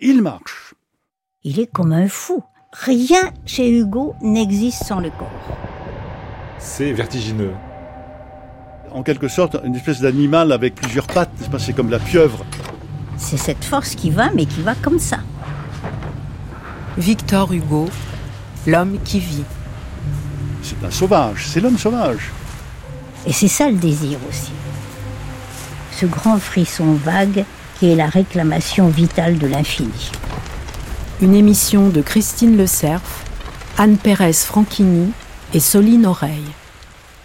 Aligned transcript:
il 0.00 0.22
marche. 0.22 0.74
Il 1.42 1.60
est 1.60 1.66
comme 1.66 1.92
un 1.92 2.08
fou. 2.08 2.42
Rien 2.72 3.32
chez 3.46 3.70
Hugo 3.70 4.14
n'existe 4.20 4.84
sans 4.84 5.00
le 5.00 5.10
corps. 5.10 5.56
C'est 6.58 6.92
vertigineux. 6.92 7.54
En 8.92 9.02
quelque 9.02 9.28
sorte, 9.28 9.56
une 9.64 9.74
espèce 9.74 10.00
d'animal 10.00 10.52
avec 10.52 10.74
plusieurs 10.74 11.06
pattes, 11.06 11.30
c'est 11.58 11.72
comme 11.72 11.90
la 11.90 11.98
pieuvre. 11.98 12.44
C'est 13.16 13.36
cette 13.36 13.64
force 13.64 13.94
qui 13.94 14.10
va, 14.10 14.30
mais 14.30 14.46
qui 14.46 14.62
va 14.62 14.74
comme 14.74 14.98
ça. 14.98 15.18
Victor 16.96 17.52
Hugo, 17.52 17.88
l'homme 18.66 18.98
qui 19.04 19.20
vit. 19.20 19.44
C'est 20.62 20.84
un 20.84 20.90
sauvage, 20.90 21.46
c'est 21.48 21.60
l'homme 21.60 21.78
sauvage. 21.78 22.30
Et 23.26 23.32
c'est 23.32 23.48
ça 23.48 23.70
le 23.70 23.76
désir 23.76 24.18
aussi. 24.28 24.52
Ce 25.92 26.06
grand 26.06 26.38
frisson 26.38 26.94
vague 26.94 27.44
qui 27.78 27.90
est 27.90 27.96
la 27.96 28.06
réclamation 28.06 28.88
vitale 28.88 29.38
de 29.38 29.46
l'infini. 29.46 30.10
Une 31.20 31.34
émission 31.34 31.88
de 31.88 32.02
Christine 32.02 32.56
Le 32.56 32.66
Cerf, 32.66 33.24
Anne 33.76 33.96
Pérez 33.96 34.32
Franchini 34.32 35.12
et 35.54 35.60
Soline 35.60 36.06
Oreille. 36.06 36.50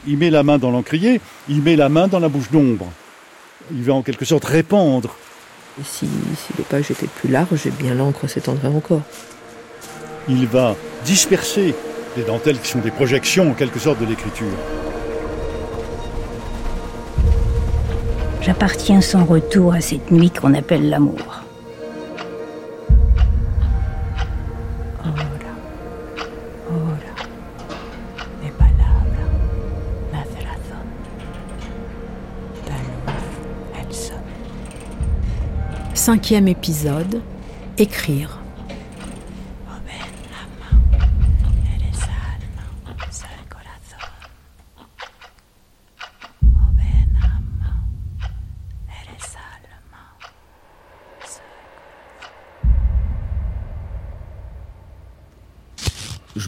Il 0.08 0.18
met 0.18 0.30
la 0.30 0.44
main 0.44 0.58
dans 0.58 0.72
l'encrier, 0.72 1.22
il 1.50 1.62
met 1.62 1.76
la 1.76 1.90
main 1.90 2.08
dans 2.08 2.20
la 2.20 2.30
bouche 2.30 2.52
d'ombre. 2.52 2.88
Il 3.72 3.84
va 3.84 3.94
en 3.94 4.02
quelque 4.02 4.26
sorte 4.26 4.46
répandre. 4.46 5.16
Et 5.80 5.84
si, 5.84 6.06
si 6.06 6.54
les 6.58 6.64
pages 6.64 6.92
étaient 6.92 7.08
plus 7.08 7.30
larges, 7.30 7.66
eh 7.66 7.72
bien 7.72 7.96
l'encre 7.96 8.28
s'étendrait 8.28 8.68
encore. 8.68 9.02
Il 10.28 10.46
va 10.48 10.76
disperser 11.06 11.74
les 12.16 12.24
dentelles 12.24 12.60
qui 12.60 12.70
sont 12.70 12.80
des 12.80 12.92
projections 12.92 13.52
en 13.52 13.54
quelque 13.54 13.80
sorte 13.80 14.00
de 14.00 14.06
l'écriture. 14.06 14.48
J'appartiens 18.46 19.00
sans 19.00 19.24
retour 19.24 19.74
à 19.74 19.80
cette 19.80 20.12
nuit 20.12 20.30
qu'on 20.30 20.54
appelle 20.54 20.90
l'amour. 20.90 21.44
Cinquième 35.94 36.50
épisode, 36.50 37.22
écrire. 37.78 38.43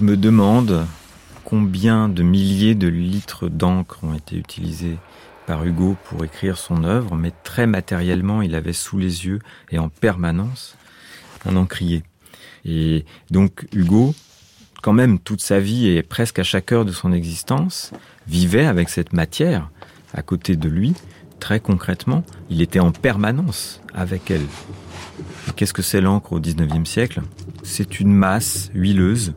Me 0.05 0.17
demande 0.17 0.85
combien 1.45 2.09
de 2.09 2.21
milliers 2.21 2.75
de 2.75 2.87
litres 2.87 3.49
d'encre 3.49 4.03
ont 4.03 4.13
été 4.13 4.37
utilisés 4.37 4.99
par 5.47 5.65
Hugo 5.65 5.97
pour 6.03 6.23
écrire 6.23 6.59
son 6.59 6.83
œuvre, 6.83 7.15
mais 7.15 7.31
très 7.43 7.65
matériellement, 7.65 8.43
il 8.43 8.53
avait 8.53 8.71
sous 8.71 8.99
les 8.99 9.25
yeux 9.25 9.39
et 9.71 9.79
en 9.79 9.89
permanence 9.89 10.77
un 11.43 11.55
encrier. 11.55 12.03
Et 12.65 13.03
donc 13.31 13.65
Hugo, 13.73 14.13
quand 14.83 14.93
même 14.93 15.17
toute 15.17 15.41
sa 15.41 15.59
vie 15.59 15.87
et 15.87 16.03
presque 16.03 16.37
à 16.37 16.43
chaque 16.43 16.71
heure 16.71 16.85
de 16.85 16.91
son 16.91 17.11
existence, 17.11 17.91
vivait 18.27 18.67
avec 18.67 18.89
cette 18.89 19.11
matière 19.11 19.71
à 20.13 20.21
côté 20.21 20.55
de 20.55 20.69
lui, 20.69 20.93
très 21.39 21.59
concrètement, 21.59 22.23
il 22.49 22.61
était 22.61 22.79
en 22.79 22.91
permanence 22.91 23.81
avec 23.93 24.31
elle. 24.31 24.45
Qu'est-ce 25.55 25.73
que 25.73 25.81
c'est 25.81 26.01
l'encre 26.01 26.33
au 26.33 26.39
19e 26.39 26.85
siècle? 26.85 27.21
C'est 27.63 27.99
une 27.99 28.11
masse 28.11 28.69
huileuse 28.73 29.33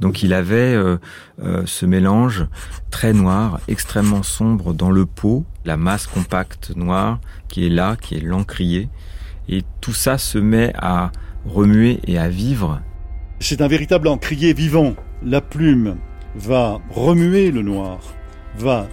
donc 0.00 0.22
il 0.22 0.34
avait 0.34 0.74
euh, 0.74 0.98
euh, 1.42 1.62
ce 1.66 1.86
mélange 1.86 2.46
très 2.90 3.12
noir, 3.12 3.60
extrêmement 3.68 4.22
sombre 4.22 4.74
dans 4.74 4.90
le 4.90 5.06
pot, 5.06 5.44
la 5.64 5.76
masse 5.76 6.06
compacte 6.06 6.72
noire 6.76 7.18
qui 7.48 7.66
est 7.66 7.70
là, 7.70 7.96
qui 8.00 8.16
est 8.16 8.20
l'encrier. 8.20 8.88
Et 9.48 9.62
tout 9.80 9.92
ça 9.92 10.18
se 10.18 10.38
met 10.38 10.72
à 10.76 11.12
remuer 11.46 12.00
et 12.06 12.18
à 12.18 12.28
vivre. 12.28 12.80
C'est 13.38 13.60
un 13.60 13.68
véritable 13.68 14.08
encrier 14.08 14.52
vivant. 14.52 14.94
La 15.22 15.40
plume 15.40 15.96
va 16.34 16.80
remuer 16.90 17.50
le 17.50 17.62
noir, 17.62 17.98
va 18.58 18.88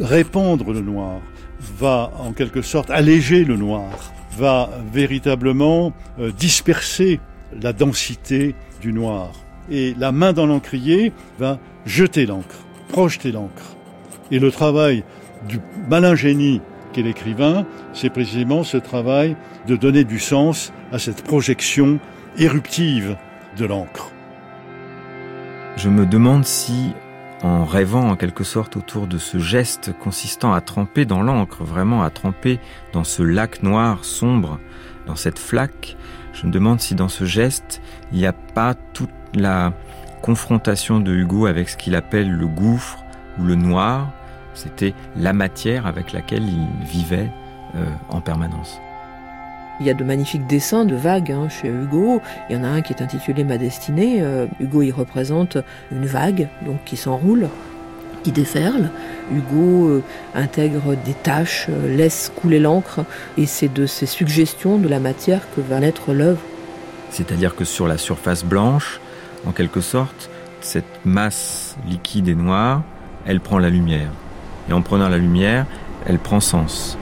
répandre 0.00 0.72
le 0.72 0.80
noir, 0.80 1.20
va 1.78 2.12
en 2.18 2.32
quelque 2.32 2.62
sorte 2.62 2.90
alléger 2.90 3.44
le 3.44 3.56
noir, 3.56 3.90
va 4.36 4.70
véritablement 4.92 5.92
euh, 6.18 6.30
disperser 6.30 7.20
la 7.60 7.72
densité 7.72 8.54
du 8.80 8.92
noir 8.92 9.32
et 9.70 9.94
la 9.98 10.12
main 10.12 10.32
dans 10.32 10.46
l'encrier 10.46 11.12
va 11.38 11.58
jeter 11.84 12.26
l'encre, 12.26 12.56
projeter 12.88 13.32
l'encre. 13.32 13.76
Et 14.30 14.38
le 14.38 14.50
travail 14.50 15.04
du 15.48 15.60
malin 15.88 16.14
génie 16.14 16.60
qu'est 16.92 17.02
l'écrivain, 17.02 17.66
c'est 17.92 18.10
précisément 18.10 18.64
ce 18.64 18.76
travail 18.76 19.36
de 19.66 19.76
donner 19.76 20.04
du 20.04 20.18
sens 20.18 20.72
à 20.92 20.98
cette 20.98 21.22
projection 21.22 21.98
éruptive 22.38 23.16
de 23.58 23.64
l'encre. 23.64 24.10
Je 25.76 25.88
me 25.88 26.06
demande 26.06 26.44
si, 26.44 26.92
en 27.42 27.64
rêvant 27.64 28.08
en 28.08 28.16
quelque 28.16 28.44
sorte 28.44 28.76
autour 28.76 29.06
de 29.06 29.18
ce 29.18 29.38
geste 29.38 29.92
consistant 29.98 30.52
à 30.52 30.60
tremper 30.60 31.04
dans 31.04 31.22
l'encre, 31.22 31.64
vraiment 31.64 32.02
à 32.02 32.10
tremper 32.10 32.58
dans 32.92 33.04
ce 33.04 33.22
lac 33.22 33.62
noir 33.62 34.04
sombre, 34.04 34.58
dans 35.06 35.16
cette 35.16 35.38
flaque, 35.38 35.96
je 36.36 36.46
me 36.46 36.52
demande 36.52 36.80
si 36.80 36.94
dans 36.94 37.08
ce 37.08 37.24
geste, 37.24 37.80
il 38.12 38.18
n'y 38.18 38.26
a 38.26 38.34
pas 38.34 38.74
toute 38.74 39.10
la 39.34 39.72
confrontation 40.20 41.00
de 41.00 41.14
Hugo 41.14 41.46
avec 41.46 41.68
ce 41.68 41.76
qu'il 41.76 41.94
appelle 41.94 42.30
le 42.30 42.46
gouffre 42.46 43.02
ou 43.38 43.44
le 43.44 43.54
noir. 43.54 44.10
C'était 44.52 44.94
la 45.16 45.32
matière 45.32 45.86
avec 45.86 46.12
laquelle 46.12 46.44
il 46.44 46.86
vivait 46.86 47.30
euh, 47.74 47.86
en 48.10 48.20
permanence. 48.20 48.80
Il 49.80 49.86
y 49.86 49.90
a 49.90 49.94
de 49.94 50.04
magnifiques 50.04 50.46
dessins 50.46 50.84
de 50.84 50.96
vagues 50.96 51.32
hein, 51.32 51.48
chez 51.48 51.68
Hugo. 51.68 52.22
Il 52.48 52.56
y 52.56 52.58
en 52.58 52.64
a 52.64 52.68
un 52.68 52.80
qui 52.80 52.92
est 52.92 53.02
intitulé 53.02 53.44
Ma 53.44 53.58
destinée. 53.58 54.22
Euh, 54.22 54.46
Hugo 54.58 54.82
y 54.82 54.90
représente 54.90 55.58
une 55.92 56.06
vague 56.06 56.48
qui 56.86 56.96
s'enroule, 56.96 57.48
qui 58.22 58.32
déferle. 58.32 58.90
Hugo 59.30 59.88
euh, 59.88 60.02
intègre 60.34 60.96
des 61.04 61.12
taches, 61.12 61.68
laisse 61.88 62.32
couler 62.34 62.58
l'encre, 62.58 63.00
et 63.36 63.44
c'est 63.44 63.72
de 63.72 63.86
ces 63.86 64.06
suggestions 64.06 64.78
de 64.78 64.88
la 64.88 64.98
matière 64.98 65.42
que 65.54 65.60
va 65.60 65.78
naître 65.80 66.12
l'œuvre. 66.12 66.40
C'est-à-dire 67.10 67.54
que 67.54 67.64
sur 67.64 67.86
la 67.86 67.98
surface 67.98 68.44
blanche, 68.44 69.00
en 69.46 69.52
quelque 69.52 69.80
sorte, 69.80 70.30
cette 70.60 71.04
masse 71.04 71.76
liquide 71.86 72.28
et 72.28 72.34
noire, 72.34 72.82
elle 73.26 73.40
prend 73.40 73.58
la 73.58 73.70
lumière. 73.70 74.10
Et 74.68 74.72
en 74.72 74.82
prenant 74.82 75.08
la 75.08 75.18
lumière, 75.18 75.66
elle 76.06 76.18
prend 76.18 76.40
sens. 76.40 76.98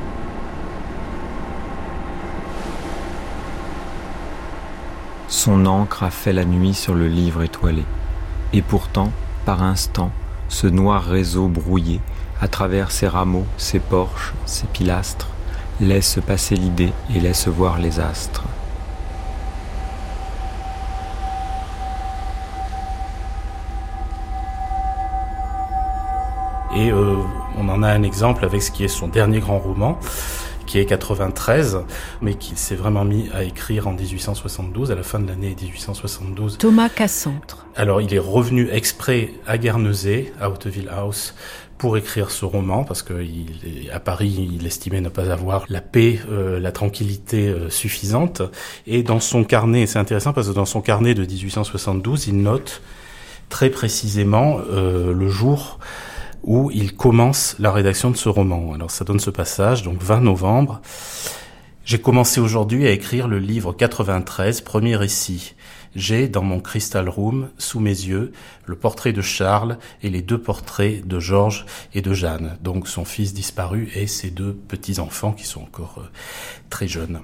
Son 5.37 5.67
encre 5.67 6.05
a 6.05 6.11
fait 6.11 6.33
la 6.33 6.45
nuit 6.45 6.75
sur 6.75 6.95
le 6.95 7.09
livre 7.09 7.43
étoilé. 7.43 7.83
Et 8.53 8.63
pourtant, 8.63 9.11
par 9.45 9.65
instant, 9.65 10.13
ce 10.49 10.69
noir 10.69 11.03
réseau 11.03 11.49
brouillé, 11.49 12.01
à 12.41 12.47
travers 12.47 12.93
ses 12.93 13.09
rameaux, 13.09 13.45
ses 13.57 13.81
porches, 13.81 14.33
ses 14.47 14.69
pilastres, 14.69 15.29
laisse 15.81 16.21
passer 16.25 16.55
l'idée 16.55 16.93
et 17.13 17.19
laisse 17.19 17.49
voir 17.49 17.81
les 17.81 17.99
astres. 17.99 18.45
Et 26.77 26.93
euh, 26.93 27.17
on 27.59 27.69
en 27.69 27.83
a 27.83 27.89
un 27.89 28.05
exemple 28.05 28.45
avec 28.45 28.63
ce 28.63 28.71
qui 28.71 28.85
est 28.85 28.89
son 28.89 29.09
dernier 29.09 29.41
grand 29.41 29.59
roman, 29.59 29.99
qui 30.75 30.81
est 30.81 30.87
93, 30.87 31.85
mais 32.21 32.35
qu'il 32.35 32.57
s'est 32.57 32.75
vraiment 32.75 33.05
mis 33.05 33.31
à 33.33 33.45
écrire 33.45 33.87
en 33.87 33.93
1872, 33.93 34.91
à 34.91 34.97
la 34.97 35.05
fin 35.05 35.21
de 35.21 35.29
l'année 35.29 35.55
1872. 35.55 36.59
Thomas 36.59 36.89
Cassantre. 36.89 37.69
Alors 37.77 38.01
il 38.01 38.13
est 38.13 38.19
revenu 38.19 38.69
exprès 38.73 39.31
à 39.47 39.57
Guernesey, 39.57 40.33
à 40.41 40.51
Hauteville 40.51 40.89
House, 40.89 41.37
pour 41.79 41.97
écrire 41.97 42.33
ce 42.33 42.45
roman 42.45 42.83
parce 42.83 43.05
que 43.05 43.15
à 43.93 44.01
Paris 44.01 44.51
il 44.53 44.67
estimait 44.67 45.01
ne 45.01 45.11
pas 45.11 45.31
avoir 45.31 45.65
la 45.69 45.81
paix, 45.81 46.19
euh, 46.29 46.59
la 46.59 46.73
tranquillité 46.73 47.47
euh, 47.47 47.71
suffisante. 47.71 48.43
Et 48.89 49.05
dans 49.05 49.21
son 49.21 49.45
carnet, 49.45 49.87
c'est 49.87 50.01
intéressant 50.01 50.33
parce 50.33 50.49
que 50.49 50.55
dans 50.55 50.67
son 50.67 50.81
carnet 50.81 51.15
de 51.15 51.25
1872, 51.25 52.27
il 52.27 52.43
note 52.43 52.83
très 53.49 53.71
précisément 53.71 54.59
euh, 54.73 55.15
le 55.15 55.29
jour 55.29 55.79
où 56.45 56.71
il 56.71 56.95
commence 56.95 57.57
la 57.59 57.73
rédaction 57.73 58.11
de 58.11 58.17
ce 58.17 58.29
roman. 58.29 58.75
Alors 58.75 58.91
ça 58.91 59.05
donne 59.05 59.21
ce 59.21 59.31
passage, 59.31 59.83
donc 59.83 60.03
20 60.03 60.21
novembre. 60.21 60.81
J'ai 61.85 62.01
commencé 62.01 62.41
aujourd'hui 62.41 62.87
à 62.87 62.91
écrire 62.91 63.29
le 63.29 63.39
livre 63.39 63.73
93, 63.73 64.63
premier 64.63 64.97
récit. 64.97 65.55
J'ai 65.95 66.29
dans 66.29 66.43
mon 66.43 66.61
crystal 66.61 67.09
room, 67.09 67.51
sous 67.59 67.79
mes 67.79 67.91
yeux, 67.91 68.33
le 68.67 68.75
portrait 68.75 69.13
de 69.13 69.23
Charles 69.23 69.79
et 70.03 70.11
les 70.11 70.23
deux 70.23 70.39
portraits 70.39 71.07
de 71.07 71.21
Georges 71.21 71.67
et 71.95 72.03
de 72.03 72.13
Jeanne, 72.13 72.57
donc 72.63 72.89
son 72.89 73.05
fils 73.05 73.33
disparu 73.33 73.91
et 73.95 74.07
ses 74.07 74.31
deux 74.31 74.55
petits-enfants 74.55 75.33
qui 75.33 75.47
sont 75.47 75.63
encore 75.63 75.97
euh, 75.99 76.09
très 76.69 76.89
jeunes. 76.89 77.21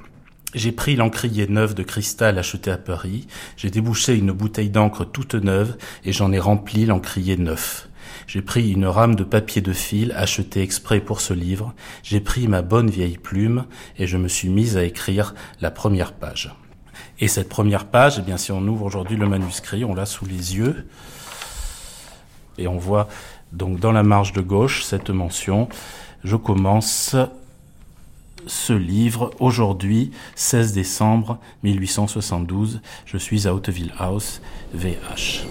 J'ai 0.55 0.73
pris 0.73 0.95
l'encrier 0.95 1.47
neuf 1.49 1.75
de 1.75 1.83
cristal 1.83 2.39
acheté 2.39 2.71
à 2.71 2.79
Paris, 2.79 3.27
j'ai 3.57 3.71
débouché 3.71 4.17
une 4.17 4.33
bouteille 4.33 4.71
d'encre 4.71 5.05
toute 5.05 5.35
neuve 5.35 5.77
et 6.05 6.13
j'en 6.13 6.33
ai 6.33 6.39
rempli 6.39 6.87
l'encrier 6.87 7.37
neuf. 7.37 7.90
J'ai 8.33 8.43
pris 8.43 8.71
une 8.71 8.87
rame 8.87 9.17
de 9.17 9.25
papier 9.25 9.61
de 9.61 9.73
fil 9.73 10.13
achetée 10.13 10.63
exprès 10.63 11.01
pour 11.01 11.21
ce 11.21 11.35
livre, 11.35 11.75
j'ai 12.05 12.21
pris 12.21 12.47
ma 12.47 12.63
bonne 12.63 12.89
vieille 12.89 13.19
plume 13.19 13.65
et 13.99 14.07
je 14.07 14.17
me 14.17 14.29
suis 14.29 14.49
mise 14.49 14.77
à 14.77 14.85
écrire 14.85 15.35
la 15.61 15.73
première 15.73 16.13
page. 16.13 16.55
Et 17.19 17.27
cette 17.27 17.49
première 17.49 17.87
page, 17.87 18.21
eh 18.21 18.23
bien, 18.23 18.37
si 18.37 18.53
on 18.53 18.65
ouvre 18.69 18.85
aujourd'hui 18.85 19.17
le 19.17 19.27
manuscrit, 19.27 19.85
on 19.85 19.97
l'a 19.97 20.07
sous 20.07 20.27
les 20.27 20.55
yeux 20.55 20.87
et 22.57 22.69
on 22.69 22.79
voit 22.79 23.09
donc 23.51 23.81
dans 23.81 23.91
la 23.91 24.05
marge 24.05 24.33
de 24.33 24.43
gauche 24.43 24.85
cette 24.85 25.11
mention. 25.11 25.69
Je 26.23 26.37
commence 26.37 27.17
ce 28.47 28.73
livre 28.73 29.33
aujourd'hui, 29.41 30.13
16 30.37 30.73
décembre 30.73 31.41
1872. 31.65 32.81
Je 33.07 33.19
suis 33.19 33.49
à 33.49 33.55
Hauteville 33.57 33.93
House, 33.99 34.41
VH. 34.73 35.49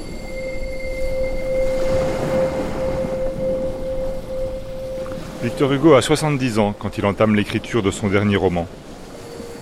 Victor 5.42 5.72
Hugo 5.72 5.94
a 5.94 6.02
70 6.02 6.60
ans 6.60 6.76
quand 6.78 6.98
il 6.98 7.06
entame 7.06 7.34
l'écriture 7.34 7.82
de 7.82 7.92
son 7.92 8.10
dernier 8.10 8.36
roman. 8.36 8.68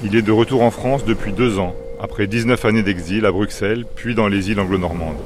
Il 0.03 0.15
est 0.15 0.23
de 0.23 0.31
retour 0.31 0.63
en 0.63 0.71
France 0.71 1.05
depuis 1.05 1.33
deux 1.33 1.59
ans, 1.59 1.75
après 2.01 2.25
19 2.25 2.65
années 2.65 2.81
d'exil 2.81 3.27
à 3.27 3.31
Bruxelles, 3.31 3.85
puis 3.95 4.15
dans 4.15 4.27
les 4.27 4.49
îles 4.49 4.59
anglo-normandes. 4.59 5.19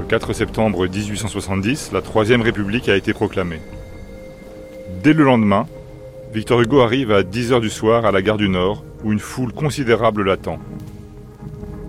Le 0.00 0.06
4 0.06 0.32
septembre 0.32 0.88
1870, 0.88 1.92
la 1.92 2.02
Troisième 2.02 2.42
République 2.42 2.88
a 2.88 2.96
été 2.96 3.14
proclamée. 3.14 3.60
Dès 5.04 5.12
le 5.12 5.22
lendemain, 5.22 5.68
Victor 6.34 6.60
Hugo 6.60 6.80
arrive 6.80 7.12
à 7.12 7.22
10h 7.22 7.60
du 7.60 7.70
soir 7.70 8.06
à 8.06 8.10
la 8.10 8.22
gare 8.22 8.38
du 8.38 8.48
Nord, 8.48 8.82
où 9.04 9.12
une 9.12 9.20
foule 9.20 9.52
considérable 9.52 10.24
l'attend. 10.24 10.58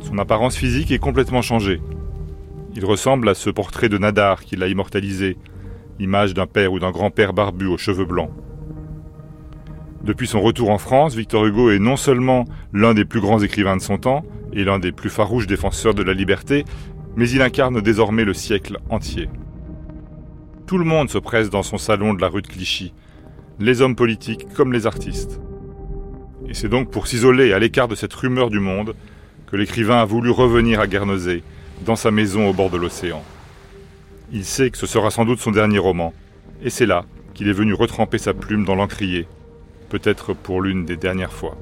Son 0.02 0.20
apparence 0.20 0.56
physique 0.56 0.92
est 0.92 1.00
complètement 1.00 1.42
changée. 1.42 1.82
Il 2.76 2.86
ressemble 2.86 3.28
à 3.28 3.34
ce 3.34 3.50
portrait 3.50 3.90
de 3.90 3.98
Nadar 3.98 4.44
qu'il 4.44 4.62
a 4.62 4.68
immortalisé, 4.68 5.36
image 6.00 6.34
d'un 6.34 6.48
père 6.48 6.74
ou 6.74 6.80
d'un 6.80 6.92
grand-père 6.92 7.34
barbu 7.34 7.68
aux 7.68 7.78
cheveux 7.78 8.06
blancs. 8.06 8.32
Depuis 10.04 10.28
son 10.28 10.42
retour 10.42 10.70
en 10.70 10.78
France, 10.78 11.16
Victor 11.16 11.46
Hugo 11.46 11.72
est 11.72 11.80
non 11.80 11.98
seulement 11.98 12.46
l'un 12.74 12.94
des 12.94 13.06
plus 13.06 13.20
grands 13.20 13.42
écrivains 13.42 13.78
de 13.78 13.82
son 13.82 13.98
temps 13.98 14.24
et 14.54 14.64
l'un 14.64 14.80
des 14.80 14.92
plus 14.92 15.10
farouches 15.10 15.48
défenseurs 15.48 15.94
de 15.94 16.04
la 16.04 16.14
liberté, 16.14 16.64
mais 17.16 17.30
il 17.30 17.42
incarne 17.42 17.82
désormais 17.82 18.24
le 18.24 18.34
siècle 18.34 18.78
entier. 18.90 19.30
Tout 20.68 20.78
le 20.78 20.86
monde 20.86 21.10
se 21.10 21.18
presse 21.18 21.50
dans 21.50 21.64
son 21.64 21.78
salon 21.78 22.14
de 22.14 22.22
la 22.22 22.30
rue 22.30 22.42
de 22.42 22.48
Clichy, 22.48 22.94
les 23.60 23.82
hommes 23.82 23.96
politiques 23.96 24.48
comme 24.56 24.72
les 24.72 24.88
artistes. 24.88 25.42
Et 26.48 26.54
c'est 26.54 26.70
donc 26.70 26.92
pour 26.92 27.08
s'isoler 27.08 27.54
à 27.54 27.60
l'écart 27.60 27.88
de 27.88 27.96
cette 27.96 28.14
rumeur 28.14 28.50
du 28.50 28.60
monde 28.60 28.96
que 29.48 29.58
l'écrivain 29.58 30.00
a 30.00 30.06
voulu 30.06 30.30
revenir 30.30 30.80
à 30.80 30.88
Guernesey, 30.88 31.44
dans 31.86 31.96
sa 31.96 32.12
maison 32.12 32.48
au 32.50 32.54
bord 32.54 32.70
de 32.70 32.78
l'océan. 32.78 33.24
Il 34.32 34.46
sait 34.46 34.70
que 34.70 34.78
ce 34.78 34.86
sera 34.86 35.10
sans 35.10 35.26
doute 35.26 35.40
son 35.40 35.52
dernier 35.52 35.80
roman, 35.80 36.14
et 36.62 36.70
c'est 36.70 36.86
là 36.86 37.06
qu'il 37.34 37.48
est 37.48 37.54
venu 37.54 37.74
retremper 37.74 38.20
sa 38.20 38.36
plume 38.36 38.64
dans 38.64 38.76
l'encrier, 38.76 39.28
peut-être 39.90 40.34
pour 40.34 40.62
l'une 40.62 40.86
des 40.86 40.98
dernières 40.98 41.34
fois. 41.34 41.58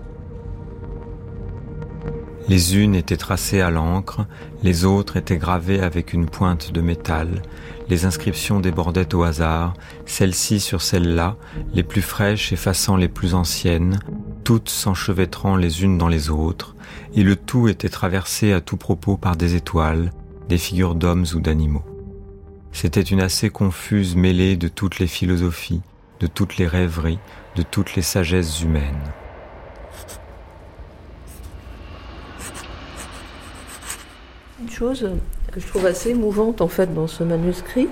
Les 2.50 2.78
unes 2.78 2.96
étaient 2.96 3.18
tracées 3.18 3.62
à 3.62 3.72
l'encre, 3.72 4.26
les 4.64 4.84
autres 4.84 5.16
étaient 5.16 5.38
gravées 5.38 5.82
avec 5.82 6.12
une 6.12 6.26
pointe 6.26 6.74
de 6.74 6.82
métal, 6.82 7.42
les 7.90 8.06
inscriptions 8.06 8.60
débordaient 8.60 9.16
au 9.16 9.24
hasard, 9.24 9.74
celles-ci 10.06 10.60
sur 10.60 10.82
celles-là, 10.82 11.38
les 11.74 11.84
plus 11.84 12.02
fraîches 12.02 12.52
effaçant 12.52 12.98
les 12.98 13.10
plus 13.10 13.34
anciennes, 13.34 14.00
toutes 14.44 14.70
s'enchevêtrant 14.70 15.56
les 15.56 15.84
unes 15.84 15.98
dans 15.98 16.10
les 16.10 16.30
autres, 16.30 16.76
et 17.16 17.24
le 17.24 17.38
tout 17.38 17.70
était 17.70 17.90
traversé 17.90 18.52
à 18.52 18.60
tout 18.60 18.78
propos 18.78 19.16
par 19.16 19.38
des 19.38 19.56
étoiles, 19.56 20.12
des 20.50 20.58
figures 20.58 20.96
d'hommes 20.96 21.26
ou 21.34 21.40
d'animaux. 21.40 21.97
C'était 22.80 23.02
une 23.02 23.22
assez 23.22 23.50
confuse 23.50 24.16
mêlée 24.16 24.56
de 24.56 24.68
toutes 24.68 25.00
les 25.00 25.08
philosophies, 25.08 25.82
de 26.20 26.28
toutes 26.28 26.58
les 26.58 26.68
rêveries, 26.68 27.18
de 27.56 27.64
toutes 27.64 27.96
les 27.96 28.04
sagesses 28.04 28.62
humaines. 28.62 29.02
Une 34.62 34.70
chose 34.70 35.10
que 35.52 35.60
je 35.60 35.66
trouve 35.66 35.88
assez 35.88 36.12
émouvante 36.12 36.62
en 36.62 36.68
fait 36.68 36.94
dans 36.94 37.08
ce 37.08 37.24
manuscrit, 37.24 37.88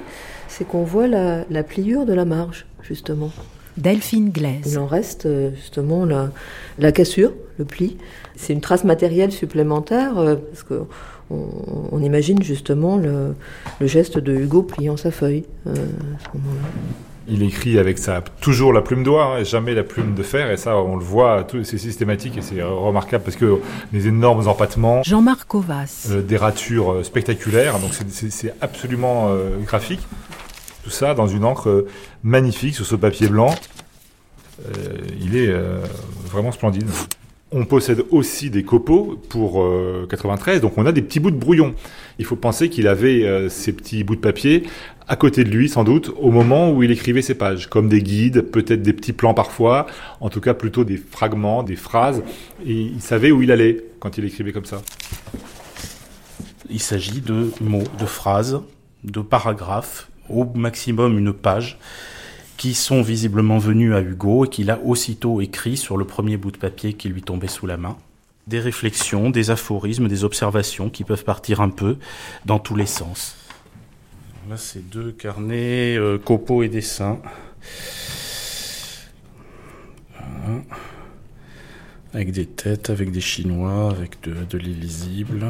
c'est 0.48 0.68
qu'on 0.68 0.84
voit 0.84 1.08
la, 1.08 1.46
la, 1.50 1.64
pliure 1.64 2.06
de 2.06 2.14
la 2.14 2.26
marge, 2.26 2.68
justement. 2.84 3.31
Delphine 3.78 4.30
Glaise. 4.30 4.72
Il 4.72 4.78
en 4.78 4.86
reste 4.86 5.26
euh, 5.26 5.50
justement 5.56 6.06
la, 6.06 6.30
la 6.78 6.92
cassure, 6.92 7.34
le 7.58 7.66
pli. 7.66 7.98
C'est 8.36 8.54
une 8.54 8.62
trace 8.62 8.84
matérielle 8.84 9.31
supplémentaire 9.31 10.20
euh, 10.20 10.36
parce 10.36 10.62
que 10.62 10.84
on, 11.30 11.45
on, 11.92 12.01
imagine 12.01 12.42
justement 12.44 12.98
le, 12.98 13.36
le, 13.80 13.88
geste 13.88 14.18
de 14.19 14.33
Hugo 14.33 14.63
pliant 14.63 14.98
sa 14.98 15.12
feuille 15.12 15.44
euh, 15.68 15.72
à 15.72 16.24
ce 16.24 16.38
moment-là. 16.38 16.69
Il 17.27 17.42
écrit 17.42 17.80
avec 17.80 17.98
sa, 17.98 18.22
toujours 18.22 18.72
la 18.72 18.83
plume 18.83 19.04
d'oie, 19.04 19.25
hein, 19.25 19.39
et 19.39 19.45
jamais 19.45 19.74
la 19.74 19.81
plume 19.83 20.13
de 20.13 20.22
fer, 20.22 20.51
et 20.51 20.57
ça, 20.57 20.77
on 20.77 20.95
le 20.95 21.04
voit, 21.04 21.48
c'est 21.63 21.80
systématique 21.80 22.38
et 22.38 22.42
c'est 22.42 22.62
remarquable 22.62 23.24
parce 23.24 23.36
que 23.36 23.60
les 23.92 24.07
énormes 24.07 24.48
empattements. 24.48 25.01
Jean-Marc 25.01 25.56
Ovas. 25.56 26.07
Euh, 26.12 26.22
des 26.22 26.38
ratures 26.38 26.92
euh, 26.92 27.04
spectaculaires, 27.04 27.80
donc 27.80 27.94
c'est 28.10 28.54
absolument 28.62 29.30
euh, 29.30 29.57
graphique. 29.66 30.01
Tout 30.83 30.92
ça 30.92 31.16
dans 31.16 31.25
une 31.25 31.45
encre 31.45 31.86
magnifique 32.24 32.75
sur 32.75 32.86
ce 32.86 32.95
papier 32.95 33.28
blanc. 33.28 33.56
Euh, 34.63 34.98
il 35.19 35.36
est 35.36 35.51
vraiment 36.30 36.51
splendide. 36.51 36.88
On 37.57 37.63
possède 37.63 38.04
aussi 38.12 38.50
des 38.50 38.63
copeaux 38.63 39.18
pour 39.30 39.63
euh, 39.63 40.06
93, 40.10 40.60
donc 40.60 40.78
on 40.78 40.86
a 40.86 40.92
des 40.92 41.02
petits 41.02 41.22
bouts 41.22 41.31
de 41.31 41.38
brouillon. 41.38 41.74
Il 42.19 42.25
faut 42.25 42.36
penser 42.36 42.69
qu'il 42.69 42.86
avait 42.86 43.24
euh, 43.24 43.48
ces 43.48 43.72
petits 43.72 44.04
bouts 44.04 44.18
de 44.18 44.19
papier 44.19 44.63
à 45.07 45.16
côté 45.16 45.46
de 45.46 45.50
lui, 45.50 45.69
sans 45.69 45.86
doute, 45.86 46.12
au 46.18 46.31
moment 46.31 46.69
où 46.69 46.84
il 46.84 46.92
écrivait 46.92 47.22
ses 47.22 47.36
pages, 47.36 47.68
comme 47.69 47.88
des 47.88 48.02
guides, 48.02 48.42
peut-être 48.42 48.81
des 48.81 48.92
petits 48.92 49.13
plans 49.13 49.34
parfois, 49.34 49.86
en 50.19 50.30
tout 50.30 50.42
cas 50.42 50.54
plutôt 50.54 50.84
des 50.84 50.98
fragments, 50.98 51.63
des 51.63 51.78
phrases, 51.78 52.24
et 52.66 52.74
il 52.74 53.02
savait 53.02 53.31
où 53.31 53.42
il 53.42 53.54
allait 53.54 53.86
quand 54.02 54.18
il 54.18 54.25
écrivait 54.25 54.52
comme 54.52 54.66
ça. 54.66 54.81
Il 56.69 56.81
s'agit 56.81 57.22
de 57.22 57.52
mots, 57.62 57.84
de 57.98 58.06
phrases, 58.06 58.60
de 59.06 59.22
paragraphes, 59.22 60.10
au 60.30 60.44
maximum 60.56 61.18
une 61.18 61.31
page 61.31 61.78
qui 62.57 62.74
sont 62.74 63.02
visiblement 63.02 63.57
venus 63.57 63.94
à 63.94 64.02
Hugo 64.02 64.46
et 64.46 64.50
qu'il 64.50 64.72
a 64.72 64.80
aussitôt 64.80 65.42
écrit 65.42 65.78
sur 65.78 65.98
le 65.98 66.06
premier 66.06 66.38
bout 66.38 66.52
de 66.52 66.57
papier 66.57 66.94
qui 66.94 67.10
lui 67.10 67.22
tombait 67.22 67.48
sous 67.48 67.68
la 67.68 67.78
main. 67.78 67.98
Des 68.48 68.60
réflexions, 68.60 69.30
des 69.30 69.50
aphorismes, 69.50 70.07
des 70.07 70.24
observations 70.24 70.90
qui 70.90 71.04
peuvent 71.04 71.24
partir 71.24 71.62
un 71.62 71.69
peu 71.69 71.97
dans 72.45 72.59
tous 72.59 72.76
les 72.76 72.85
sens. 72.85 73.35
Là, 74.50 74.57
c'est 74.57 74.88
deux 74.88 75.12
carnets, 75.12 75.97
euh, 75.97 76.19
copeaux 76.19 76.62
et 76.62 76.69
dessins. 76.69 77.19
Voilà. 80.19 80.62
Avec 82.14 82.31
des 82.31 82.45
têtes, 82.45 82.92
avec 82.92 83.12
des 83.12 83.21
chinois, 83.21 83.90
avec 83.90 84.21
de, 84.21 84.45
de 84.45 84.57
l'illisible. 84.57 85.45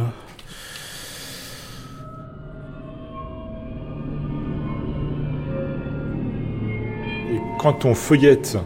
Quand 7.57 7.85
on 7.85 7.95
feuillette 7.95 8.57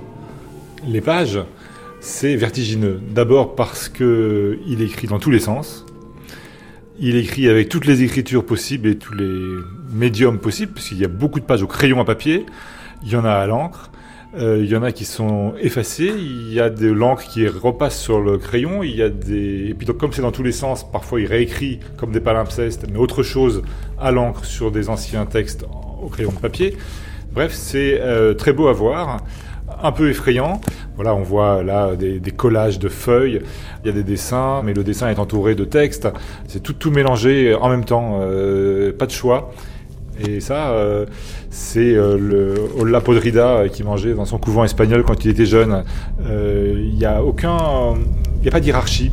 les 0.87 1.01
pages, 1.01 1.39
c'est 1.99 2.35
vertigineux. 2.35 3.01
D'abord 3.09 3.55
parce 3.55 3.89
que 3.89 4.59
il 4.67 4.81
écrit 4.81 5.07
dans 5.07 5.19
tous 5.19 5.31
les 5.31 5.39
sens. 5.39 5.85
Il 6.99 7.15
écrit 7.15 7.47
avec 7.47 7.69
toutes 7.69 7.85
les 7.85 8.03
écritures 8.03 8.45
possibles 8.45 8.89
et 8.89 8.97
tous 8.97 9.13
les 9.13 9.55
médiums 9.93 10.37
possibles, 10.37 10.73
puisqu'il 10.73 10.97
y 10.97 11.05
a 11.05 11.09
beaucoup 11.09 11.39
de 11.39 11.45
pages 11.45 11.63
au 11.63 11.67
crayon 11.67 11.99
à 12.01 12.05
papier. 12.05 12.45
Il 13.03 13.09
y 13.09 13.15
en 13.15 13.23
a 13.25 13.31
à 13.31 13.47
l'encre. 13.47 13.89
Euh, 14.37 14.61
il 14.63 14.69
y 14.69 14.75
en 14.75 14.83
a 14.83 14.91
qui 14.91 15.05
sont 15.05 15.53
effacées. 15.59 16.13
Il 16.17 16.53
y 16.53 16.59
a 16.59 16.69
de 16.69 16.91
l'encre 16.91 17.23
qui 17.23 17.47
repasse 17.47 17.99
sur 17.99 18.19
le 18.19 18.37
crayon. 18.37 18.83
Il 18.83 18.95
y 18.95 19.01
a 19.01 19.09
des 19.09 19.69
et 19.69 19.73
puis 19.73 19.87
donc 19.87 19.97
comme 19.97 20.13
c'est 20.13 20.21
dans 20.21 20.31
tous 20.31 20.43
les 20.43 20.51
sens, 20.51 20.89
parfois 20.89 21.19
il 21.21 21.25
réécrit 21.25 21.79
comme 21.97 22.11
des 22.11 22.19
palimpsestes, 22.19 22.85
mais 22.91 22.99
autre 22.99 23.23
chose 23.23 23.63
à 23.97 24.11
l'encre 24.11 24.45
sur 24.45 24.71
des 24.71 24.89
anciens 24.89 25.25
textes 25.25 25.65
au 26.01 26.09
crayon 26.09 26.31
de 26.31 26.37
papier. 26.37 26.77
Bref, 27.33 27.53
c'est 27.53 27.99
euh, 28.01 28.33
très 28.33 28.53
beau 28.53 28.67
à 28.67 28.73
voir, 28.73 29.17
un 29.81 29.91
peu 29.91 30.09
effrayant. 30.09 30.59
Voilà, 30.95 31.15
on 31.15 31.21
voit 31.21 31.63
là 31.63 31.95
des, 31.95 32.19
collages 32.31 32.79
de 32.79 32.89
feuilles, 32.89 33.41
il 33.83 33.87
y 33.87 33.89
a 33.89 33.93
des 33.93 34.03
dessins, 34.03 34.61
mais 34.63 34.73
le 34.73 34.83
dessin 34.83 35.09
est 35.09 35.19
entouré 35.19 35.55
de 35.55 35.63
textes. 35.63 36.09
C'est 36.47 36.61
tout, 36.61 36.73
tout 36.73 36.91
mélangé 36.91 37.55
en 37.55 37.69
même 37.69 37.85
temps, 37.85 38.19
euh, 38.21 38.91
pas 38.91 39.05
de 39.05 39.11
choix. 39.11 39.51
Et 40.19 40.41
ça, 40.41 40.71
euh, 40.71 41.05
c'est 41.49 41.93
euh, 41.95 42.55
Olla 42.77 42.99
Podrida 42.99 43.69
qui 43.69 43.83
mangeait 43.83 44.13
dans 44.13 44.25
son 44.25 44.37
couvent 44.37 44.65
espagnol 44.65 45.03
quand 45.03 45.23
il 45.23 45.31
était 45.31 45.45
jeune. 45.45 45.85
Il 46.27 46.95
n'y 46.95 47.05
a 47.05 47.23
aucun, 47.23 47.57
il 48.37 48.41
n'y 48.41 48.49
a 48.49 48.51
pas 48.51 48.59
d'hierarchie. 48.59 49.11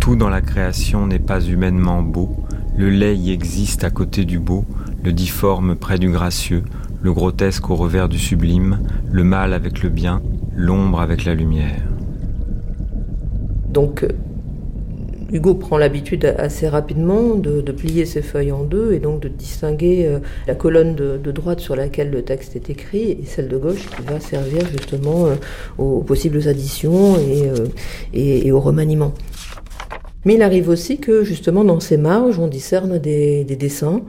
Tout 0.00 0.14
dans 0.14 0.28
la 0.28 0.40
création 0.40 1.06
n'est 1.06 1.18
pas 1.18 1.40
humainement 1.40 2.02
beau. 2.02 2.36
Le 2.76 2.88
lait 2.88 3.16
y 3.16 3.32
existe 3.32 3.84
à 3.84 3.90
côté 3.90 4.24
du 4.24 4.38
beau, 4.38 4.64
le 5.04 5.12
difforme 5.12 5.76
près 5.76 5.98
du 5.98 6.10
gracieux, 6.10 6.62
le 7.02 7.12
grotesque 7.12 7.68
au 7.70 7.76
revers 7.76 8.08
du 8.08 8.18
sublime, 8.18 8.80
le 9.10 9.24
mal 9.24 9.52
avec 9.52 9.82
le 9.82 9.88
bien, 9.88 10.22
l'ombre 10.54 11.00
avec 11.00 11.24
la 11.24 11.34
lumière. 11.34 11.82
Donc 13.68 14.06
Hugo 15.32 15.54
prend 15.54 15.78
l'habitude 15.78 16.26
assez 16.38 16.68
rapidement 16.68 17.34
de, 17.34 17.62
plier 17.72 18.04
ses 18.04 18.20
feuilles 18.20 18.52
en 18.52 18.64
deux 18.64 18.92
et 18.92 18.98
donc 18.98 19.20
de 19.20 19.28
distinguer 19.28 20.06
euh, 20.06 20.18
la 20.46 20.54
colonne 20.54 20.94
de, 20.94 21.32
droite 21.32 21.60
sur 21.60 21.74
laquelle 21.74 22.10
le 22.10 22.22
texte 22.22 22.54
est 22.54 22.68
écrit 22.68 23.12
et 23.12 23.24
celle 23.24 23.48
de 23.48 23.56
gauche 23.56 23.88
qui 23.96 24.02
va 24.02 24.20
servir 24.20 24.66
justement 24.70 25.26
euh, 25.26 25.34
aux 25.78 26.02
possibles 26.02 26.46
additions 26.48 27.16
et, 27.16 27.48
euh, 27.48 27.66
et, 28.12 28.46
et 28.46 28.52
au 28.52 28.60
remaniement. 28.60 29.14
Mais 30.24 30.34
il 30.34 30.42
arrive 30.42 30.68
aussi 30.68 30.98
que 30.98 31.24
justement 31.24 31.64
dans 31.64 31.80
ces 31.80 31.96
marges, 31.96 32.38
on 32.38 32.46
discerne 32.46 32.98
des, 32.98 33.42
des 33.42 33.56
dessins. 33.56 34.02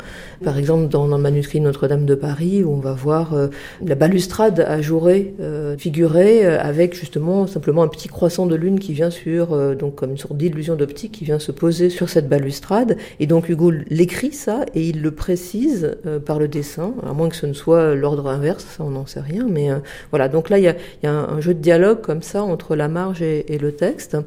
Par 0.44 0.60
exemple, 0.60 0.88
dans, 0.88 1.08
le 1.08 1.18
manuscrit 1.18 1.60
Notre-Dame 1.60 2.06
de 2.06 2.14
Paris, 2.14 2.64
où 2.64 2.72
on 2.72 2.80
va 2.80 2.94
voir 2.94 3.34
euh, 3.34 3.48
la 3.84 3.96
balustrade 3.96 4.60
ajourée 4.60 5.34
euh, 5.40 5.76
figurée 5.78 6.46
euh, 6.46 6.60
avec 6.60 6.96
justement 6.96 7.48
simplement 7.48 7.82
un 7.82 7.88
petit 7.88 8.10
croissant 8.10 8.46
de 8.46 8.56
lune 8.56 8.80
qui 8.80 8.94
vient 8.94 9.10
sur, 9.10 9.54
euh, 9.54 9.74
donc 9.74 9.96
comme 9.96 10.12
une 10.12 10.18
sorte 10.18 10.38
d'illusion 10.38 10.76
d'optique 10.76 11.14
qui 11.14 11.26
vient 11.26 11.40
se 11.40 11.52
poser 11.52 11.90
sur 11.90 12.10
cette 12.10 12.30
balustrade. 12.30 12.98
Et 13.20 13.26
donc 13.26 13.50
Hugo 13.50 13.72
l'écrit 13.90 14.34
ça 14.34 14.66
et 14.76 14.88
il 14.88 15.02
le 15.02 15.12
précise 15.12 15.98
par 16.26 16.40
le 16.40 16.48
dessin, 16.48 16.94
à 17.08 17.14
moins 17.14 17.30
que 17.30 17.36
ce 17.36 17.46
ne 17.46 17.54
soit 17.54 17.96
l'ordre 17.96 18.28
inverse, 18.28 18.66
ça 18.78 18.84
on 18.84 18.92
n'en 18.92 19.06
sait 19.06 19.20
rien. 19.20 19.48
Mais 19.50 19.70
voilà, 20.12 20.28
donc 20.28 20.50
là 20.50 20.60
il 20.60 20.64
y 20.64 20.68
a, 20.68 20.76
y 21.02 21.08
a 21.08 21.14
un, 21.14 21.42
jeu 21.42 21.54
de 21.54 21.60
dialogue 21.60 22.02
comme 22.02 22.22
ça 22.22 22.44
entre 22.44 22.76
la 22.76 22.88
marge 22.88 23.22
et, 23.22 23.54
et 23.54 23.58
le 23.58 23.72
texte. 23.72 24.18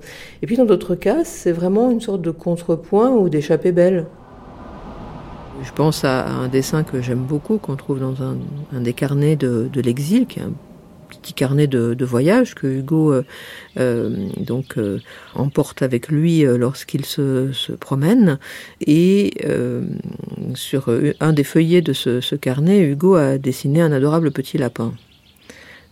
Et 0.42 0.46
puis 0.46 0.56
dans 0.56 0.64
d'autres 0.64 0.94
cas, 0.94 1.24
c'est 1.24 1.52
vraiment 1.52 1.75
une 1.76 2.00
sorte 2.00 2.22
de 2.22 2.30
contrepoint 2.30 3.10
ou 3.10 3.28
d'échappée 3.28 3.72
belle. 3.72 4.06
Je 5.62 5.72
pense 5.72 6.04
à 6.04 6.26
un 6.26 6.48
dessin 6.48 6.82
que 6.82 7.00
j'aime 7.00 7.24
beaucoup, 7.24 7.58
qu'on 7.58 7.76
trouve 7.76 8.00
dans 8.00 8.22
un, 8.22 8.36
des 8.80 8.92
carnets 8.92 9.36
de, 9.36 9.70
l'exil, 9.74 10.26
qui 10.26 10.40
est 10.40 10.42
un 10.42 10.52
petit 11.08 11.32
carnet 11.32 11.66
de, 11.66 12.04
voyage 12.04 12.54
que 12.54 12.66
Hugo 12.66 13.12
euh, 13.12 13.22
euh, 13.78 14.28
donc 14.38 14.76
euh, 14.76 14.98
emporte 15.34 15.82
avec 15.82 16.08
lui 16.08 16.42
lorsqu'il 16.42 17.04
se, 17.04 17.72
promène. 17.72 18.38
Et 18.86 19.34
sur 20.54 20.90
un 21.20 21.32
des 21.32 21.44
feuillets 21.44 21.82
de 21.82 21.92
ce, 21.92 22.20
ce 22.20 22.34
carnet, 22.34 22.80
Hugo 22.80 23.14
a 23.14 23.38
dessiné 23.38 23.80
un 23.80 23.92
adorable 23.92 24.30
petit 24.30 24.58
lapin. 24.58 24.92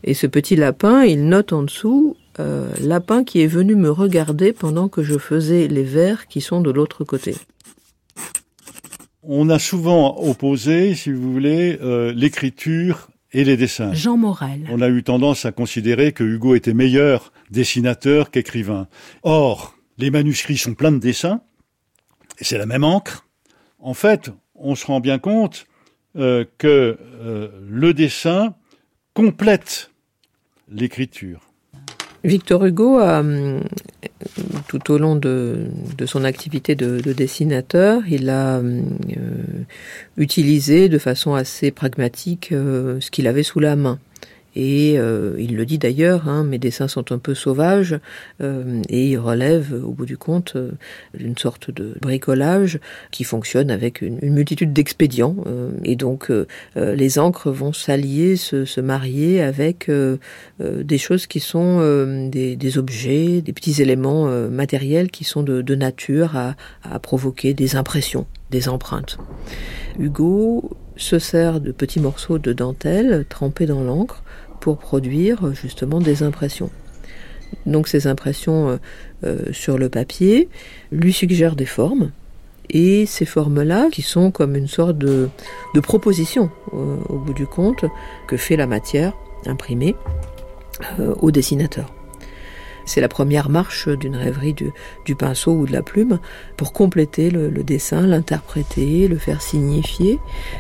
Et 0.03 0.12
ce 0.12 0.26
petit 0.26 0.57
lapin, 0.57 1.05
il 1.05 1.26
note 1.26 1.55
en 1.55 1.62
dessous 1.62 2.17
euh, 2.41 2.73
lapin 2.81 3.25
qui 3.25 3.41
est 3.41 3.47
venu 3.47 3.76
me 3.76 3.91
regarder 3.91 4.53
pendant 4.53 4.88
que 4.88 5.03
je 5.03 5.19
faisais 5.19 5.69
les 5.69 5.85
vers 5.85 6.26
qui 6.26 6.41
sont 6.41 6.61
de 6.61 6.71
l'autre 6.71 7.05
côté. 7.05 7.35
On 9.23 9.49
a 9.49 9.59
souvent 9.59 10.19
opposé, 10.19 10.95
si 10.95 11.12
vous 11.12 11.33
voulez, 11.33 11.79
euh, 11.81 12.12
l'écriture 12.12 13.09
et 13.33 13.45
les 13.45 13.57
dessins. 13.57 13.93
Jean 13.95 14.17
Morel. 14.17 14.69
On 14.71 14.81
a 14.81 14.88
eu 14.88 15.03
tendance 15.03 15.45
à 15.45 15.53
considérer 15.53 16.12
que 16.12 16.25
Hugo 16.25 16.55
était 16.55 16.75
meilleur 16.75 17.33
dessinateur 17.50 18.31
qu'écrivain. 18.31 18.88
Or, 19.23 19.76
les 19.97 20.11
manuscrits 20.11 20.59
sont 20.59 20.75
pleins 20.75 20.93
de 20.93 20.99
dessins, 20.99 21.41
et 22.38 22.45
c'est 22.45 22.59
la 22.59 22.67
même 22.67 22.85
encre. 22.85 23.26
En 23.79 23.95
fait, 23.95 24.31
on 24.55 24.75
se 24.75 24.87
rend 24.87 25.00
bien 25.00 25.19
compte 25.19 25.67
euh, 26.17 26.45
que 26.59 26.99
le 27.69 27.95
dessin 27.95 28.55
complète 29.14 29.91
l'écriture. 30.69 31.54
Victor 32.25 32.64
Hugo 32.64 32.99
a, 32.99 33.23
euh, 33.23 33.61
tout 34.66 34.90
au 34.90 34.99
long 34.99 35.14
de, 35.14 35.66
son 36.07 36.25
activité 36.25 36.75
de, 36.75 37.12
dessinateur, 37.12 38.02
il 38.09 38.31
a 38.31 38.57
euh, 38.59 38.81
utilisé 40.16 40.88
de 40.88 40.99
façon 40.99 41.35
assez 41.35 41.71
pragmatique 41.71 42.50
euh, 42.52 42.99
ce 43.00 43.11
qu'il 43.11 43.26
avait 43.26 43.43
sous 43.43 43.61
la 43.61 43.76
main. 43.76 43.99
Et 44.57 44.99
euh, 44.99 45.35
il 45.39 45.57
le 45.57 45.67
dit 45.67 45.79
d'ailleurs, 45.79 46.29
hein, 46.29 46.45
mes 46.45 46.59
dessins 46.59 46.89
sont 46.89 47.13
un 47.13 47.19
peu 47.19 47.35
sauvages, 47.35 47.99
euh, 48.41 48.83
et 48.89 49.11
il 49.11 49.17
relève 49.19 49.73
au 49.85 49.91
bout 49.91 50.07
du 50.07 50.17
compte 50.17 50.55
euh, 50.57 50.71
une 51.19 51.37
sorte 51.37 51.71
de 51.71 51.97
bricolage 52.01 52.79
qui 53.11 53.25
fonctionne 53.25 53.71
avec 53.71 54.01
une, 54.03 54.19
multitude 54.23 54.73
d'expédients. 54.73 55.37
et 55.85 55.97
donc 55.97 56.31
les 56.77 57.19
encres 57.19 57.51
vont 57.51 57.73
s'allier, 57.73 58.37
se, 58.37 58.65
se, 58.65 58.81
marier 58.81 59.43
avec 59.43 59.91
des 60.61 60.99
choses 60.99 61.27
qui 61.27 61.41
sont 61.41 62.29
des, 62.29 62.57
des, 62.57 62.79
objets, 62.79 63.43
des 63.43 63.53
petits 63.53 63.81
éléments 63.81 64.27
matériels 64.51 65.11
qui 65.11 65.25
sont 65.25 65.43
de, 65.43 65.63
de 65.63 65.75
nature 65.75 66.37
à, 66.37 66.57
à 66.83 66.99
provoquer 66.99 67.55
des 67.55 67.77
impressions, 67.77 68.27
des 68.51 68.69
empreintes. 68.69 69.19
Hugo 69.99 70.77
se 70.97 71.19
sert 71.19 71.61
de 71.61 71.73
petits 71.73 72.01
morceaux 72.01 72.39
de 72.39 72.53
dentelle 72.53 73.25
trempés 73.29 73.67
dans 73.67 73.83
l'encre 73.83 74.24
pour 74.64 74.78
produire 74.78 75.52
justement 75.52 76.00
des 76.00 76.23
impressions. 76.23 76.71
Donc 77.66 77.87
ces 77.87 78.06
impressions 78.06 78.71
euh, 78.71 78.76
euh, 79.25 79.52
sur 79.52 79.76
le 79.76 79.90
papier 79.90 80.49
lui 80.90 81.12
suggèrent 81.12 81.54
des 81.54 81.66
formes, 81.66 82.12
et 82.71 83.04
ces 83.04 83.26
formes-là, 83.26 83.90
qui 83.92 84.00
sont 84.00 84.30
comme 84.30 84.56
une 84.56 84.66
sorte 84.66 84.97
de, 84.97 85.28
proposition, 85.83 86.49
euh, 86.73 86.97
au 87.11 87.18
bout 87.18 87.35
du 87.35 87.47
compte, 87.47 87.85
que 88.26 88.38
fait 88.38 88.56
la 88.56 88.66
matière 88.66 89.12
imprimée 89.44 89.94
au 91.21 91.30
dessinateur. 91.30 91.92
C'est 92.87 93.02
la 93.02 93.09
première 93.09 93.50
marche 93.50 93.87
d'une 93.88 94.16
rêverie 94.16 94.54
du, 94.54 95.14
pinceau 95.14 95.52
ou 95.52 95.66
de 95.66 95.73
la 95.73 95.83
plume 95.83 96.21
pour 96.56 96.73
compléter 96.73 97.30
le 97.30 97.62
dessin, 97.62 98.06
l'interpréter, 98.06 99.09
le 99.09 99.18
faire 99.18 99.42
signifier. 99.42 100.18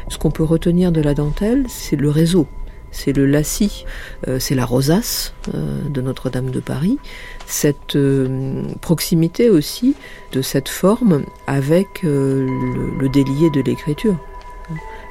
Ce 0.08 0.18
qu'on 0.18 0.30
peut 0.30 0.44
retenir 0.44 0.92
de 0.92 1.00
la 1.00 1.14
dentelle, 1.14 1.64
c'est 1.68 1.96
le 1.96 2.10
réseau 2.10 2.46
c'est 2.94 3.12
le 3.12 3.26
lacis, 3.26 3.84
euh, 4.28 4.38
c'est 4.38 4.54
la 4.54 4.64
rosace 4.64 5.34
euh, 5.52 5.82
de 5.88 6.00
Notre-Dame 6.00 6.50
de 6.50 6.60
Paris, 6.60 6.98
cette 7.44 7.96
euh, 7.96 8.62
proximité 8.80 9.50
aussi 9.50 9.96
de 10.32 10.40
cette 10.42 10.68
forme 10.68 11.24
avec 11.46 12.02
le, 12.02 13.08
délié 13.08 13.50
de 13.50 13.60
l'écriture. 13.60 14.16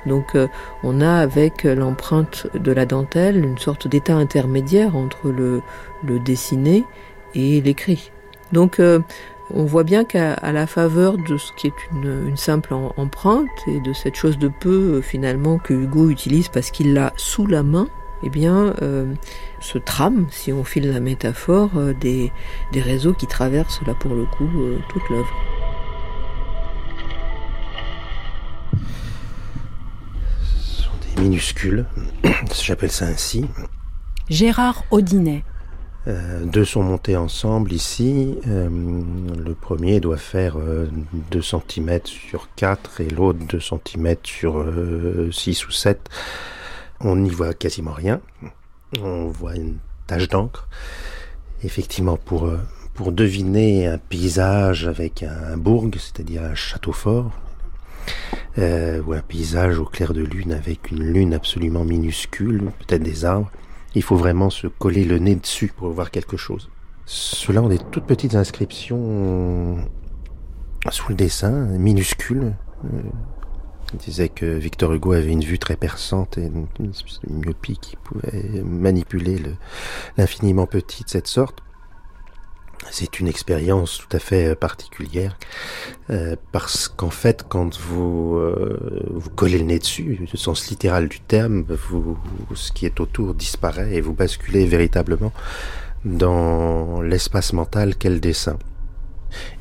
Donc 0.05 0.35
on 0.83 0.99
a 0.99 1.13
avec 1.13 1.63
l'empreinte 1.63 2.47
de 2.55 2.73
la 2.73 2.85
dentelle 2.85 3.45
une 3.45 3.57
sorte 3.57 3.87
d'état 3.87 4.15
intermédiaire 4.15 4.97
entre 4.97 5.29
le, 5.29 5.61
le 6.03 6.19
dessiné 6.19 6.83
et 7.35 7.61
l'écrit. 7.61 8.11
Donc 8.51 8.81
on 9.55 9.65
voit 9.65 9.83
bien 9.83 10.03
qu'à 10.03 10.35
la 10.51 10.67
faveur 10.67 11.17
de 11.17 11.37
ce 11.37 11.51
qui 11.53 11.67
est 11.67 11.73
une, 11.91 12.35
simple 12.35 12.73
empreinte 12.97 13.49
et 13.67 13.79
de 13.79 13.93
cette 13.93 14.15
chose 14.15 14.37
de 14.37 14.47
peu 14.47 14.95
euh, 14.95 15.01
finalement 15.01 15.59
que 15.59 15.73
Hugo 15.73 16.09
utilise 16.09 16.47
parce 16.47 16.71
qu'il 16.71 16.93
l'a 16.93 17.13
sous 17.15 17.45
la 17.45 17.61
main, 17.61 17.87
eh 18.23 18.29
bien, 18.29 18.73
euh, 18.81 19.13
se 19.59 19.77
trame, 19.77 20.25
si 20.31 20.51
on 20.51 20.63
file 20.63 20.91
la 20.91 20.99
métaphore, 20.99 21.69
euh, 21.77 21.93
des, 21.93 22.31
réseaux 22.73 23.13
qui 23.13 23.27
traversent 23.27 23.81
là 23.85 23.93
pour 23.93 24.15
le 24.15 24.25
coup 24.25 24.49
toute 24.89 25.09
l'œuvre. 25.09 25.33
Ce 30.41 30.83
sont 30.83 31.15
des 31.15 31.21
minuscules, 31.21 31.85
j'appelle 32.63 32.91
ça 32.91 33.05
ainsi. 33.05 33.45
Gérard 34.29 34.83
Audinet. 34.89 35.43
Euh, 36.07 36.43
deux 36.43 36.65
sont 36.65 36.83
montés 36.83 37.15
ensemble 37.15 37.71
ici. 37.71 38.37
Euh, 38.47 38.69
le 38.69 39.53
premier 39.53 39.99
doit 39.99 40.17
faire 40.17 40.57
2 40.57 40.89
euh, 41.37 41.41
cm 41.41 41.99
sur 42.05 42.49
4 42.55 43.01
et 43.01 43.09
l'autre 43.09 43.39
2 43.39 43.59
cm 43.59 44.15
sur 44.23 44.65
6 45.31 45.67
ou 45.67 45.71
7. 45.71 46.09
On 46.99 47.15
n'y 47.15 47.29
voit 47.29 47.53
quasiment 47.53 47.93
rien. 47.93 48.19
On 49.01 49.27
voit 49.27 49.55
une 49.55 49.77
tache 50.07 50.27
d'encre. 50.27 50.67
Effectivement, 51.63 52.17
pour, 52.17 52.51
pour 52.93 53.13
deviner 53.13 53.87
un 53.87 53.97
paysage 53.97 54.87
avec 54.87 55.23
un, 55.23 55.55
bourg, 55.57 55.87
c'est-à-dire 55.93 56.43
un 56.43 56.55
château 56.55 56.91
fort, 56.91 57.31
ou 58.57 59.13
un 59.13 59.21
paysage 59.25 59.79
au 59.79 59.85
clair 59.85 60.13
de 60.13 60.21
lune 60.21 60.51
avec 60.51 60.91
une 60.91 61.03
lune 61.03 61.33
absolument 61.33 61.85
minuscule, 61.85 62.71
peut-être 62.79 63.03
des 63.03 63.23
arbres, 63.25 63.49
il 63.95 64.03
faut 64.03 64.15
vraiment 64.15 64.49
se 64.49 64.67
coller 64.67 65.03
le 65.03 65.19
nez 65.19 65.35
dessus 65.35 65.71
pour 65.75 65.89
voir 65.89 66.11
quelque 66.11 66.37
chose. 66.37 66.69
Ceux-là 67.05 67.61
ont 67.61 67.69
des 67.69 67.79
toutes 67.79 68.05
petites 68.05 68.35
inscriptions 68.35 69.77
sous 70.89 71.09
le 71.09 71.15
dessin, 71.15 71.51
minuscules. 71.51 72.53
Il 73.93 73.99
disait 73.99 74.29
que 74.29 74.45
Victor 74.45 74.93
Hugo 74.93 75.13
avait 75.13 75.31
une 75.31 75.43
vue 75.43 75.59
très 75.59 75.75
perçante 75.75 76.37
et 76.37 76.45
une, 76.45 76.67
myopie 77.29 77.77
qui 77.77 77.95
pouvait 77.95 78.63
manipuler 78.63 79.39
l'infiniment 80.17 80.65
petit 80.65 81.03
de 81.03 81.09
cette 81.09 81.27
sorte. 81.27 81.62
C'est 82.91 83.19
une 83.19 83.27
expérience 83.27 83.97
tout 83.97 84.15
à 84.15 84.19
fait 84.19 84.51
euh, 84.51 84.55
particulière 84.55 85.37
euh, 86.09 86.35
parce 86.51 86.87
qu'en 86.87 87.09
fait, 87.09 87.45
quand 87.47 87.79
vous 87.79 88.35
euh, 88.35 89.03
vous 89.11 89.29
collez 89.29 89.57
le 89.57 89.65
nez 89.65 89.79
dessus, 89.79 90.27
le 90.31 90.37
sens 90.37 90.69
littéral 90.69 91.07
du 91.07 91.19
terme, 91.19 91.65
vous, 91.89 92.17
ce 92.53 92.71
qui 92.71 92.85
est 92.85 92.99
autour 92.99 93.33
disparaît 93.33 93.95
et 93.95 94.01
vous 94.01 94.13
basculez 94.13 94.65
véritablement 94.65 95.31
dans 96.05 97.01
l'espace 97.01 97.53
mental 97.53 97.95
qu'est 97.95 98.09
le 98.09 98.19
dessin. 98.19 98.57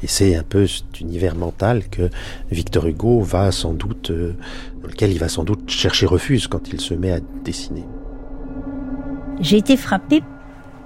Et 0.03 0.07
c'est 0.07 0.37
un 0.37 0.43
peu 0.43 0.67
cet 0.67 1.01
univers 1.01 1.35
mental 1.35 1.89
que 1.89 2.11
Victor 2.51 2.87
Hugo 2.87 3.23
va 3.23 3.53
sans 3.53 3.73
doute, 3.73 4.13
dans 4.13 4.89
lequel 4.89 5.13
il 5.13 5.19
va 5.19 5.31
sans 5.31 5.45
doute 5.45 5.71
chercher 5.71 6.05
refuge 6.05 6.49
quand 6.49 6.69
il 6.69 6.81
se 6.81 6.93
met 6.93 7.13
à 7.13 7.21
dessiner. 7.43 7.85
J'ai 9.41 9.57
été 9.57 9.79
frappé 9.79 10.23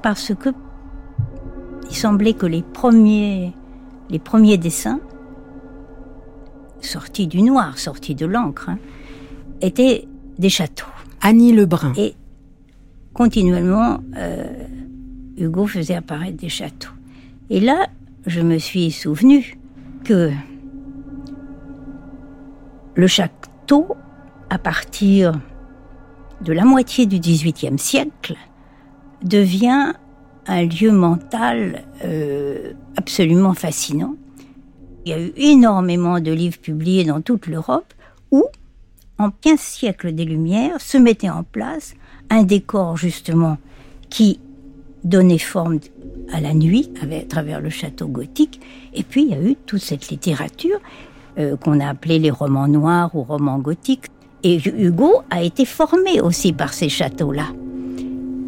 parce 0.03 0.33
que 0.39 0.51
il 1.89 1.97
semblait 1.97 2.35
que 2.35 2.47
les 2.47 2.63
premiers, 2.63 3.53
les 4.11 4.19
premiers 4.19 4.59
dessins, 4.59 5.01
sortis 6.81 7.27
du 7.27 7.43
noir, 7.43 7.79
sortis 7.79 8.15
de 8.15 8.27
l'encre, 8.27 8.71
hein, 8.71 8.79
étaient 9.61 10.07
des 10.39 10.49
châteaux. 10.49 10.87
Annie 11.21 11.53
Lebrun. 11.53 11.93
Et 11.97 12.15
continuellement, 13.13 13.99
euh, 14.17 14.67
Hugo 15.37 15.67
faisait 15.67 15.95
apparaître 15.95 16.37
des 16.37 16.49
châteaux. 16.49 16.93
Et 17.51 17.61
là, 17.61 17.87
je 18.27 18.41
me 18.41 18.59
suis 18.59 18.91
souvenu 18.91 19.59
que 20.05 20.31
le 22.95 23.07
château, 23.07 23.97
à 24.51 24.59
partir 24.59 25.33
de 26.43 26.53
la 26.53 26.65
moitié 26.65 27.07
du 27.07 27.19
XVIIIe 27.19 27.79
siècle, 27.79 28.37
devient 29.23 29.93
un 30.47 30.65
lieu 30.65 30.93
mental 30.93 31.85
euh, 32.05 32.73
absolument 32.97 33.55
fascinant. 33.55 34.15
Il 35.05 35.11
y 35.11 35.13
a 35.13 35.21
eu 35.21 35.33
énormément 35.37 36.21
de 36.21 36.33
livres 36.33 36.59
publiés 36.59 37.05
dans 37.05 37.21
toute 37.21 37.47
l'Europe 37.47 37.93
où, 38.31 38.45
en 39.19 39.31
15 39.31 39.59
siècles 39.59 40.13
des 40.13 40.25
Lumières, 40.25 40.81
se 40.81 40.99
mettait 40.99 41.31
en 41.31 41.43
place 41.43 41.95
un 42.31 42.43
décor 42.43 42.97
justement 42.97 43.59
qui 44.11 44.41
donnait 45.05 45.39
forme 45.39 45.79
à 46.33 46.41
la 46.41 46.55
nuit 46.55 46.91
à 47.01 47.07
travers 47.25 47.61
le 47.61 47.71
château 47.71 48.09
gothique. 48.09 48.61
Et 48.95 49.05
puis 49.05 49.23
il 49.23 49.29
y 49.31 49.35
a 49.35 49.41
eu 49.41 49.57
toute 49.67 49.83
cette 49.83 50.09
littérature 50.09 50.79
euh, 51.39 51.57
qu'on 51.57 51.79
a 51.81 51.89
appelée 51.89 52.19
les 52.19 52.31
romans 52.31 52.69
noirs 52.69 53.15
ou 53.15 53.23
romans 53.23 53.59
gothiques. 53.59 54.07
Et 54.43 54.61
Hugo 54.69 55.23
a 55.31 55.43
été 55.43 55.65
formé 55.65 56.21
aussi 56.21 56.53
par 56.53 56.73
ces 56.73 56.89
châteaux-là. 56.89 57.47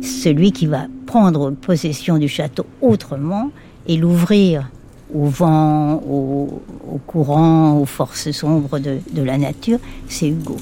Celui 0.02 0.52
qui 0.52 0.66
va 0.66 0.86
prendre 1.06 1.50
possession 1.50 2.18
du 2.18 2.28
château 2.28 2.66
autrement 2.80 3.50
et 3.86 3.96
l'ouvrir 3.96 4.70
au 5.14 5.24
vent, 5.24 5.94
au, 5.94 6.60
courant, 7.06 7.78
aux 7.78 7.86
forces 7.86 8.30
sombres 8.30 8.78
de, 8.78 8.98
de 9.12 9.22
la 9.22 9.38
nature, 9.38 9.78
c'est 10.08 10.28
Hugo. 10.28 10.56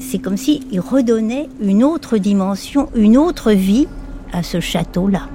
C'est 0.00 0.18
comme 0.18 0.36
s'il 0.36 0.80
redonnait 0.80 1.48
une 1.60 1.82
autre 1.82 2.18
dimension, 2.18 2.88
une 2.94 3.16
autre 3.16 3.50
vie 3.52 3.88
à 4.32 4.42
ce 4.42 4.60
château-là. 4.60 5.28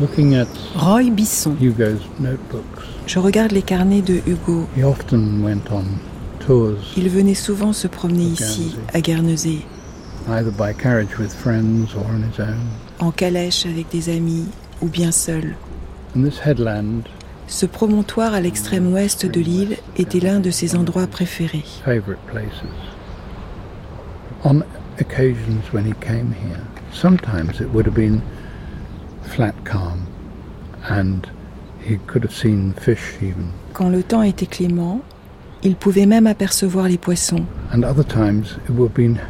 Roy 0.00 1.10
Bisson. 1.10 1.56
Hugo's 1.60 2.00
notebooks. 2.18 2.82
Je 3.06 3.18
regarde 3.18 3.52
les 3.52 3.62
carnets 3.62 4.02
de 4.02 4.20
Hugo. 4.26 4.66
He 4.76 4.82
often 4.82 5.42
went 5.44 5.70
on 5.70 5.84
tours 6.40 6.78
Il 6.96 7.08
venait 7.08 7.34
souvent 7.34 7.72
se 7.72 7.86
promener 7.86 8.24
ici, 8.24 8.76
à 8.92 9.00
Guernesey. 9.00 9.64
Either 10.28 10.50
by 10.50 10.72
carriage 10.74 11.16
with 11.18 11.32
friends 11.32 11.94
or 11.94 12.06
on 12.06 12.22
his 12.22 12.40
own. 12.40 12.58
En 12.98 13.12
calèche 13.12 13.66
avec 13.66 13.88
des 13.90 14.08
amis 14.08 14.46
ou 14.82 14.88
bien 14.88 15.12
seul. 15.12 15.54
And 16.16 16.24
this 16.24 16.40
headland 16.44 17.08
ce 17.46 17.66
promontoire 17.66 18.32
à 18.32 18.40
l'extrême 18.40 18.92
ouest 18.92 19.26
de 19.26 19.40
l'île 19.40 19.76
était 19.96 20.20
l'un 20.20 20.40
de 20.40 20.50
ses 20.50 20.76
endroits 20.76 21.06
préférés. 21.06 21.64
On 24.44 24.62
occasions 25.00 25.62
when 25.72 25.86
he 25.86 25.94
came 26.00 26.32
here, 26.32 26.60
sometimes 26.92 27.60
it 27.60 27.68
would 27.72 27.86
have 27.86 27.94
been 27.94 28.22
flat 29.24 29.54
calm 29.64 30.06
and 30.88 31.26
he 31.80 31.98
could 32.06 32.22
have 32.22 32.34
seen 32.34 32.74
fish 32.74 33.16
even. 33.20 33.50
Quand 33.72 33.90
le 33.90 34.02
temps 34.02 34.22
était 34.22 34.46
clément, 34.46 35.00
il 35.62 35.76
pouvait 35.76 36.06
même 36.06 36.26
apercevoir 36.26 36.88
les 36.88 36.98
poissons. 36.98 37.44
And 37.72 37.84
other 37.84 38.04
times 38.04 38.58
it 38.68 38.70
would 38.70 38.90
have 38.90 38.94
been 38.94 39.20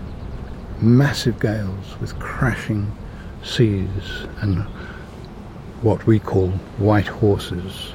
massive 0.80 1.38
gales 1.40 1.96
with 2.00 2.18
crashing 2.18 2.86
seas 3.42 4.26
and 4.42 4.64
what 5.82 6.06
we 6.06 6.18
call 6.18 6.50
white 6.78 7.08
horses 7.08 7.94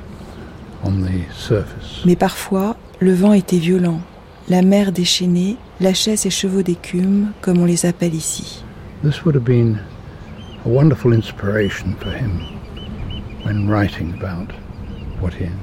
on 0.84 1.02
the 1.02 1.26
surface. 1.34 2.04
Mais 2.06 2.15
parfois, 2.15 2.78
le 3.00 3.13
vent 3.13 3.34
était 3.34 3.58
violent. 3.58 4.02
La 4.47 4.62
mer 4.62 4.91
déchaînée 4.91 5.58
lâchait 5.80 6.15
ses 6.15 6.30
chevaux 6.30 6.63
d'écume, 6.63 7.32
comme 7.41 7.60
on 7.60 7.65
les 7.65 7.86
appelle 7.86 8.15
ici. 8.15 8.63
This 9.04 9.23
would 9.23 9.36
have 9.36 9.43
been 9.43 9.80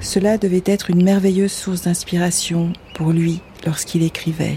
Cela 0.01 0.39
devait 0.39 0.63
être 0.67 0.91
une 0.91 1.03
merveilleuse 1.03 1.53
source 1.53 1.83
d'inspiration 1.83 2.73
pour 2.95 3.11
lui 3.13 3.41
lorsqu'il 3.65 4.03
écrivait. 4.03 4.57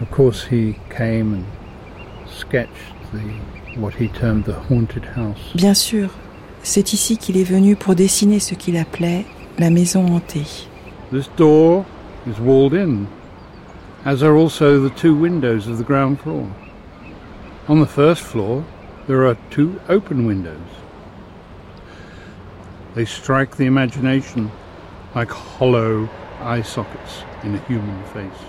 Of 0.00 0.10
course, 0.10 0.46
he 0.50 0.74
came 0.90 1.34
and 1.34 1.44
sketched 2.26 2.68
the, 3.12 3.78
what 3.78 3.92
he 3.98 4.08
termed 4.08 4.44
the 4.44 4.56
haunted 4.68 5.04
house. 5.16 5.38
Bien 5.54 5.74
sûr, 5.74 6.10
c'est 6.62 6.92
ici 6.92 7.16
qu'il 7.16 7.36
est 7.36 7.44
venu 7.44 7.76
pour 7.76 7.94
dessiner 7.94 8.40
ce 8.40 8.54
qu'il 8.54 8.76
appelait 8.76 9.24
la 9.58 9.70
maison 9.70 10.06
hantée. 10.06 10.66
This 11.12 11.30
door 11.36 11.84
is 12.26 12.40
walled 12.40 12.74
in, 12.74 13.06
as 14.04 14.22
are 14.22 14.36
also 14.36 14.80
the 14.80 14.92
two 14.94 15.14
windows 15.14 15.68
of 15.68 15.78
the 15.78 15.84
ground 15.84 16.18
floor. 16.18 16.46
On 17.68 17.80
the 17.80 17.88
first 17.88 18.22
floor, 18.22 18.64
there 19.06 19.26
are 19.26 19.36
two 19.50 19.80
open 19.88 20.26
windows. 20.26 20.68
They 22.94 23.04
strike 23.04 23.56
the 23.56 23.66
imagination 23.66 24.50
like 25.14 25.30
hollow 25.30 26.08
eye 26.40 26.62
sockets 26.62 27.24
in 27.42 27.54
a 27.54 27.58
human 27.66 28.02
face. 28.12 28.44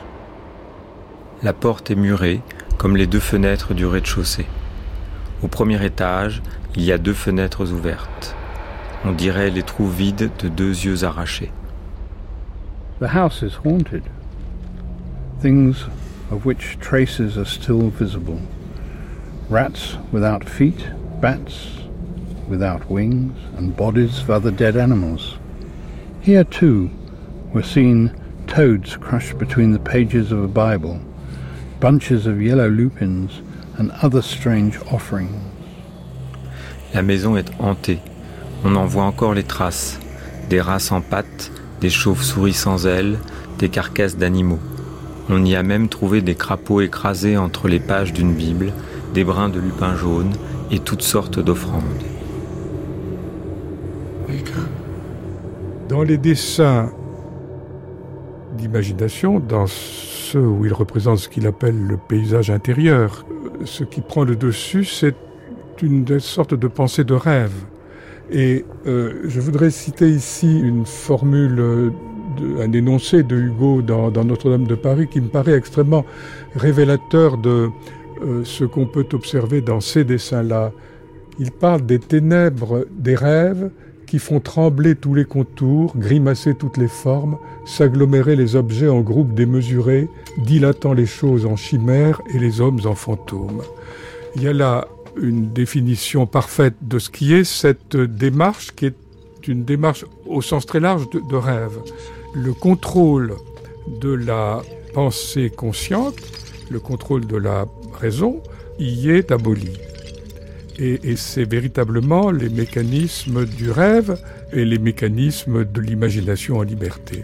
La 1.43 1.53
porte 1.53 1.91
est 1.91 1.95
murée, 1.95 2.41
comme 2.77 2.95
les 2.95 3.07
deux 3.07 3.19
fenêtres 3.19 3.73
du 3.73 3.85
rez-de-chaussée. 3.85 4.47
Au 5.43 5.47
premier 5.47 5.83
étage, 5.83 6.41
il 6.75 6.83
y 6.83 6.91
a 6.91 6.97
deux 6.97 7.13
fenêtres 7.13 7.71
ouvertes. 7.71 8.35
On 9.03 9.11
dirait 9.11 9.49
les 9.49 9.63
trous 9.63 9.89
vides 9.89 10.31
de 10.39 10.47
deux 10.47 10.71
yeux 10.71 11.03
arrachés. 11.03 11.51
The 12.99 13.13
house 13.13 13.41
is 13.41 13.57
haunted. 13.63 14.03
Things 15.41 15.85
of 16.31 16.45
which 16.45 16.77
traces 16.79 17.37
are 17.37 17.45
still 17.45 17.89
visible. 17.89 18.39
Rats 19.49 19.95
without 20.11 20.49
feet, 20.49 20.89
bats 21.21 21.69
without 22.47 22.89
wings, 22.89 23.37
and 23.57 23.75
bodies 23.75 24.19
of 24.19 24.31
other 24.31 24.51
dead 24.51 24.75
animals. 24.75 25.37
Here, 26.21 26.43
too, 26.43 26.89
were 27.53 27.63
seen 27.63 28.11
toads 28.47 28.97
crushed 28.97 29.37
between 29.37 29.71
the 29.71 29.79
pages 29.79 30.31
of 30.31 30.43
a 30.43 30.47
Bible, 30.47 30.99
bunches 31.79 32.25
of 32.25 32.41
yellow 32.41 32.69
lupins, 32.69 33.41
and 33.77 33.91
other 34.01 34.21
strange 34.21 34.79
offerings. 34.91 35.41
La 36.93 37.01
maison 37.03 37.35
est 37.35 37.51
hantée. 37.59 37.99
On 38.63 38.75
en 38.75 38.85
voit 38.85 39.03
encore 39.03 39.35
les 39.35 39.43
traces. 39.43 39.99
Des 40.49 40.61
rats 40.61 40.79
sans 40.79 41.01
pattes, 41.01 41.51
des 41.81 41.89
chauves-souris 41.89 42.53
sans 42.53 42.87
ailes, 42.87 43.19
des 43.59 43.69
carcasses 43.69 44.17
d'animaux. 44.17 44.59
On 45.29 45.43
y 45.43 45.55
a 45.55 45.63
même 45.63 45.89
trouvé 45.89 46.21
des 46.21 46.35
crapauds 46.35 46.81
écrasés 46.81 47.37
entre 47.37 47.67
les 47.67 47.79
pages 47.79 48.13
d'une 48.13 48.33
Bible, 48.33 48.71
des 49.15 49.23
brins 49.23 49.47
de 49.47 49.61
lupin 49.61 49.95
jaune 49.95 50.33
et 50.71 50.79
toutes 50.79 51.01
sortes 51.01 51.39
d'offrandes. 51.39 51.81
Dans 55.87 56.03
les 56.03 56.17
dessins 56.17 56.91
d'imagination, 58.57 59.39
dans 59.39 59.67
ceux 59.67 60.45
où 60.45 60.65
il 60.65 60.73
représente 60.73 61.19
ce 61.19 61.29
qu'il 61.29 61.47
appelle 61.47 61.79
le 61.81 61.95
paysage 61.95 62.49
intérieur, 62.49 63.25
ce 63.63 63.85
qui 63.85 64.01
prend 64.01 64.25
le 64.25 64.35
dessus, 64.35 64.83
c'est 64.83 65.15
une 65.81 66.19
sorte 66.19 66.53
de 66.53 66.67
pensée 66.67 67.05
de 67.05 67.13
rêve. 67.13 67.53
Et 68.31 68.65
euh, 68.85 69.21
je 69.25 69.39
voudrais 69.39 69.69
citer 69.69 70.09
ici 70.09 70.59
une 70.59 70.85
formule, 70.85 71.93
un 72.59 72.71
énoncé 72.73 73.23
de 73.23 73.37
Hugo 73.37 73.81
dans, 73.81 74.11
Notre-Dame 74.25 74.67
de 74.67 74.75
Paris 74.75 75.07
qui 75.07 75.21
me 75.21 75.29
paraît 75.29 75.53
extrêmement 75.53 76.03
révélateur 76.55 77.37
de 77.37 77.69
euh, 78.23 78.43
ce 78.43 78.63
qu'on 78.63 78.85
peut 78.85 79.07
observer 79.13 79.61
dans 79.61 79.79
ces 79.79 80.03
dessins-là. 80.03 80.71
Il 81.39 81.51
parle 81.51 81.85
des 81.85 81.99
ténèbres 81.99 82.85
des 82.91 83.15
rêves 83.15 83.69
qui 84.05 84.19
font 84.19 84.39
trembler 84.39 84.95
tous 84.95 85.13
les 85.13 85.25
contours, 85.25 85.97
grimacer 85.97 86.55
toutes 86.55 86.77
les 86.77 86.87
formes, 86.87 87.37
s'agglomérer 87.65 88.35
les 88.35 88.55
objets 88.55 88.87
en 88.87 89.01
groupes 89.01 89.33
démesurés, 89.33 90.07
dilatant 90.37 90.93
les 90.93 91.05
choses 91.05 91.45
en 91.45 91.55
chimères 91.55 92.21
et 92.33 92.39
les 92.39 92.61
hommes 92.61 92.79
en 92.85 92.95
fantômes. 92.95 93.61
Il 94.35 94.43
y 94.43 94.47
a 94.47 94.53
là 94.53 94.87
une 95.17 95.51
définition 95.51 96.27
parfaite 96.27 96.75
de 96.81 96.99
ce 96.99 97.09
qui 97.09 97.33
est 97.33 97.43
cette 97.43 97.95
démarche 97.95 98.71
qui 98.75 98.87
est 98.87 98.95
une 99.47 99.63
démarche 99.63 100.05
au 100.25 100.41
sens 100.41 100.65
très 100.65 100.79
large 100.79 101.09
de, 101.09 101.35
rêve. 101.35 101.79
Le 102.33 102.53
contrôle 102.53 103.33
de 104.01 104.09
la 104.09 104.61
pensée 104.93 105.49
consciente, 105.49 106.15
le 106.69 106.79
contrôle 106.79 107.25
de 107.27 107.37
la 107.37 107.65
raison, 107.95 108.41
y 108.79 109.09
est 109.09 109.31
aboli. 109.31 109.71
Et, 110.77 110.99
et 111.11 111.15
c'est 111.15 111.49
véritablement 111.49 112.31
les 112.31 112.49
mécanismes 112.49 113.45
du 113.45 113.71
rêve 113.71 114.17
et 114.51 114.65
les 114.65 114.77
mécanismes 114.79 115.65
de 115.65 115.81
l'imagination 115.81 116.57
en 116.57 116.63
liberté. 116.63 117.23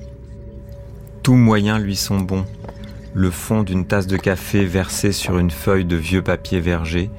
Tous 1.24 1.36
moyens 1.36 1.80
lui 1.82 1.96
sont 1.96 2.20
bons. 2.20 2.46
le 3.14 3.30
fond 3.30 3.64
d'une 3.64 3.86
tasse 3.86 4.08
de 4.08 4.18
café 4.18 4.66
versée 4.66 5.12
sur 5.12 5.38
une 5.38 5.52
feuille 5.52 5.86
de 5.86 5.96
vieux 5.96 6.22
papier 6.22 6.60
verger, 6.60 7.10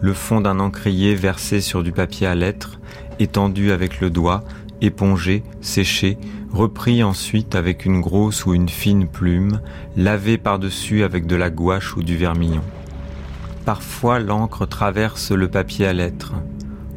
le 0.00 0.14
fond 0.14 0.40
d'un 0.40 0.58
encrier 0.60 1.14
versé 1.14 1.60
sur 1.60 1.82
du 1.82 1.92
papier 1.92 2.26
à 2.26 2.34
lettres, 2.34 2.80
étendu 3.18 3.70
avec 3.70 4.00
le 4.00 4.10
doigt, 4.10 4.44
épongé, 4.80 5.42
séché, 5.60 6.18
repris 6.52 7.02
ensuite 7.02 7.54
avec 7.54 7.84
une 7.84 8.00
grosse 8.00 8.46
ou 8.46 8.54
une 8.54 8.68
fine 8.68 9.06
plume, 9.08 9.60
lavé 9.96 10.38
par-dessus 10.38 11.04
avec 11.04 11.26
de 11.26 11.36
la 11.36 11.50
gouache 11.50 11.96
ou 11.96 12.02
du 12.02 12.16
vermillon. 12.16 12.62
Parfois 13.64 14.18
l'encre 14.18 14.66
traverse 14.66 15.30
le 15.30 15.48
papier 15.48 15.86
à 15.86 15.92
lettres. 15.92 16.34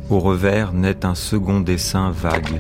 Au 0.10 0.19
revers 0.19 0.73
naît 0.73 1.06
un 1.06 1.13
second 1.13 1.60
dessin 1.60 2.10
vague. 2.10 2.60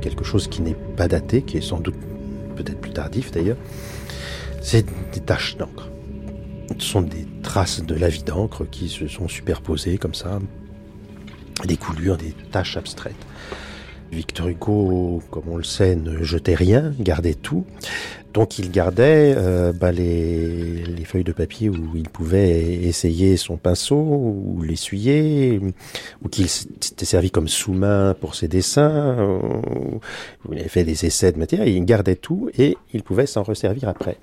Quelque 0.00 0.24
chose 0.24 0.48
qui 0.48 0.62
n'est 0.62 0.74
pas 0.96 1.06
daté, 1.06 1.42
qui 1.42 1.58
est 1.58 1.60
sans 1.60 1.78
doute 1.78 1.94
peut-être 2.56 2.80
plus 2.80 2.92
tardif 2.92 3.30
d'ailleurs, 3.30 3.56
c'est 4.60 4.84
des 5.12 5.20
taches 5.20 5.56
d'encre. 5.56 5.88
Ce 6.78 6.86
sont 6.86 7.02
des 7.02 7.26
traces 7.42 7.82
de 7.82 7.94
la 7.94 8.08
vie 8.08 8.24
d'encre 8.24 8.64
qui 8.68 8.88
se 8.88 9.06
sont 9.06 9.28
superposées 9.28 9.98
comme 9.98 10.14
ça, 10.14 10.40
des 11.64 11.76
coulures, 11.76 12.16
des 12.16 12.34
taches 12.50 12.76
abstraites. 12.76 13.26
Victor 14.10 14.48
Hugo, 14.48 15.22
comme 15.30 15.44
on 15.48 15.56
le 15.56 15.64
sait, 15.64 15.96
ne 15.96 16.22
jetait 16.22 16.54
rien, 16.54 16.92
gardait 16.98 17.34
tout. 17.34 17.64
Donc 18.34 18.58
il 18.58 18.70
gardait 18.70 19.34
euh, 19.36 19.72
bah, 19.72 19.90
les, 19.90 20.84
les, 20.84 21.04
feuilles 21.04 21.24
de 21.24 21.32
papier 21.32 21.68
où 21.68 21.96
il 21.96 22.08
pouvait 22.08 22.60
essayer 22.60 23.36
son 23.36 23.56
pinceau 23.56 23.96
ou 23.96 24.62
l'essuyer, 24.62 25.60
ou 26.22 26.28
qu'il 26.28 26.48
s'était 26.48 27.04
servi 27.04 27.30
comme 27.30 27.48
sous-main 27.48 28.14
pour 28.20 28.34
ses 28.34 28.48
dessins, 28.48 29.16
ou, 29.18 30.00
il 30.52 30.58
avait 30.60 30.68
fait 30.68 30.84
des 30.84 31.06
essais 31.06 31.32
de 31.32 31.38
matière, 31.38 31.66
il 31.66 31.84
gardait 31.84 32.16
tout 32.16 32.50
et 32.56 32.76
il 32.92 33.02
pouvait 33.02 33.26
s'en 33.26 33.42
resservir 33.42 33.88
après. 33.88 34.18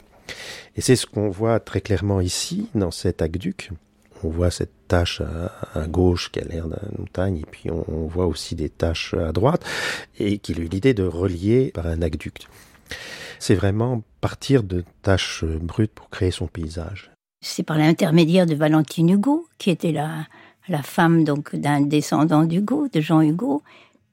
Et 0.75 0.81
c'est 0.81 0.95
ce 0.95 1.05
qu'on 1.05 1.29
voit 1.29 1.59
très 1.59 1.81
clairement 1.81 2.21
ici, 2.21 2.69
dans 2.75 2.91
cet 2.91 3.21
aqueduc. 3.21 3.71
On 4.23 4.30
voit 4.30 4.51
cette 4.51 4.88
tache 4.88 5.21
à, 5.21 5.88
gauche 5.88 6.32
qui 6.32 6.39
a 6.39 6.43
l'air 6.43 6.67
d'une 6.67 6.99
montagne, 6.99 7.38
et 7.38 7.45
puis 7.49 7.69
on, 7.69 8.08
voit 8.08 8.28
aussi 8.28 8.56
des 8.56 8.69
taches 8.69 9.13
à 9.13 9.32
droite, 9.32 9.63
et 10.19 10.38
qu'il 10.38 10.60
a 10.60 10.63
eu 10.63 10.67
l'idée 10.67 10.93
de 10.93 11.04
relier 11.04 11.71
par 11.73 11.88
un 11.88 12.01
aqueduc. 12.01 12.47
C'est 13.39 13.56
vraiment 13.56 14.04
partir 14.21 14.63
de 14.63 14.84
taches 15.01 15.43
brutes 15.43 15.91
pour 15.91 16.10
créer 16.10 16.32
son 16.32 16.47
paysage. 16.47 17.12
C'est 17.41 17.63
par 17.63 17.78
l'intermédiaire 17.78 18.45
de 18.45 18.56
Valentine 18.56 19.10
Hugo, 19.10 19.47
qui 19.58 19.69
était 19.69 19.91
la, 19.91 20.25
la 20.67 20.82
femme 20.82 21.23
donc 21.23 21.56
d'un 21.56 21.82
descendant 21.82 22.43
d'Hugo, 22.43 22.88
de 22.91 23.01
Jean 23.01 23.21
Hugo, 23.21 23.62